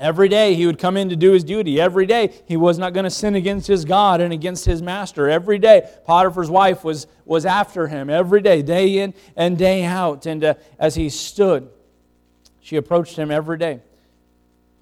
Every 0.00 0.30
day 0.30 0.54
he 0.54 0.64
would 0.64 0.78
come 0.78 0.96
in 0.96 1.10
to 1.10 1.16
do 1.16 1.32
his 1.32 1.44
duty. 1.44 1.78
Every 1.78 2.06
day 2.06 2.32
he 2.48 2.56
was 2.56 2.78
not 2.78 2.94
going 2.94 3.04
to 3.04 3.10
sin 3.10 3.34
against 3.34 3.66
his 3.66 3.84
God 3.84 4.22
and 4.22 4.32
against 4.32 4.64
his 4.64 4.80
master. 4.80 5.28
Every 5.28 5.58
day 5.58 5.86
Potiphar's 6.06 6.50
wife 6.50 6.82
was, 6.82 7.06
was 7.26 7.44
after 7.44 7.86
him. 7.86 8.08
Every 8.08 8.40
day, 8.40 8.62
day 8.62 8.98
in 9.00 9.12
and 9.36 9.58
day 9.58 9.84
out. 9.84 10.24
And 10.24 10.42
uh, 10.42 10.54
as 10.78 10.94
he 10.94 11.10
stood, 11.10 11.68
she 12.62 12.76
approached 12.76 13.16
him 13.16 13.30
every 13.30 13.58
day. 13.58 13.80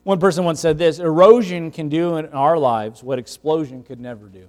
One 0.04 0.20
person 0.20 0.44
once 0.44 0.60
said 0.60 0.78
this 0.78 1.00
erosion 1.00 1.72
can 1.72 1.88
do 1.88 2.16
in 2.16 2.28
our 2.28 2.56
lives 2.56 3.02
what 3.02 3.18
explosion 3.18 3.82
could 3.82 3.98
never 3.98 4.26
do. 4.26 4.46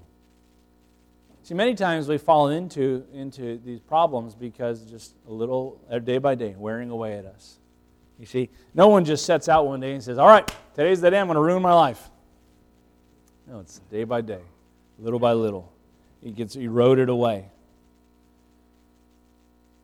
See, 1.41 1.55
many 1.55 1.73
times 1.73 2.07
we 2.07 2.19
fall 2.19 2.49
into, 2.49 3.05
into 3.11 3.57
these 3.65 3.79
problems 3.79 4.35
because 4.35 4.81
just 4.83 5.15
a 5.27 5.31
little, 5.31 5.81
day 6.03 6.19
by 6.19 6.35
day, 6.35 6.53
wearing 6.55 6.91
away 6.91 7.17
at 7.17 7.25
us. 7.25 7.57
You 8.19 8.25
see, 8.25 8.49
no 8.73 8.89
one 8.89 9.05
just 9.05 9.25
sets 9.25 9.47
out 9.47 9.65
one 9.65 9.79
day 9.79 9.93
and 9.93 10.03
says, 10.03 10.17
All 10.17 10.27
right, 10.27 10.49
today's 10.75 10.99
the 10.99 11.09
day 11.09 11.19
I'm 11.19 11.27
going 11.27 11.35
to 11.35 11.41
ruin 11.41 11.61
my 11.61 11.73
life. 11.73 12.09
No, 13.47 13.59
it's 13.59 13.79
day 13.89 14.03
by 14.03 14.21
day, 14.21 14.41
little 14.99 15.19
by 15.19 15.33
little. 15.33 15.71
It 16.21 16.35
gets 16.35 16.55
eroded 16.55 17.07
away. 17.09 17.45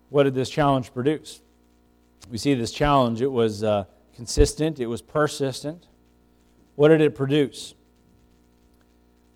What 0.10 0.24
did 0.24 0.36
this 0.36 0.50
challenge 0.50 0.94
produce? 0.94 1.42
We 2.30 2.38
see 2.38 2.54
this 2.54 2.72
challenge, 2.72 3.22
it 3.22 3.32
was 3.32 3.64
uh, 3.64 3.86
consistent, 4.16 4.80
it 4.80 4.88
was 4.88 5.02
persistent. 5.02 5.88
What 6.76 6.90
did 6.90 7.02
it 7.02 7.16
produce? 7.16 7.74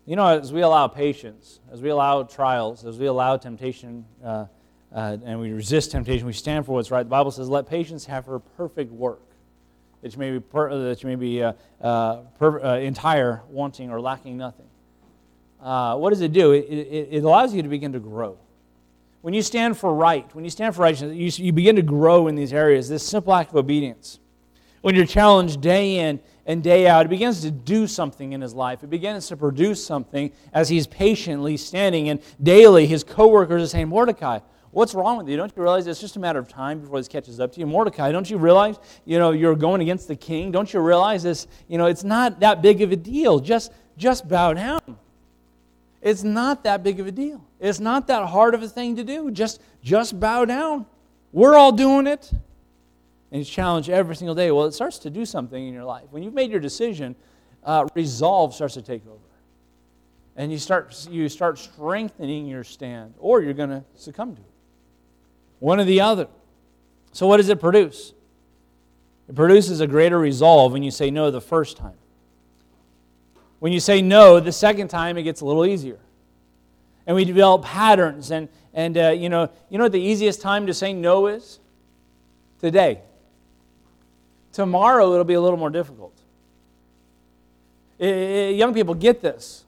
You 0.04 0.16
know, 0.16 0.26
as 0.26 0.52
we 0.52 0.60
allow 0.60 0.88
patience, 0.88 1.60
as 1.72 1.80
we 1.80 1.88
allow 1.88 2.24
trials, 2.24 2.84
as 2.84 2.98
we 2.98 3.06
allow 3.06 3.36
temptation, 3.36 4.04
uh, 4.24 4.46
uh, 4.94 5.16
and 5.24 5.40
we 5.40 5.52
resist 5.52 5.92
temptation. 5.92 6.26
We 6.26 6.32
stand 6.32 6.66
for 6.66 6.72
what's 6.72 6.90
right. 6.90 7.02
The 7.02 7.10
Bible 7.10 7.30
says, 7.30 7.48
"Let 7.48 7.68
patience 7.68 8.06
have 8.06 8.26
her 8.26 8.38
perfect 8.38 8.92
work, 8.92 9.22
that 10.02 10.12
you 10.12 10.18
may 10.18 10.32
be, 10.32 10.40
per, 10.40 10.76
that 10.88 11.02
you 11.02 11.08
may 11.08 11.16
be 11.16 11.42
uh, 11.42 11.52
uh, 11.80 12.16
per, 12.38 12.60
uh, 12.60 12.78
entire, 12.78 13.42
wanting 13.48 13.90
or 13.90 14.00
lacking 14.00 14.36
nothing." 14.36 14.66
Uh, 15.62 15.96
what 15.96 16.10
does 16.10 16.22
it 16.22 16.32
do? 16.32 16.52
It, 16.52 16.64
it, 16.70 17.08
it, 17.10 17.24
allows 17.24 17.54
you 17.54 17.62
to 17.62 17.68
begin 17.68 17.92
to 17.92 18.00
grow. 18.00 18.38
When 19.20 19.34
you 19.34 19.42
stand 19.42 19.76
for 19.76 19.94
right, 19.94 20.26
when 20.34 20.44
you 20.44 20.50
stand 20.50 20.74
for 20.74 20.82
righteousness, 20.82 21.38
you, 21.38 21.46
you 21.46 21.52
begin 21.52 21.76
to 21.76 21.82
grow 21.82 22.28
in 22.28 22.34
these 22.34 22.54
areas. 22.54 22.88
This 22.88 23.06
simple 23.06 23.34
act 23.34 23.50
of 23.50 23.56
obedience. 23.56 24.18
When 24.80 24.94
you're 24.94 25.04
challenged 25.04 25.60
day 25.60 25.98
in 25.98 26.20
and 26.46 26.62
day 26.62 26.88
out, 26.88 27.04
it 27.04 27.10
begins 27.10 27.42
to 27.42 27.50
do 27.50 27.86
something 27.86 28.32
in 28.32 28.40
his 28.40 28.54
life. 28.54 28.82
It 28.82 28.88
begins 28.88 29.28
to 29.28 29.36
produce 29.36 29.84
something 29.84 30.32
as 30.54 30.70
he's 30.70 30.86
patiently 30.86 31.58
standing. 31.58 32.08
And 32.08 32.20
daily, 32.42 32.86
his 32.86 33.04
coworkers 33.04 33.62
are 33.62 33.68
saying, 33.68 33.88
Mordecai, 33.88 34.38
What's 34.72 34.94
wrong 34.94 35.18
with 35.18 35.28
you? 35.28 35.36
Don't 35.36 35.52
you 35.56 35.62
realize 35.62 35.86
it's 35.88 36.00
just 36.00 36.14
a 36.16 36.20
matter 36.20 36.38
of 36.38 36.46
time 36.46 36.78
before 36.78 37.00
this 37.00 37.08
catches 37.08 37.40
up 37.40 37.52
to 37.52 37.60
you? 37.60 37.66
Mordecai, 37.66 38.12
don't 38.12 38.30
you 38.30 38.38
realize, 38.38 38.76
you 39.04 39.18
know, 39.18 39.32
you're 39.32 39.56
going 39.56 39.80
against 39.80 40.06
the 40.06 40.14
king? 40.14 40.52
Don't 40.52 40.72
you 40.72 40.78
realize 40.78 41.24
this, 41.24 41.48
you 41.66 41.76
know, 41.76 41.86
it's 41.86 42.04
not 42.04 42.38
that 42.40 42.62
big 42.62 42.80
of 42.80 42.92
a 42.92 42.96
deal. 42.96 43.40
Just, 43.40 43.72
just 43.96 44.28
bow 44.28 44.52
down. 44.52 44.96
It's 46.00 46.22
not 46.22 46.62
that 46.64 46.84
big 46.84 47.00
of 47.00 47.08
a 47.08 47.12
deal. 47.12 47.44
It's 47.58 47.80
not 47.80 48.06
that 48.06 48.26
hard 48.26 48.54
of 48.54 48.62
a 48.62 48.68
thing 48.68 48.96
to 48.96 49.04
do. 49.04 49.30
Just, 49.32 49.60
just 49.82 50.20
bow 50.20 50.44
down. 50.44 50.86
We're 51.32 51.56
all 51.56 51.72
doing 51.72 52.06
it. 52.06 52.30
And 52.30 53.38
he's 53.38 53.48
challenged 53.48 53.90
every 53.90 54.14
single 54.14 54.36
day. 54.36 54.52
Well, 54.52 54.66
it 54.66 54.72
starts 54.72 54.98
to 55.00 55.10
do 55.10 55.24
something 55.26 55.66
in 55.66 55.74
your 55.74 55.84
life. 55.84 56.04
When 56.10 56.22
you've 56.22 56.34
made 56.34 56.50
your 56.50 56.60
decision, 56.60 57.16
uh, 57.64 57.86
resolve 57.94 58.54
starts 58.54 58.74
to 58.74 58.82
take 58.82 59.06
over. 59.06 59.18
And 60.36 60.50
you 60.52 60.58
start, 60.58 61.08
you 61.10 61.28
start 61.28 61.58
strengthening 61.58 62.46
your 62.46 62.64
stand, 62.64 63.14
or 63.18 63.42
you're 63.42 63.52
going 63.52 63.70
to 63.70 63.84
succumb 63.94 64.36
to 64.36 64.40
it 64.40 64.49
one 65.60 65.78
or 65.78 65.84
the 65.84 66.00
other. 66.00 66.26
So, 67.12 67.26
what 67.26 67.36
does 67.36 67.48
it 67.48 67.60
produce? 67.60 68.12
It 69.28 69.36
produces 69.36 69.80
a 69.80 69.86
greater 69.86 70.18
resolve 70.18 70.72
when 70.72 70.82
you 70.82 70.90
say 70.90 71.10
no 71.10 71.30
the 71.30 71.40
first 71.40 71.76
time. 71.76 71.94
When 73.60 73.72
you 73.72 73.78
say 73.78 74.02
no 74.02 74.40
the 74.40 74.52
second 74.52 74.88
time, 74.88 75.16
it 75.16 75.22
gets 75.22 75.40
a 75.40 75.44
little 75.44 75.64
easier. 75.64 75.98
And 77.06 77.14
we 77.14 77.24
develop 77.24 77.62
patterns. 77.62 78.30
And, 78.30 78.48
and 78.74 78.98
uh, 78.98 79.10
you, 79.10 79.28
know, 79.28 79.50
you 79.68 79.78
know 79.78 79.84
what 79.84 79.92
the 79.92 80.00
easiest 80.00 80.40
time 80.40 80.66
to 80.66 80.74
say 80.74 80.92
no 80.92 81.26
is? 81.28 81.60
Today. 82.60 83.02
Tomorrow, 84.52 85.12
it'll 85.12 85.24
be 85.24 85.34
a 85.34 85.40
little 85.40 85.58
more 85.58 85.70
difficult. 85.70 86.18
It, 87.98 88.08
it, 88.08 88.56
young 88.56 88.74
people 88.74 88.94
get 88.94 89.20
this. 89.20 89.64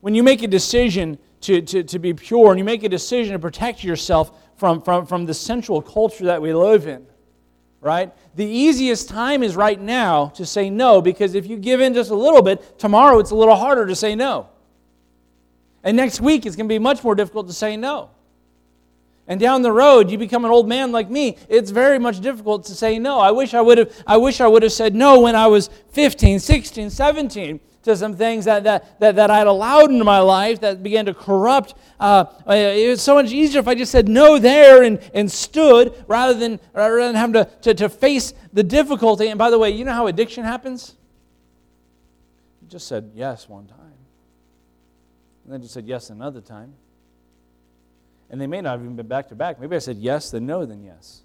When 0.00 0.14
you 0.14 0.22
make 0.22 0.42
a 0.42 0.48
decision 0.48 1.18
to, 1.42 1.60
to, 1.62 1.82
to 1.82 1.98
be 1.98 2.14
pure 2.14 2.50
and 2.50 2.58
you 2.58 2.64
make 2.64 2.82
a 2.84 2.88
decision 2.88 3.32
to 3.32 3.38
protect 3.38 3.82
yourself 3.84 4.32
from, 4.60 4.82
from, 4.82 5.06
from 5.06 5.24
the 5.24 5.32
central 5.32 5.80
culture 5.80 6.26
that 6.26 6.42
we 6.42 6.52
live 6.52 6.86
in, 6.86 7.06
right? 7.80 8.12
The 8.36 8.44
easiest 8.44 9.08
time 9.08 9.42
is 9.42 9.56
right 9.56 9.80
now 9.80 10.26
to 10.36 10.44
say 10.44 10.68
no 10.68 11.00
because 11.00 11.34
if 11.34 11.46
you 11.46 11.56
give 11.56 11.80
in 11.80 11.94
just 11.94 12.10
a 12.10 12.14
little 12.14 12.42
bit, 12.42 12.78
tomorrow 12.78 13.18
it's 13.18 13.30
a 13.30 13.34
little 13.34 13.56
harder 13.56 13.86
to 13.86 13.96
say 13.96 14.14
no. 14.14 14.50
And 15.82 15.96
next 15.96 16.20
week 16.20 16.44
it's 16.44 16.56
going 16.56 16.68
to 16.68 16.72
be 16.72 16.78
much 16.78 17.02
more 17.02 17.14
difficult 17.14 17.46
to 17.46 17.54
say 17.54 17.78
no. 17.78 18.10
And 19.26 19.40
down 19.40 19.62
the 19.62 19.72
road, 19.72 20.10
you 20.10 20.18
become 20.18 20.44
an 20.44 20.50
old 20.50 20.68
man 20.68 20.92
like 20.92 21.08
me. 21.08 21.38
It's 21.48 21.70
very 21.70 21.98
much 21.98 22.20
difficult 22.20 22.66
to 22.66 22.74
say 22.74 22.98
no. 22.98 23.18
I 23.18 23.30
wish 23.30 23.54
I 23.54 23.62
would 23.62 23.78
have, 23.78 24.02
I 24.06 24.18
wish 24.18 24.42
I 24.42 24.46
would 24.46 24.62
have 24.62 24.72
said 24.72 24.94
no 24.94 25.20
when 25.20 25.34
I 25.34 25.46
was 25.46 25.70
15, 25.92 26.38
16, 26.38 26.90
17 26.90 27.60
to 27.82 27.96
some 27.96 28.14
things 28.14 28.44
that, 28.44 28.64
that, 28.64 29.00
that, 29.00 29.16
that 29.16 29.30
I'd 29.30 29.46
allowed 29.46 29.90
into 29.90 30.04
my 30.04 30.18
life 30.18 30.60
that 30.60 30.82
began 30.82 31.06
to 31.06 31.14
corrupt. 31.14 31.74
Uh, 31.98 32.26
it 32.46 32.88
was 32.88 33.00
so 33.00 33.14
much 33.14 33.32
easier 33.32 33.60
if 33.60 33.68
I 33.68 33.74
just 33.74 33.90
said 33.90 34.08
no 34.08 34.38
there 34.38 34.82
and, 34.82 34.98
and 35.14 35.30
stood 35.30 35.94
rather 36.06 36.34
than, 36.34 36.60
rather 36.74 36.98
than 36.98 37.14
having 37.14 37.32
to, 37.34 37.44
to, 37.62 37.74
to 37.74 37.88
face 37.88 38.34
the 38.52 38.62
difficulty. 38.62 39.28
And 39.28 39.38
by 39.38 39.50
the 39.50 39.58
way, 39.58 39.70
you 39.70 39.84
know 39.84 39.92
how 39.92 40.08
addiction 40.08 40.44
happens? 40.44 40.94
You 42.62 42.68
just 42.68 42.86
said 42.86 43.12
yes 43.14 43.48
one 43.48 43.66
time. 43.66 43.78
And 45.44 45.54
then 45.54 45.62
just 45.62 45.72
said 45.72 45.86
yes 45.86 46.10
another 46.10 46.42
time. 46.42 46.74
And 48.28 48.40
they 48.40 48.46
may 48.46 48.60
not 48.60 48.72
have 48.72 48.82
even 48.82 48.94
been 48.94 49.08
back 49.08 49.28
to 49.28 49.34
back. 49.34 49.58
Maybe 49.58 49.74
I 49.74 49.80
said 49.80 49.96
yes, 49.96 50.30
then 50.30 50.46
no, 50.46 50.66
then 50.66 50.82
yes. 50.84 51.22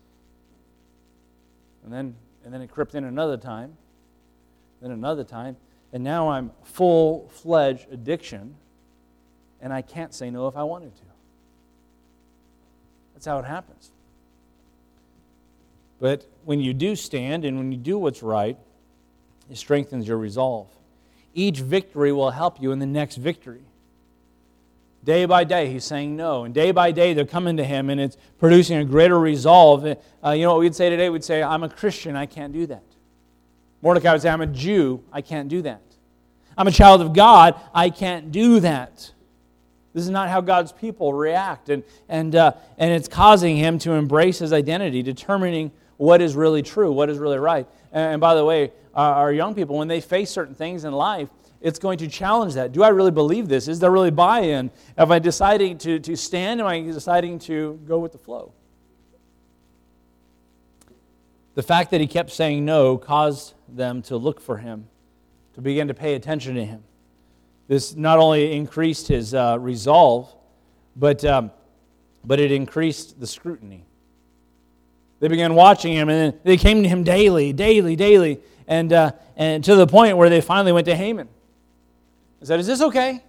And 1.84 1.94
then, 1.94 2.16
and 2.44 2.54
then 2.54 2.62
it 2.62 2.72
crept 2.72 2.96
in 2.96 3.04
another 3.04 3.38
time, 3.38 3.76
then 4.82 4.92
another 4.92 5.24
time 5.24 5.58
and 5.94 6.04
now 6.04 6.30
I'm 6.30 6.52
full 6.64 7.30
fledged 7.30 7.88
addiction, 7.92 8.56
and 9.62 9.72
I 9.72 9.82
can't 9.82 10.14
say 10.14 10.30
no 10.30 10.48
if 10.48 10.56
I 10.56 10.64
wanted 10.64 10.96
to. 10.96 11.02
That's 13.14 13.26
how 13.26 13.40
it 13.40 13.46
happens. 13.46 13.92
But 16.00 16.26
when 16.44 16.60
you 16.60 16.74
do 16.74 16.96
stand 16.96 17.46
and 17.46 17.58
when 17.58 17.72
you 17.72 17.78
do 17.78 17.98
what's 17.98 18.22
right, 18.22 18.58
it 19.50 19.58
strengthens 19.58 20.08
your 20.08 20.18
resolve. 20.18 20.68
Each 21.34 21.60
victory 21.60 22.12
will 22.12 22.32
help 22.32 22.62
you 22.62 22.72
in 22.72 22.80
the 22.80 22.86
next 22.86 23.16
victory. 23.16 23.64
Day 25.04 25.26
by 25.26 25.44
day, 25.44 25.72
he's 25.72 25.86
saying 25.86 26.16
no. 26.16 26.46
And 26.46 26.54
day 26.54 26.72
by 26.72 26.92
day, 26.92 27.14
they're 27.14 27.26
coming 27.26 27.58
to 27.58 27.64
him, 27.64 27.90
and 27.90 28.02
it's 28.02 28.18
producing 28.40 28.78
a 28.78 28.86
greater 28.86 29.20
resolve. 29.20 29.86
Uh, 29.86 30.32
you 30.32 30.44
know 30.44 30.54
what 30.54 30.62
we'd 30.62 30.76
say 30.76 30.90
today? 30.90 31.10
We'd 31.10 31.24
say, 31.24 31.44
I'm 31.44 31.64
a 31.64 31.70
Christian, 31.70 32.16
I 32.16 32.26
can't 32.26 32.52
do 32.52 32.66
that. 32.68 32.84
Mordecai 33.82 34.12
would 34.12 34.22
say, 34.22 34.30
I'm 34.30 34.42
a 34.42 34.48
Jew, 34.48 35.04
I 35.12 35.22
can't 35.22 35.48
do 35.48 35.62
that. 35.64 35.82
I'm 36.58 36.68
a 36.68 36.72
child 36.72 37.02
of 37.02 37.14
God, 37.14 37.60
I 37.74 37.90
can't 37.90 38.32
do 38.32 38.60
that. 38.62 39.12
This 39.94 40.04
is 40.04 40.10
not 40.10 40.30
how 40.30 40.42
God's 40.42 40.74
people 40.74 41.14
react. 41.14 41.70
And, 41.70 41.84
and, 42.10 42.36
uh, 42.36 42.52
and 42.78 42.92
it's 42.92 43.08
causing 43.08 43.56
him 43.56 43.80
to 43.80 43.94
embrace 43.94 44.40
his 44.40 44.52
identity, 44.52 45.02
determining 45.02 45.72
what 45.98 46.22
is 46.22 46.36
really 46.36 46.62
true, 46.62 46.92
what 46.92 47.10
is 47.10 47.18
really 47.18 47.38
right. 47.38 47.66
And, 47.94 48.14
and 48.14 48.22
by 48.22 48.36
the 48.36 48.44
way, 48.44 48.72
our, 48.94 49.32
young 49.32 49.56
people, 49.56 49.78
when 49.78 49.88
they 49.88 50.02
face 50.02 50.30
certain 50.30 50.56
things 50.56 50.84
in 50.86 50.94
life, 50.94 51.30
it's 51.62 51.80
going 51.80 51.98
to 51.98 52.08
challenge 52.08 52.54
that. 52.54 52.72
Do 52.72 52.84
I 52.84 52.90
really 52.90 53.12
believe 53.12 53.48
this? 53.48 53.68
Is 53.68 53.80
there 53.80 53.92
really 53.92 54.12
buy 54.12 54.42
in? 54.42 54.70
Am 54.98 55.12
I 55.12 55.20
deciding 55.20 55.78
to, 55.80 56.00
to 56.00 56.16
stand? 56.16 56.62
Am 56.62 56.68
I 56.68 56.82
deciding 56.82 57.40
to 57.40 57.80
go 57.88 57.98
with 57.98 58.12
the 58.12 58.18
flow? 58.18 58.54
The 61.56 61.64
fact 61.64 61.92
that 61.92 62.02
he 62.02 62.08
kept 62.08 62.32
saying 62.32 62.66
no 62.66 62.98
caused 62.98 63.55
them 63.68 64.02
to 64.04 64.18
look 64.18 64.42
for 64.42 64.58
him, 64.58 64.88
to 65.54 65.62
begin 65.62 65.88
to 65.88 65.94
pay 65.94 66.16
attention 66.16 66.56
to 66.56 66.66
him. 66.66 66.84
This 67.68 67.96
not 67.96 68.20
only 68.20 68.56
increased 68.56 69.08
his 69.08 69.34
uh, 69.34 69.58
resolve, 69.60 70.34
but, 70.96 71.26
um, 71.26 71.52
but 72.24 72.40
it 72.40 72.52
increased 72.52 73.20
the 73.20 73.28
scrutiny. 73.28 73.86
They 75.20 75.28
began 75.28 75.56
watching 75.56 75.94
him, 75.94 76.10
and 76.10 76.34
then 76.34 76.40
they 76.44 76.58
came 76.58 76.84
to 76.84 76.90
him 76.90 77.04
daily, 77.04 77.54
daily, 77.54 77.96
daily, 77.96 78.40
and, 78.68 78.92
uh, 78.94 79.14
and 79.36 79.64
to 79.64 79.76
the 79.76 79.88
point 79.88 80.18
where 80.18 80.30
they 80.30 80.42
finally 80.42 80.72
went 80.72 80.86
to 80.86 80.96
Haman 80.96 81.28
and 82.40 82.48
said, 82.48 82.60
Is 82.60 82.68
this 82.68 82.82
okay? 82.82 83.24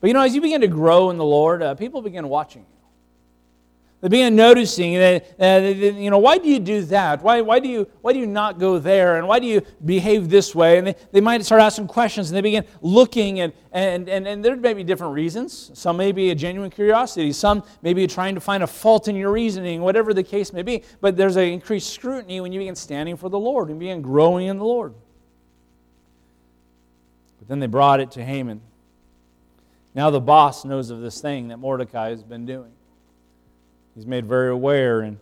But 0.00 0.08
you 0.08 0.14
know, 0.14 0.22
as 0.22 0.34
you 0.34 0.40
begin 0.40 0.60
to 0.62 0.68
grow 0.68 1.10
in 1.10 1.16
the 1.16 1.24
Lord, 1.24 1.62
uh, 1.62 1.74
people 1.74 2.02
begin 2.02 2.28
watching 2.28 2.62
you. 2.62 2.73
They 4.04 4.10
began 4.10 4.36
noticing 4.36 4.96
that, 4.96 5.34
uh, 5.40 5.66
you 5.66 6.10
know, 6.10 6.18
why 6.18 6.36
do 6.36 6.46
you 6.46 6.60
do 6.60 6.82
that? 6.82 7.22
Why, 7.22 7.40
why, 7.40 7.58
do 7.58 7.70
you, 7.70 7.88
why 8.02 8.12
do 8.12 8.18
you 8.18 8.26
not 8.26 8.58
go 8.58 8.78
there? 8.78 9.16
And 9.16 9.26
why 9.26 9.38
do 9.38 9.46
you 9.46 9.62
behave 9.82 10.28
this 10.28 10.54
way? 10.54 10.76
And 10.76 10.88
they, 10.88 10.94
they 11.12 11.22
might 11.22 11.42
start 11.42 11.62
asking 11.62 11.86
questions 11.86 12.28
and 12.28 12.36
they 12.36 12.42
begin 12.42 12.66
looking, 12.82 13.40
and, 13.40 13.54
and, 13.72 14.06
and, 14.10 14.28
and 14.28 14.44
there 14.44 14.56
may 14.56 14.74
be 14.74 14.84
different 14.84 15.14
reasons. 15.14 15.70
Some 15.72 15.96
may 15.96 16.12
be 16.12 16.28
a 16.28 16.34
genuine 16.34 16.68
curiosity, 16.68 17.32
some 17.32 17.62
may 17.80 17.94
be 17.94 18.06
trying 18.06 18.34
to 18.34 18.42
find 18.42 18.62
a 18.62 18.66
fault 18.66 19.08
in 19.08 19.16
your 19.16 19.32
reasoning, 19.32 19.80
whatever 19.80 20.12
the 20.12 20.22
case 20.22 20.52
may 20.52 20.60
be. 20.60 20.82
But 21.00 21.16
there's 21.16 21.36
an 21.36 21.44
increased 21.44 21.88
scrutiny 21.88 22.42
when 22.42 22.52
you 22.52 22.60
begin 22.60 22.76
standing 22.76 23.16
for 23.16 23.30
the 23.30 23.38
Lord 23.38 23.70
and 23.70 23.80
begin 23.80 24.02
growing 24.02 24.48
in 24.48 24.58
the 24.58 24.66
Lord. 24.66 24.92
But 27.38 27.48
then 27.48 27.58
they 27.58 27.68
brought 27.68 28.00
it 28.00 28.10
to 28.10 28.22
Haman. 28.22 28.60
Now 29.94 30.10
the 30.10 30.20
boss 30.20 30.66
knows 30.66 30.90
of 30.90 31.00
this 31.00 31.22
thing 31.22 31.48
that 31.48 31.56
Mordecai 31.56 32.10
has 32.10 32.22
been 32.22 32.44
doing. 32.44 32.72
He's 33.94 34.06
made 34.06 34.26
very 34.26 34.50
aware, 34.50 35.00
and 35.00 35.18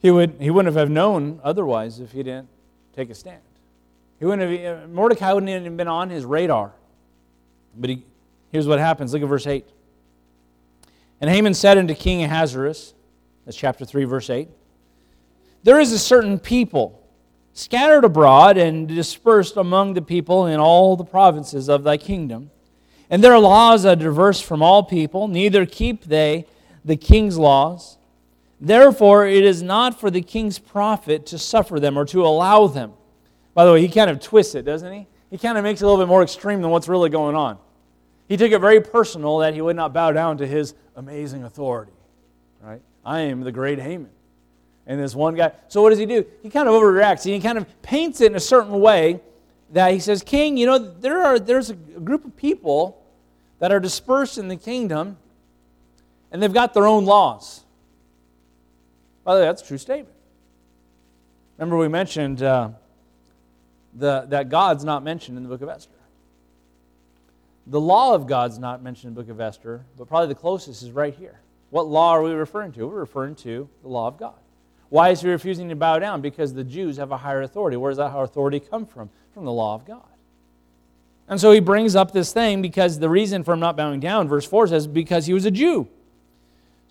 he, 0.00 0.10
would, 0.10 0.36
he 0.38 0.50
wouldn't 0.50 0.74
have 0.76 0.90
known 0.90 1.40
otherwise 1.42 1.98
if 1.98 2.12
he 2.12 2.22
didn't 2.22 2.48
take 2.94 3.10
a 3.10 3.14
stand. 3.14 3.40
He 4.18 4.26
wouldn't 4.26 4.60
have, 4.60 4.84
uh, 4.84 4.86
Mordecai 4.86 5.32
wouldn't 5.32 5.64
have 5.64 5.76
been 5.76 5.88
on 5.88 6.10
his 6.10 6.24
radar. 6.24 6.72
But 7.76 7.90
he, 7.90 8.04
here's 8.52 8.68
what 8.68 8.78
happens. 8.78 9.12
Look 9.12 9.22
at 9.22 9.28
verse 9.28 9.46
8. 9.46 9.64
And 11.20 11.30
Haman 11.30 11.54
said 11.54 11.78
unto 11.78 11.94
King 11.94 12.22
Ahasuerus, 12.22 12.94
that's 13.44 13.56
chapter 13.56 13.84
3, 13.84 14.04
verse 14.04 14.30
8, 14.30 14.48
There 15.64 15.80
is 15.80 15.92
a 15.92 15.98
certain 15.98 16.38
people 16.38 17.00
scattered 17.52 18.04
abroad 18.04 18.56
and 18.56 18.88
dispersed 18.88 19.56
among 19.56 19.94
the 19.94 20.02
people 20.02 20.46
in 20.46 20.58
all 20.58 20.96
the 20.96 21.04
provinces 21.04 21.68
of 21.68 21.82
thy 21.82 21.96
kingdom. 21.96 22.50
And 23.10 23.22
their 23.22 23.38
laws 23.38 23.84
are 23.84 23.96
diverse 23.96 24.40
from 24.40 24.62
all 24.62 24.82
people, 24.82 25.28
neither 25.28 25.66
keep 25.66 26.04
they 26.04 26.46
the 26.84 26.96
king's 26.96 27.38
laws. 27.38 27.98
Therefore, 28.60 29.26
it 29.26 29.44
is 29.44 29.62
not 29.62 29.98
for 29.98 30.10
the 30.10 30.22
king's 30.22 30.58
profit 30.58 31.26
to 31.26 31.38
suffer 31.38 31.80
them 31.80 31.98
or 31.98 32.04
to 32.06 32.24
allow 32.24 32.66
them. 32.66 32.92
By 33.54 33.64
the 33.64 33.72
way, 33.72 33.80
he 33.80 33.88
kind 33.88 34.10
of 34.10 34.20
twists 34.20 34.54
it, 34.54 34.64
doesn't 34.64 34.92
he? 34.92 35.06
He 35.30 35.38
kind 35.38 35.58
of 35.58 35.64
makes 35.64 35.80
it 35.80 35.84
a 35.84 35.88
little 35.88 36.02
bit 36.02 36.08
more 36.08 36.22
extreme 36.22 36.62
than 36.62 36.70
what's 36.70 36.88
really 36.88 37.10
going 37.10 37.34
on. 37.34 37.58
He 38.28 38.36
took 38.36 38.52
it 38.52 38.60
very 38.60 38.80
personal 38.80 39.38
that 39.38 39.54
he 39.54 39.60
would 39.60 39.76
not 39.76 39.92
bow 39.92 40.12
down 40.12 40.38
to 40.38 40.46
his 40.46 40.74
amazing 40.96 41.44
authority. 41.44 41.92
Right? 42.60 42.80
I 43.04 43.20
am 43.20 43.40
the 43.40 43.52
great 43.52 43.78
Haman. 43.78 44.10
And 44.86 45.00
this 45.00 45.14
one 45.14 45.34
guy. 45.34 45.52
So 45.68 45.82
what 45.82 45.90
does 45.90 45.98
he 45.98 46.06
do? 46.06 46.24
He 46.42 46.50
kind 46.50 46.68
of 46.68 46.74
overreacts. 46.74 47.24
He 47.24 47.38
kind 47.40 47.58
of 47.58 47.82
paints 47.82 48.20
it 48.20 48.30
in 48.30 48.36
a 48.36 48.40
certain 48.40 48.80
way 48.80 49.20
that 49.72 49.92
he 49.92 49.98
says, 49.98 50.22
King, 50.22 50.56
you 50.56 50.66
know, 50.66 50.78
there 50.78 51.22
are, 51.22 51.38
there's 51.38 51.70
a 51.70 51.74
group 51.74 52.24
of 52.24 52.36
people 52.36 53.02
that 53.58 53.72
are 53.72 53.80
dispersed 53.80 54.38
in 54.38 54.48
the 54.48 54.56
kingdom 54.56 55.16
and 56.32 56.42
they've 56.42 56.52
got 56.52 56.74
their 56.74 56.86
own 56.86 57.04
laws. 57.04 57.62
By 59.22 59.34
the 59.34 59.40
way, 59.42 59.46
that's 59.46 59.62
a 59.62 59.66
true 59.66 59.78
statement. 59.78 60.16
Remember, 61.58 61.76
we 61.76 61.88
mentioned 61.88 62.42
uh, 62.42 62.70
the, 63.94 64.22
that 64.30 64.48
God's 64.48 64.84
not 64.84 65.04
mentioned 65.04 65.36
in 65.36 65.44
the 65.44 65.48
book 65.48 65.60
of 65.60 65.68
Esther. 65.68 65.92
The 67.68 67.80
law 67.80 68.14
of 68.14 68.26
God's 68.26 68.58
not 68.58 68.82
mentioned 68.82 69.10
in 69.10 69.14
the 69.14 69.22
book 69.22 69.30
of 69.30 69.40
Esther, 69.40 69.84
but 69.96 70.08
probably 70.08 70.28
the 70.28 70.34
closest 70.34 70.82
is 70.82 70.90
right 70.90 71.14
here. 71.14 71.38
What 71.70 71.86
law 71.86 72.10
are 72.10 72.22
we 72.22 72.32
referring 72.32 72.72
to? 72.72 72.88
We're 72.88 73.00
referring 73.00 73.36
to 73.36 73.68
the 73.82 73.88
law 73.88 74.08
of 74.08 74.18
God. 74.18 74.34
Why 74.88 75.10
is 75.10 75.20
he 75.20 75.28
refusing 75.28 75.68
to 75.68 75.76
bow 75.76 75.98
down? 76.00 76.20
Because 76.20 76.52
the 76.52 76.64
Jews 76.64 76.96
have 76.96 77.12
a 77.12 77.16
higher 77.16 77.42
authority. 77.42 77.76
Where 77.76 77.90
does 77.90 77.98
that 77.98 78.14
authority 78.14 78.58
come 78.58 78.84
from? 78.84 79.10
From 79.32 79.44
the 79.44 79.52
law 79.52 79.74
of 79.74 79.86
God. 79.86 80.02
And 81.28 81.40
so 81.40 81.52
he 81.52 81.60
brings 81.60 81.94
up 81.94 82.12
this 82.12 82.32
thing 82.32 82.60
because 82.60 82.98
the 82.98 83.08
reason 83.08 83.44
for 83.44 83.54
him 83.54 83.60
not 83.60 83.76
bowing 83.76 84.00
down, 84.00 84.28
verse 84.28 84.44
4 84.44 84.66
says, 84.66 84.86
because 84.86 85.26
he 85.26 85.32
was 85.32 85.46
a 85.46 85.50
Jew. 85.50 85.88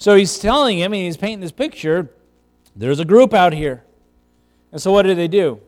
So 0.02 0.16
he's 0.16 0.39
telling 0.39 0.80
him, 0.80 0.93
and 0.93 1.04
he's 1.04 1.16
painting 1.16 1.41
this 1.41 1.52
picture 1.52 2.10
there's 2.76 2.99
a 2.99 3.06
group 3.06 3.36
out 3.36 3.54
here. 3.54 3.84
And 4.72 4.82
so 4.82 4.91
what 4.91 5.04
do 5.04 5.14
they 5.14 5.28
do? 5.28 5.62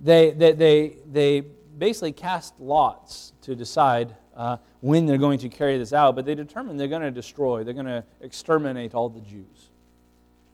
They, 0.00 0.32
they, 0.32 0.52
they, 0.52 0.96
they 1.12 1.40
basically 1.78 2.10
cast 2.10 2.58
lots 2.58 3.32
to 3.42 3.54
decide 3.54 4.16
uh, 4.36 4.56
when 4.80 5.06
they're 5.06 5.18
going 5.18 5.38
to 5.38 5.48
carry 5.48 5.78
this 5.78 5.92
out, 5.92 6.16
but 6.16 6.24
they 6.24 6.34
determine 6.34 6.76
they're 6.76 6.88
going 6.88 7.02
to 7.02 7.12
destroy, 7.12 7.62
they're 7.62 7.74
going 7.74 7.86
to 7.86 8.02
exterminate 8.22 8.92
all 8.92 9.08
the 9.08 9.20
Jews. 9.20 9.68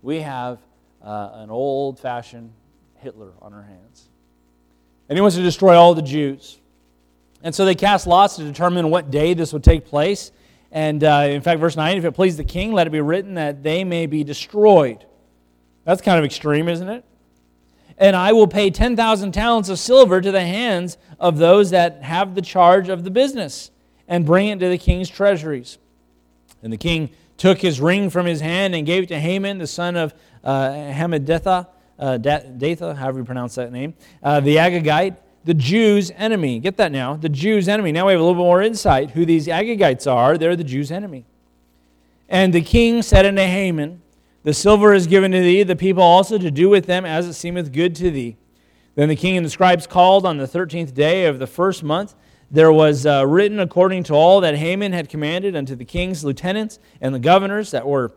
We 0.02 0.20
have 0.20 0.58
uh, 1.02 1.30
an 1.36 1.48
old 1.48 1.98
fashioned 2.00 2.52
Hitler 2.96 3.30
on 3.40 3.54
our 3.54 3.62
hands. 3.62 4.10
And 5.08 5.16
he 5.16 5.22
wants 5.22 5.36
to 5.36 5.42
destroy 5.42 5.74
all 5.74 5.94
the 5.94 6.02
Jews. 6.02 6.58
And 7.42 7.54
so 7.54 7.64
they 7.64 7.74
cast 7.74 8.06
lots 8.06 8.36
to 8.36 8.44
determine 8.44 8.90
what 8.90 9.10
day 9.10 9.32
this 9.32 9.54
would 9.54 9.64
take 9.64 9.86
place. 9.86 10.32
And 10.72 11.04
uh, 11.04 11.28
in 11.28 11.42
fact, 11.42 11.60
verse 11.60 11.76
9 11.76 11.98
if 11.98 12.04
it 12.04 12.12
please 12.12 12.36
the 12.36 12.44
king, 12.44 12.72
let 12.72 12.86
it 12.86 12.90
be 12.90 13.00
written 13.00 13.34
that 13.34 13.62
they 13.62 13.84
may 13.84 14.06
be 14.06 14.24
destroyed. 14.24 15.04
That's 15.84 16.00
kind 16.00 16.18
of 16.18 16.24
extreme, 16.24 16.68
isn't 16.68 16.88
it? 16.88 17.04
And 17.98 18.16
I 18.16 18.32
will 18.32 18.46
pay 18.48 18.70
10,000 18.70 19.32
talents 19.32 19.68
of 19.68 19.78
silver 19.78 20.20
to 20.20 20.32
the 20.32 20.40
hands 20.40 20.96
of 21.20 21.36
those 21.36 21.70
that 21.70 22.02
have 22.02 22.34
the 22.34 22.42
charge 22.42 22.88
of 22.88 23.04
the 23.04 23.10
business 23.10 23.70
and 24.08 24.24
bring 24.24 24.48
it 24.48 24.58
to 24.60 24.68
the 24.68 24.78
king's 24.78 25.10
treasuries. 25.10 25.78
And 26.62 26.72
the 26.72 26.78
king 26.78 27.10
took 27.36 27.58
his 27.58 27.80
ring 27.80 28.08
from 28.08 28.24
his 28.24 28.40
hand 28.40 28.74
and 28.74 28.86
gave 28.86 29.04
it 29.04 29.08
to 29.08 29.20
Haman, 29.20 29.58
the 29.58 29.66
son 29.66 29.96
of 29.96 30.14
uh, 30.42 30.70
Hammedatha, 30.70 31.68
uh, 31.98 32.18
Datha, 32.18 32.96
however 32.96 33.18
you 33.18 33.24
pronounce 33.24 33.54
that 33.56 33.72
name, 33.72 33.94
uh, 34.22 34.40
the 34.40 34.56
Agagite 34.56 35.16
the 35.44 35.54
Jews' 35.54 36.10
enemy. 36.16 36.58
Get 36.58 36.76
that 36.76 36.92
now? 36.92 37.16
The 37.16 37.28
Jews' 37.28 37.68
enemy. 37.68 37.92
Now 37.92 38.06
we 38.06 38.12
have 38.12 38.20
a 38.20 38.24
little 38.24 38.40
bit 38.40 38.46
more 38.46 38.62
insight 38.62 39.12
who 39.12 39.26
these 39.26 39.46
Agagites 39.46 40.10
are. 40.10 40.38
They're 40.38 40.56
the 40.56 40.64
Jews' 40.64 40.92
enemy. 40.92 41.24
And 42.28 42.52
the 42.52 42.62
king 42.62 43.02
said 43.02 43.26
unto 43.26 43.42
Haman, 43.42 44.00
The 44.42 44.54
silver 44.54 44.94
is 44.94 45.06
given 45.06 45.32
to 45.32 45.40
thee, 45.40 45.62
the 45.62 45.76
people 45.76 46.02
also 46.02 46.38
to 46.38 46.50
do 46.50 46.68
with 46.68 46.86
them 46.86 47.04
as 47.04 47.26
it 47.26 47.34
seemeth 47.34 47.72
good 47.72 47.94
to 47.96 48.10
thee. 48.10 48.36
Then 48.94 49.08
the 49.08 49.16
king 49.16 49.36
and 49.36 49.44
the 49.44 49.50
scribes 49.50 49.86
called 49.86 50.26
on 50.26 50.36
the 50.36 50.46
thirteenth 50.46 50.94
day 50.94 51.26
of 51.26 51.38
the 51.38 51.46
first 51.46 51.82
month. 51.82 52.14
There 52.50 52.72
was 52.72 53.06
uh, 53.06 53.26
written 53.26 53.58
according 53.58 54.04
to 54.04 54.14
all 54.14 54.42
that 54.42 54.56
Haman 54.56 54.92
had 54.92 55.08
commanded 55.08 55.56
unto 55.56 55.74
the 55.74 55.86
king's 55.86 56.22
lieutenants 56.22 56.78
and 57.00 57.14
the 57.14 57.18
governors 57.18 57.70
that 57.70 57.86
were 57.86 58.12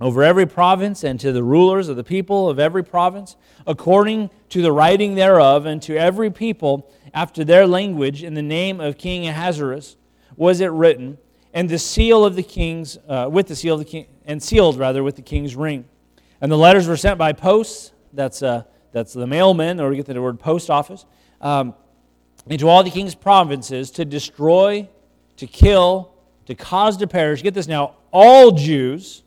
over 0.00 0.22
every 0.22 0.46
province 0.46 1.04
and 1.04 1.18
to 1.20 1.32
the 1.32 1.42
rulers 1.42 1.88
of 1.88 1.96
the 1.96 2.04
people 2.04 2.48
of 2.48 2.58
every 2.58 2.82
province, 2.82 3.36
according 3.66 4.30
to 4.48 4.62
the 4.62 4.72
writing 4.72 5.14
thereof, 5.14 5.66
and 5.66 5.80
to 5.82 5.96
every 5.96 6.30
people 6.30 6.90
after 7.12 7.44
their 7.44 7.66
language, 7.66 8.22
in 8.22 8.34
the 8.34 8.42
name 8.42 8.80
of 8.80 8.98
King 8.98 9.26
Ahasuerus, 9.26 9.96
was 10.36 10.60
it 10.60 10.70
written, 10.70 11.18
and 11.52 11.68
the 11.68 11.78
seal 11.78 12.24
of 12.24 12.34
the 12.34 12.42
king's, 12.42 12.98
uh, 13.08 13.28
with 13.30 13.46
the 13.46 13.56
seal 13.56 13.74
of 13.74 13.80
the 13.80 13.84
king, 13.84 14.06
and 14.26 14.42
sealed 14.42 14.76
rather 14.76 15.02
with 15.02 15.16
the 15.16 15.22
king's 15.22 15.54
ring. 15.54 15.84
And 16.40 16.50
the 16.50 16.58
letters 16.58 16.88
were 16.88 16.96
sent 16.96 17.18
by 17.18 17.32
posts. 17.32 17.92
That's 18.12 18.42
uh, 18.42 18.64
that's 18.92 19.12
the 19.12 19.26
mailman, 19.26 19.80
or 19.80 19.90
we 19.90 19.96
get 19.96 20.06
the 20.06 20.22
word 20.22 20.38
post 20.38 20.70
office, 20.70 21.04
um, 21.40 21.74
into 22.46 22.68
all 22.68 22.84
the 22.84 22.90
king's 22.90 23.14
provinces 23.14 23.90
to 23.92 24.04
destroy, 24.04 24.88
to 25.36 25.46
kill, 25.46 26.14
to 26.46 26.54
cause 26.54 26.96
to 26.98 27.06
perish. 27.08 27.42
Get 27.42 27.54
this 27.54 27.66
now, 27.66 27.96
all 28.12 28.52
Jews 28.52 29.23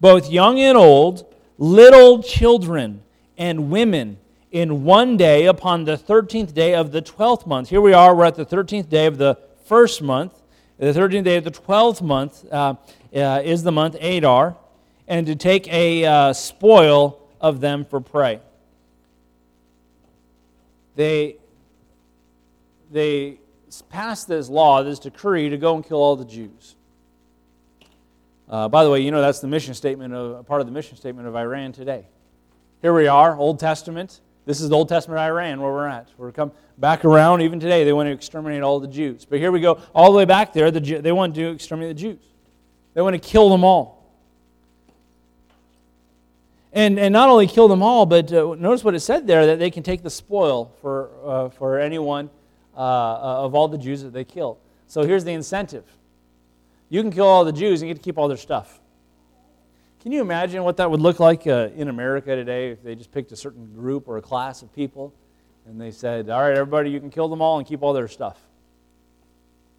both 0.00 0.30
young 0.30 0.60
and 0.60 0.76
old, 0.76 1.32
little 1.58 2.22
children 2.22 3.02
and 3.36 3.70
women, 3.70 4.18
in 4.50 4.84
one 4.84 5.16
day 5.16 5.46
upon 5.46 5.84
the 5.84 5.96
13th 5.96 6.54
day 6.54 6.74
of 6.74 6.92
the 6.92 7.02
12th 7.02 7.46
month. 7.46 7.68
Here 7.68 7.80
we 7.80 7.92
are, 7.92 8.14
we're 8.14 8.24
at 8.24 8.34
the 8.34 8.46
13th 8.46 8.88
day 8.88 9.06
of 9.06 9.18
the 9.18 9.38
first 9.66 10.00
month. 10.00 10.40
The 10.78 10.86
13th 10.86 11.24
day 11.24 11.36
of 11.36 11.44
the 11.44 11.50
12th 11.50 12.00
month 12.00 12.50
uh, 12.50 12.74
uh, 13.14 13.42
is 13.44 13.62
the 13.62 13.72
month 13.72 13.96
Adar, 14.00 14.56
and 15.06 15.26
to 15.26 15.34
take 15.34 15.68
a 15.68 16.04
uh, 16.04 16.32
spoil 16.32 17.20
of 17.40 17.60
them 17.60 17.84
for 17.84 18.00
prey. 18.00 18.40
They, 20.96 21.36
they 22.90 23.38
passed 23.90 24.28
this 24.28 24.48
law, 24.48 24.82
this 24.82 24.98
decree 24.98 25.48
to 25.50 25.56
go 25.56 25.76
and 25.76 25.84
kill 25.84 25.98
all 25.98 26.16
the 26.16 26.24
Jews. 26.24 26.74
Uh, 28.48 28.68
by 28.68 28.82
the 28.82 28.90
way, 28.90 29.00
you 29.00 29.10
know 29.10 29.20
that's 29.20 29.40
the 29.40 29.48
mission 29.48 29.74
statement 29.74 30.14
of 30.14 30.46
part 30.46 30.60
of 30.60 30.66
the 30.66 30.72
mission 30.72 30.96
statement 30.96 31.28
of 31.28 31.36
Iran 31.36 31.72
today. 31.72 32.06
Here 32.80 32.94
we 32.94 33.06
are, 33.06 33.36
Old 33.36 33.60
Testament. 33.60 34.20
This 34.46 34.62
is 34.62 34.70
the 34.70 34.76
Old 34.76 34.88
Testament 34.88 35.20
Iran 35.20 35.60
where 35.60 35.70
we're 35.70 35.86
at. 35.86 36.08
We're 36.16 36.32
come 36.32 36.52
back 36.78 37.04
around 37.04 37.42
even 37.42 37.60
today. 37.60 37.84
They 37.84 37.92
want 37.92 38.06
to 38.06 38.12
exterminate 38.12 38.62
all 38.62 38.80
the 38.80 38.88
Jews. 38.88 39.26
But 39.26 39.40
here 39.40 39.52
we 39.52 39.60
go, 39.60 39.82
all 39.94 40.10
the 40.10 40.16
way 40.16 40.24
back 40.24 40.54
there. 40.54 40.70
The, 40.70 40.80
they 40.80 41.12
want 41.12 41.34
to 41.34 41.50
exterminate 41.50 41.96
the 41.96 42.00
Jews. 42.00 42.24
They 42.94 43.02
want 43.02 43.14
to 43.14 43.20
kill 43.20 43.50
them 43.50 43.64
all. 43.64 43.98
And, 46.72 46.98
and 46.98 47.12
not 47.12 47.28
only 47.28 47.46
kill 47.46 47.68
them 47.68 47.82
all, 47.82 48.06
but 48.06 48.32
uh, 48.32 48.54
notice 48.58 48.84
what 48.84 48.94
it 48.94 49.00
said 49.00 49.26
there 49.26 49.44
that 49.46 49.58
they 49.58 49.70
can 49.70 49.82
take 49.82 50.02
the 50.02 50.10
spoil 50.10 50.72
for, 50.80 51.10
uh, 51.26 51.48
for 51.50 51.78
anyone 51.78 52.30
uh, 52.74 52.80
of 53.44 53.54
all 53.54 53.68
the 53.68 53.78
Jews 53.78 54.02
that 54.02 54.12
they 54.12 54.24
kill. 54.24 54.58
So 54.86 55.02
here's 55.02 55.24
the 55.24 55.32
incentive 55.32 55.84
you 56.88 57.02
can 57.02 57.10
kill 57.10 57.26
all 57.26 57.44
the 57.44 57.52
Jews 57.52 57.82
and 57.82 57.90
get 57.90 57.94
to 57.96 58.02
keep 58.02 58.18
all 58.18 58.28
their 58.28 58.36
stuff. 58.36 58.80
Can 60.00 60.12
you 60.12 60.20
imagine 60.20 60.62
what 60.62 60.76
that 60.76 60.90
would 60.90 61.00
look 61.00 61.20
like 61.20 61.46
uh, 61.46 61.70
in 61.74 61.88
America 61.88 62.34
today 62.34 62.70
if 62.70 62.82
they 62.82 62.94
just 62.94 63.10
picked 63.10 63.32
a 63.32 63.36
certain 63.36 63.72
group 63.74 64.08
or 64.08 64.16
a 64.16 64.22
class 64.22 64.62
of 64.62 64.74
people 64.74 65.12
and 65.66 65.80
they 65.80 65.90
said, 65.90 66.30
All 66.30 66.40
right, 66.40 66.56
everybody, 66.56 66.90
you 66.90 67.00
can 67.00 67.10
kill 67.10 67.28
them 67.28 67.42
all 67.42 67.58
and 67.58 67.66
keep 67.66 67.82
all 67.82 67.92
their 67.92 68.08
stuff? 68.08 68.38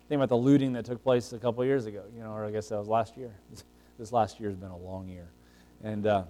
Think 0.07 0.19
about 0.19 0.29
the 0.29 0.37
looting 0.37 0.73
that 0.73 0.85
took 0.85 1.03
place 1.03 1.31
a 1.33 1.37
couple 1.37 1.63
years 1.63 1.85
ago, 1.85 2.03
you 2.15 2.21
know, 2.21 2.31
or 2.31 2.45
I 2.45 2.51
guess 2.51 2.69
that 2.69 2.77
was 2.77 2.87
last 2.87 3.17
year. 3.17 3.31
This 3.99 4.13
last 4.13 4.39
year 4.39 4.47
has 4.47 4.57
been 4.57 4.69
a 4.69 4.77
long 4.77 5.09
year. 5.09 5.27
And 5.83 6.07
uh, 6.07 6.23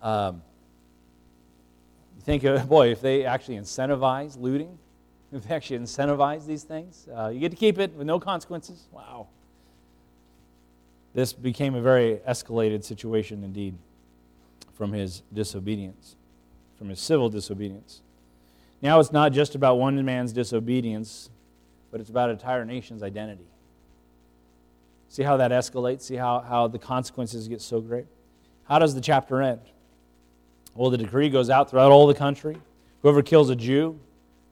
um, 0.00 0.40
you 2.16 2.22
think, 2.22 2.42
boy, 2.68 2.90
if 2.90 3.02
they 3.02 3.26
actually 3.26 3.56
incentivize 3.56 4.40
looting, 4.40 4.78
if 5.32 5.46
they 5.46 5.54
actually 5.54 5.80
incentivize 5.80 6.46
these 6.46 6.62
things, 6.62 7.06
uh, 7.14 7.28
you 7.28 7.38
get 7.38 7.50
to 7.50 7.56
keep 7.56 7.78
it 7.78 7.92
with 7.92 8.06
no 8.06 8.18
consequences. 8.18 8.88
Wow. 8.92 9.28
This 11.14 11.32
became 11.32 11.74
a 11.74 11.80
very 11.80 12.20
escalated 12.28 12.84
situation 12.84 13.44
indeed 13.44 13.76
from 14.74 14.92
his 14.92 15.22
disobedience, 15.32 16.16
from 16.76 16.88
his 16.88 17.00
civil 17.00 17.28
disobedience. 17.28 18.02
Now 18.82 19.00
it's 19.00 19.12
not 19.12 19.32
just 19.32 19.54
about 19.54 19.76
one 19.76 20.04
man's 20.04 20.32
disobedience, 20.32 21.30
but 21.90 22.00
it's 22.00 22.10
about 22.10 22.28
an 22.28 22.36
entire 22.36 22.64
nation's 22.64 23.02
identity. 23.02 23.46
See 25.08 25.22
how 25.22 25.36
that 25.36 25.52
escalates? 25.52 26.02
See 26.02 26.16
how, 26.16 26.40
how 26.40 26.66
the 26.66 26.78
consequences 26.78 27.46
get 27.46 27.62
so 27.62 27.80
great? 27.80 28.06
How 28.64 28.80
does 28.80 28.96
the 28.96 29.00
chapter 29.00 29.40
end? 29.40 29.60
Well, 30.74 30.90
the 30.90 30.98
decree 30.98 31.30
goes 31.30 31.50
out 31.50 31.70
throughout 31.70 31.92
all 31.92 32.08
the 32.08 32.14
country. 32.14 32.56
Whoever 33.02 33.22
kills 33.22 33.48
a 33.48 33.54
Jew, 33.54 34.00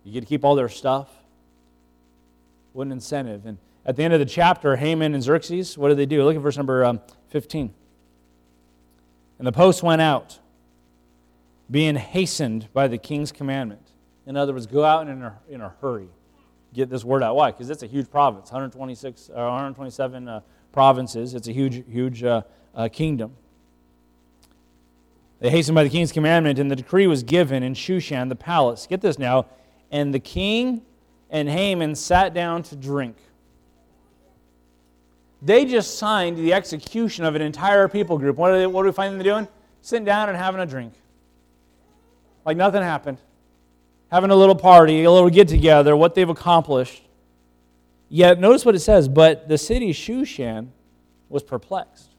you 0.05 0.13
get 0.13 0.21
to 0.21 0.27
keep 0.27 0.45
all 0.45 0.55
their 0.55 0.69
stuff. 0.69 1.09
What 2.73 2.87
an 2.87 2.93
incentive. 2.93 3.45
And 3.45 3.59
at 3.85 3.97
the 3.97 4.05
end 4.05 4.15
of 4.15 4.21
the 4.21 4.27
chapter, 4.27 4.77
Haman 4.77 5.15
and 5.15 5.23
Xerxes, 5.23 5.77
what 5.77 5.89
did 5.89 5.99
they 5.99 6.07
do? 6.07 6.23
Look 6.25 6.37
at 6.37 6.43
verse 6.43 6.57
number 6.57 6.85
um, 6.85 7.01
15. 7.29 7.75
And 9.39 9.47
the 9.47 9.53
post 9.53 9.83
went 9.83 10.01
out, 10.01 10.39
being 11.71 11.97
hastened 11.97 12.69
by 12.73 12.87
the 12.87 12.99
king's 12.99 13.33
commandment. 13.33 13.93
In 14.27 14.37
other 14.37 14.53
words, 14.53 14.67
go 14.67 14.85
out 14.85 15.09
in 15.09 15.23
a, 15.23 15.39
in 15.49 15.61
a 15.61 15.75
hurry. 15.81 16.09
Get 16.73 16.91
this 16.91 17.05
word 17.05 17.23
out. 17.23 17.35
Why? 17.35 17.51
Because 17.51 17.71
it's 17.71 17.83
a 17.83 17.87
huge 17.87 18.09
province 18.11 18.51
126, 18.53 19.31
uh, 19.31 19.33
127 19.33 20.29
uh, 20.29 20.41
provinces. 20.71 21.35
It's 21.35 21.49
a 21.49 21.53
huge, 21.53 21.85
huge 21.91 22.23
uh, 22.23 22.43
uh 22.75 22.89
kingdom. 22.89 23.35
They 25.41 25.51
hastened 25.51 25.75
by 25.75 25.83
the 25.83 25.91
king's 25.91 26.13
commandment, 26.13 26.61
and 26.61 26.71
the 26.71 26.77
decree 26.77 27.09
was 27.09 27.25
given 27.25 27.65
in 27.65 27.75
Shushan, 27.75 28.29
the 28.29 28.37
palace. 28.37 28.87
Get 28.87 29.01
this 29.01 29.19
now. 29.19 29.47
And 29.91 30.15
the 30.15 30.21
king 30.21 30.83
and 31.31 31.49
Haman 31.49 31.97
sat 31.97 32.33
down 32.33 32.63
to 32.65 32.77
drink. 32.77 33.17
They 35.45 35.65
just 35.65 35.99
signed 35.99 36.39
the 36.39 36.55
execution 36.55 37.25
of 37.25 37.35
an 37.35 37.43
entire 37.43 37.89
people 37.89 38.17
group. 38.17 38.37
What, 38.37 38.53
they, 38.53 38.67
what 38.67 38.83
do 38.83 38.87
we 38.87 38.93
find 38.93 39.15
them 39.15 39.23
doing? 39.25 39.49
Sitting 39.81 40.05
down 40.05 40.29
and 40.29 40.39
having 40.39 40.61
a 40.61 40.67
drink. 40.67 40.95
Like 42.45 42.57
nothing 42.57 42.81
happened. 42.81 43.19
Having 44.11 44.31
a 44.31 44.37
little 44.37 44.55
party, 44.55 45.03
a 45.03 45.11
little 45.11 45.31
get 45.31 45.49
together, 45.49 45.97
what 45.97 46.15
they've 46.15 46.29
accomplished. 46.29 47.03
Yet, 48.09 48.39
notice 48.39 48.65
what 48.65 48.75
it 48.77 48.81
says, 48.81 49.09
but 49.09 49.49
the 49.49 49.59
city 49.59 49.93
Shushan 49.93 50.69
was 51.29 51.43
perplexed. 51.43 52.11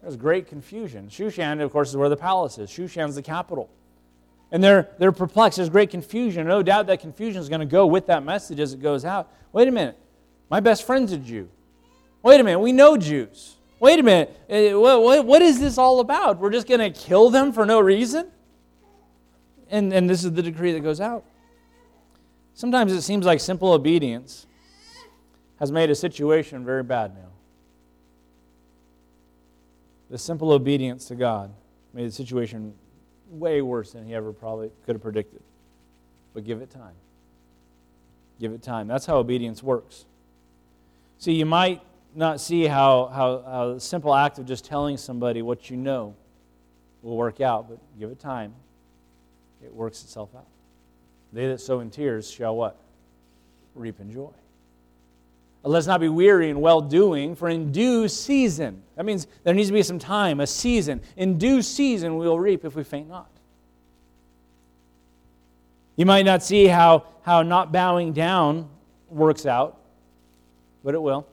There 0.00 0.08
was 0.08 0.16
great 0.16 0.46
confusion. 0.46 1.08
Shushan, 1.08 1.60
of 1.60 1.72
course, 1.72 1.90
is 1.90 1.96
where 1.96 2.08
the 2.08 2.16
palace 2.16 2.58
is. 2.58 2.70
Shushan's 2.70 3.16
the 3.16 3.22
capital. 3.22 3.68
And 4.50 4.62
they're, 4.62 4.88
they're 4.98 5.12
perplexed. 5.12 5.56
There's 5.56 5.68
great 5.68 5.90
confusion. 5.90 6.46
No 6.46 6.62
doubt 6.62 6.86
that 6.86 7.00
confusion 7.00 7.40
is 7.40 7.48
going 7.48 7.60
to 7.60 7.66
go 7.66 7.86
with 7.86 8.06
that 8.06 8.24
message 8.24 8.60
as 8.60 8.72
it 8.72 8.80
goes 8.80 9.04
out. 9.04 9.30
Wait 9.52 9.68
a 9.68 9.70
minute. 9.70 9.98
My 10.48 10.60
best 10.60 10.86
friend's 10.86 11.12
a 11.12 11.18
Jew. 11.18 11.48
Wait 12.22 12.40
a 12.40 12.44
minute, 12.44 12.60
we 12.60 12.72
know 12.72 12.96
Jews. 12.96 13.56
Wait 13.80 13.98
a 13.98 14.02
minute, 14.02 14.38
eh, 14.48 14.72
what, 14.74 15.26
what 15.26 15.42
is 15.42 15.58
this 15.58 15.76
all 15.76 15.98
about? 15.98 16.38
We're 16.38 16.50
just 16.50 16.68
going 16.68 16.80
to 16.80 16.90
kill 16.90 17.30
them 17.30 17.52
for 17.52 17.66
no 17.66 17.80
reason? 17.80 18.28
And, 19.70 19.92
and 19.92 20.08
this 20.08 20.22
is 20.22 20.32
the 20.32 20.42
decree 20.42 20.72
that 20.72 20.80
goes 20.80 21.00
out. 21.00 21.24
Sometimes 22.54 22.92
it 22.92 23.02
seems 23.02 23.26
like 23.26 23.40
simple 23.40 23.72
obedience 23.72 24.46
has 25.58 25.72
made 25.72 25.90
a 25.90 25.94
situation 25.94 26.64
very 26.64 26.82
bad 26.82 27.14
now. 27.14 27.30
The 30.10 30.18
simple 30.18 30.52
obedience 30.52 31.06
to 31.06 31.14
God 31.14 31.52
made 31.92 32.06
the 32.06 32.12
situation 32.12 32.74
way 33.30 33.62
worse 33.62 33.92
than 33.92 34.06
he 34.06 34.14
ever 34.14 34.32
probably 34.32 34.70
could 34.84 34.94
have 34.94 35.02
predicted. 35.02 35.42
But 36.34 36.44
give 36.44 36.60
it 36.60 36.70
time. 36.70 36.94
Give 38.38 38.52
it 38.52 38.62
time. 38.62 38.86
That's 38.86 39.06
how 39.06 39.16
obedience 39.16 39.62
works. 39.62 40.04
See, 41.18 41.32
you 41.32 41.46
might 41.46 41.80
not 42.14 42.40
see 42.40 42.66
how, 42.66 43.06
how, 43.06 43.42
how 43.42 43.78
simple 43.78 44.14
act 44.14 44.38
of 44.38 44.46
just 44.46 44.64
telling 44.64 44.96
somebody 44.96 45.42
what 45.42 45.70
you 45.70 45.76
know 45.76 46.14
will 47.02 47.16
work 47.16 47.40
out, 47.40 47.68
but 47.68 47.78
give 47.98 48.10
it 48.10 48.20
time. 48.20 48.54
It 49.64 49.74
works 49.74 50.02
itself 50.02 50.30
out. 50.34 50.46
They 51.32 51.46
that 51.48 51.60
sow 51.60 51.80
in 51.80 51.90
tears 51.90 52.30
shall 52.30 52.54
what? 52.54 52.76
Reap 53.74 54.00
in 54.00 54.12
joy. 54.12 54.30
Let's 55.64 55.86
not 55.86 56.00
be 56.00 56.08
weary 56.08 56.50
in 56.50 56.60
well 56.60 56.80
doing, 56.80 57.36
for 57.36 57.48
in 57.48 57.70
due 57.70 58.08
season, 58.08 58.82
that 58.96 59.04
means 59.04 59.28
there 59.44 59.54
needs 59.54 59.68
to 59.68 59.72
be 59.72 59.82
some 59.82 59.98
time, 59.98 60.40
a 60.40 60.46
season. 60.46 61.00
In 61.16 61.38
due 61.38 61.62
season 61.62 62.16
we 62.16 62.26
will 62.26 62.40
reap 62.40 62.64
if 62.64 62.74
we 62.74 62.82
faint 62.82 63.08
not. 63.08 63.30
You 65.94 66.04
might 66.04 66.24
not 66.24 66.42
see 66.42 66.66
how, 66.66 67.06
how 67.22 67.42
not 67.42 67.70
bowing 67.70 68.12
down 68.12 68.68
works 69.08 69.46
out, 69.46 69.78
but 70.82 70.94
it 70.94 71.02
will. 71.02 71.28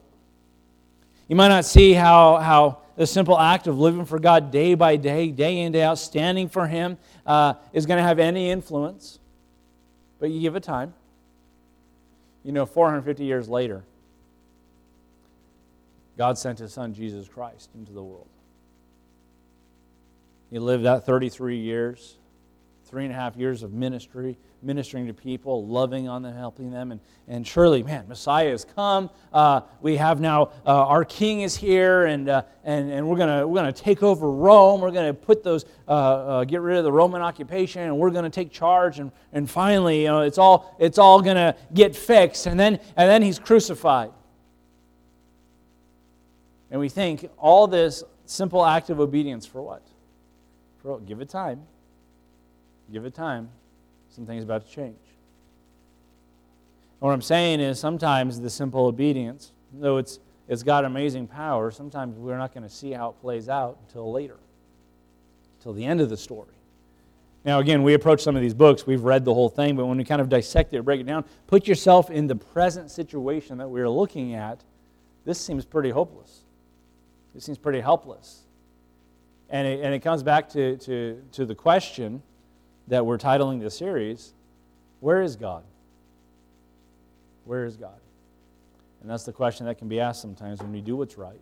You 1.29 1.35
might 1.35 1.49
not 1.49 1.63
see 1.63 1.93
how, 1.93 2.37
how 2.37 2.79
the 2.95 3.05
simple 3.05 3.39
act 3.39 3.67
of 3.67 3.79
living 3.79 4.03
for 4.03 4.19
God 4.19 4.51
day 4.51 4.73
by 4.73 4.97
day, 4.97 5.29
day 5.29 5.59
in, 5.59 5.71
day 5.71 5.83
out, 5.83 5.99
standing 5.99 6.49
for 6.49 6.67
Him, 6.67 6.97
uh, 7.25 7.53
is 7.71 7.85
going 7.85 7.97
to 7.97 8.03
have 8.03 8.17
any 8.17 8.49
influence. 8.49 9.19
But 10.19 10.31
you 10.31 10.41
give 10.41 10.55
it 10.55 10.63
time. 10.63 10.93
You 12.43 12.51
know, 12.51 12.65
450 12.65 13.23
years 13.23 13.47
later, 13.47 13.83
God 16.17 16.37
sent 16.37 16.59
His 16.59 16.73
Son, 16.73 16.95
Jesus 16.95 17.27
Christ, 17.27 17.69
into 17.75 17.93
the 17.93 18.03
world. 18.03 18.27
He 20.49 20.57
lived 20.57 20.83
that 20.85 21.05
33 21.05 21.57
years, 21.57 22.17
three 22.85 23.05
and 23.05 23.13
a 23.13 23.15
half 23.15 23.37
years 23.37 23.61
of 23.61 23.71
ministry 23.71 24.35
ministering 24.61 25.07
to 25.07 25.13
people, 25.13 25.65
loving 25.65 26.07
on 26.07 26.21
them, 26.21 26.35
helping 26.35 26.71
them. 26.71 26.91
And, 26.91 26.99
and 27.27 27.47
surely, 27.47 27.83
man, 27.83 28.07
Messiah 28.07 28.51
has 28.51 28.65
come. 28.65 29.09
Uh, 29.31 29.61
we 29.81 29.97
have 29.97 30.19
now, 30.19 30.51
uh, 30.65 30.85
our 30.85 31.05
king 31.05 31.41
is 31.41 31.55
here, 31.55 32.05
and, 32.05 32.27
uh, 32.27 32.43
and, 32.63 32.91
and 32.91 33.07
we're 33.07 33.17
going 33.17 33.49
we're 33.49 33.55
gonna 33.55 33.71
take 33.71 34.03
over 34.03 34.29
Rome. 34.29 34.81
We're 34.81 34.91
going 34.91 35.07
to 35.07 35.13
put 35.13 35.43
those, 35.43 35.65
uh, 35.87 35.91
uh, 35.91 36.43
get 36.43 36.61
rid 36.61 36.77
of 36.77 36.83
the 36.83 36.91
Roman 36.91 37.21
occupation, 37.21 37.83
and 37.83 37.97
we're 37.97 38.11
going 38.11 38.25
to 38.25 38.29
take 38.29 38.51
charge. 38.51 38.99
And, 38.99 39.11
and 39.31 39.49
finally, 39.49 40.01
you 40.01 40.07
know, 40.07 40.21
it's 40.21 40.37
all, 40.37 40.75
it's 40.79 40.97
all 40.97 41.21
going 41.21 41.37
to 41.37 41.55
get 41.73 41.95
fixed. 41.95 42.45
And 42.45 42.59
then, 42.59 42.79
and 42.95 43.09
then 43.09 43.21
he's 43.21 43.39
crucified. 43.39 44.11
And 46.71 46.79
we 46.79 46.89
think 46.89 47.29
all 47.37 47.67
this 47.67 48.03
simple 48.25 48.63
act 48.63 48.89
of 48.89 48.99
obedience 48.99 49.45
for 49.45 49.61
what? 49.61 49.81
For, 50.81 50.99
give 50.99 51.19
it 51.19 51.29
time. 51.29 51.63
Give 52.91 53.05
it 53.05 53.13
time 53.13 53.49
something's 54.19 54.43
about 54.43 54.65
to 54.65 54.69
change. 54.69 54.97
And 56.99 57.07
what 57.07 57.11
I'm 57.11 57.21
saying 57.21 57.61
is 57.61 57.79
sometimes 57.79 58.41
the 58.41 58.49
simple 58.49 58.85
obedience, 58.85 59.53
though 59.73 59.95
it's, 59.95 60.19
it's 60.49 60.61
got 60.61 60.83
amazing 60.83 61.27
power, 61.27 61.71
sometimes 61.71 62.17
we're 62.17 62.37
not 62.37 62.53
going 62.53 62.67
to 62.67 62.69
see 62.69 62.91
how 62.91 63.11
it 63.11 63.21
plays 63.21 63.47
out 63.47 63.77
until 63.87 64.11
later, 64.11 64.35
until 65.57 65.71
the 65.71 65.85
end 65.85 66.01
of 66.01 66.09
the 66.09 66.17
story. 66.17 66.53
Now, 67.45 67.59
again, 67.59 67.81
we 67.81 67.93
approach 67.93 68.21
some 68.21 68.35
of 68.35 68.41
these 68.41 68.53
books, 68.53 68.85
we've 68.85 69.03
read 69.03 69.23
the 69.23 69.33
whole 69.33 69.47
thing, 69.47 69.77
but 69.77 69.85
when 69.85 69.97
we 69.97 70.03
kind 70.03 70.19
of 70.19 70.27
dissect 70.27 70.73
it, 70.73 70.83
break 70.83 70.99
it 70.99 71.05
down, 71.05 71.23
put 71.47 71.65
yourself 71.65 72.11
in 72.11 72.27
the 72.27 72.35
present 72.35 72.91
situation 72.91 73.57
that 73.59 73.69
we're 73.69 73.89
looking 73.89 74.33
at, 74.33 74.61
this 75.23 75.39
seems 75.39 75.63
pretty 75.63 75.91
hopeless. 75.91 76.41
This 77.33 77.45
seems 77.45 77.57
pretty 77.57 77.79
helpless. 77.79 78.41
And 79.49 79.65
it, 79.65 79.79
and 79.81 79.93
it 79.93 79.99
comes 79.99 80.23
back 80.23 80.49
to, 80.49 80.75
to, 80.75 81.23
to 81.31 81.45
the 81.45 81.55
question 81.55 82.21
that 82.89 83.05
we're 83.05 83.17
titling 83.17 83.61
this 83.61 83.77
series, 83.77 84.33
Where 84.99 85.21
is 85.21 85.35
God? 85.35 85.63
Where 87.45 87.65
is 87.65 87.77
God? 87.77 87.99
And 89.01 89.09
that's 89.09 89.23
the 89.23 89.31
question 89.31 89.65
that 89.67 89.77
can 89.77 89.87
be 89.87 89.99
asked 89.99 90.21
sometimes 90.21 90.61
when 90.61 90.73
you 90.73 90.81
do 90.81 90.95
what's 90.97 91.17
right, 91.17 91.39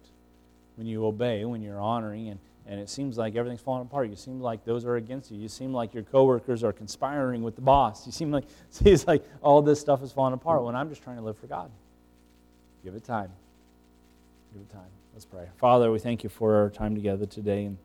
when 0.76 0.86
you 0.86 1.06
obey, 1.06 1.44
when 1.44 1.62
you're 1.62 1.82
honoring, 1.82 2.30
and, 2.30 2.40
and 2.68 2.80
it 2.80 2.90
seems 2.90 3.18
like 3.18 3.36
everything's 3.36 3.62
falling 3.62 3.82
apart. 3.82 4.10
You 4.10 4.16
seem 4.16 4.40
like 4.40 4.64
those 4.64 4.86
are 4.86 4.98
against 4.98 5.32
you. 5.32 5.38
You 5.38 5.48
seem 5.48 5.74
like 5.74 5.94
your 5.94 6.04
coworkers 6.04 6.64
are 6.64 6.72
conspiring 6.72 7.42
with 7.42 7.56
the 7.56 7.62
boss. 7.62 8.06
You 8.06 8.12
seem 8.12 8.32
like 8.32 8.46
seems 8.70 9.08
like 9.08 9.24
all 9.42 9.62
this 9.62 9.80
stuff 9.80 10.04
is 10.04 10.12
falling 10.12 10.34
apart 10.34 10.64
when 10.64 10.76
I'm 10.76 10.90
just 10.90 11.02
trying 11.04 11.18
to 11.18 11.24
live 11.24 11.38
for 11.38 11.48
God. 11.48 11.72
Give 12.84 12.94
it 12.94 13.04
time. 13.04 13.32
Give 14.54 14.62
it 14.62 14.72
time. 14.72 14.92
Let's 15.14 15.26
pray. 15.26 15.48
Father, 15.58 15.92
we 15.92 15.98
thank 15.98 16.24
you 16.24 16.30
for 16.30 16.56
our 16.56 16.70
time 16.70 16.94
together 16.94 17.26
today. 17.26 17.66
And 17.66 17.78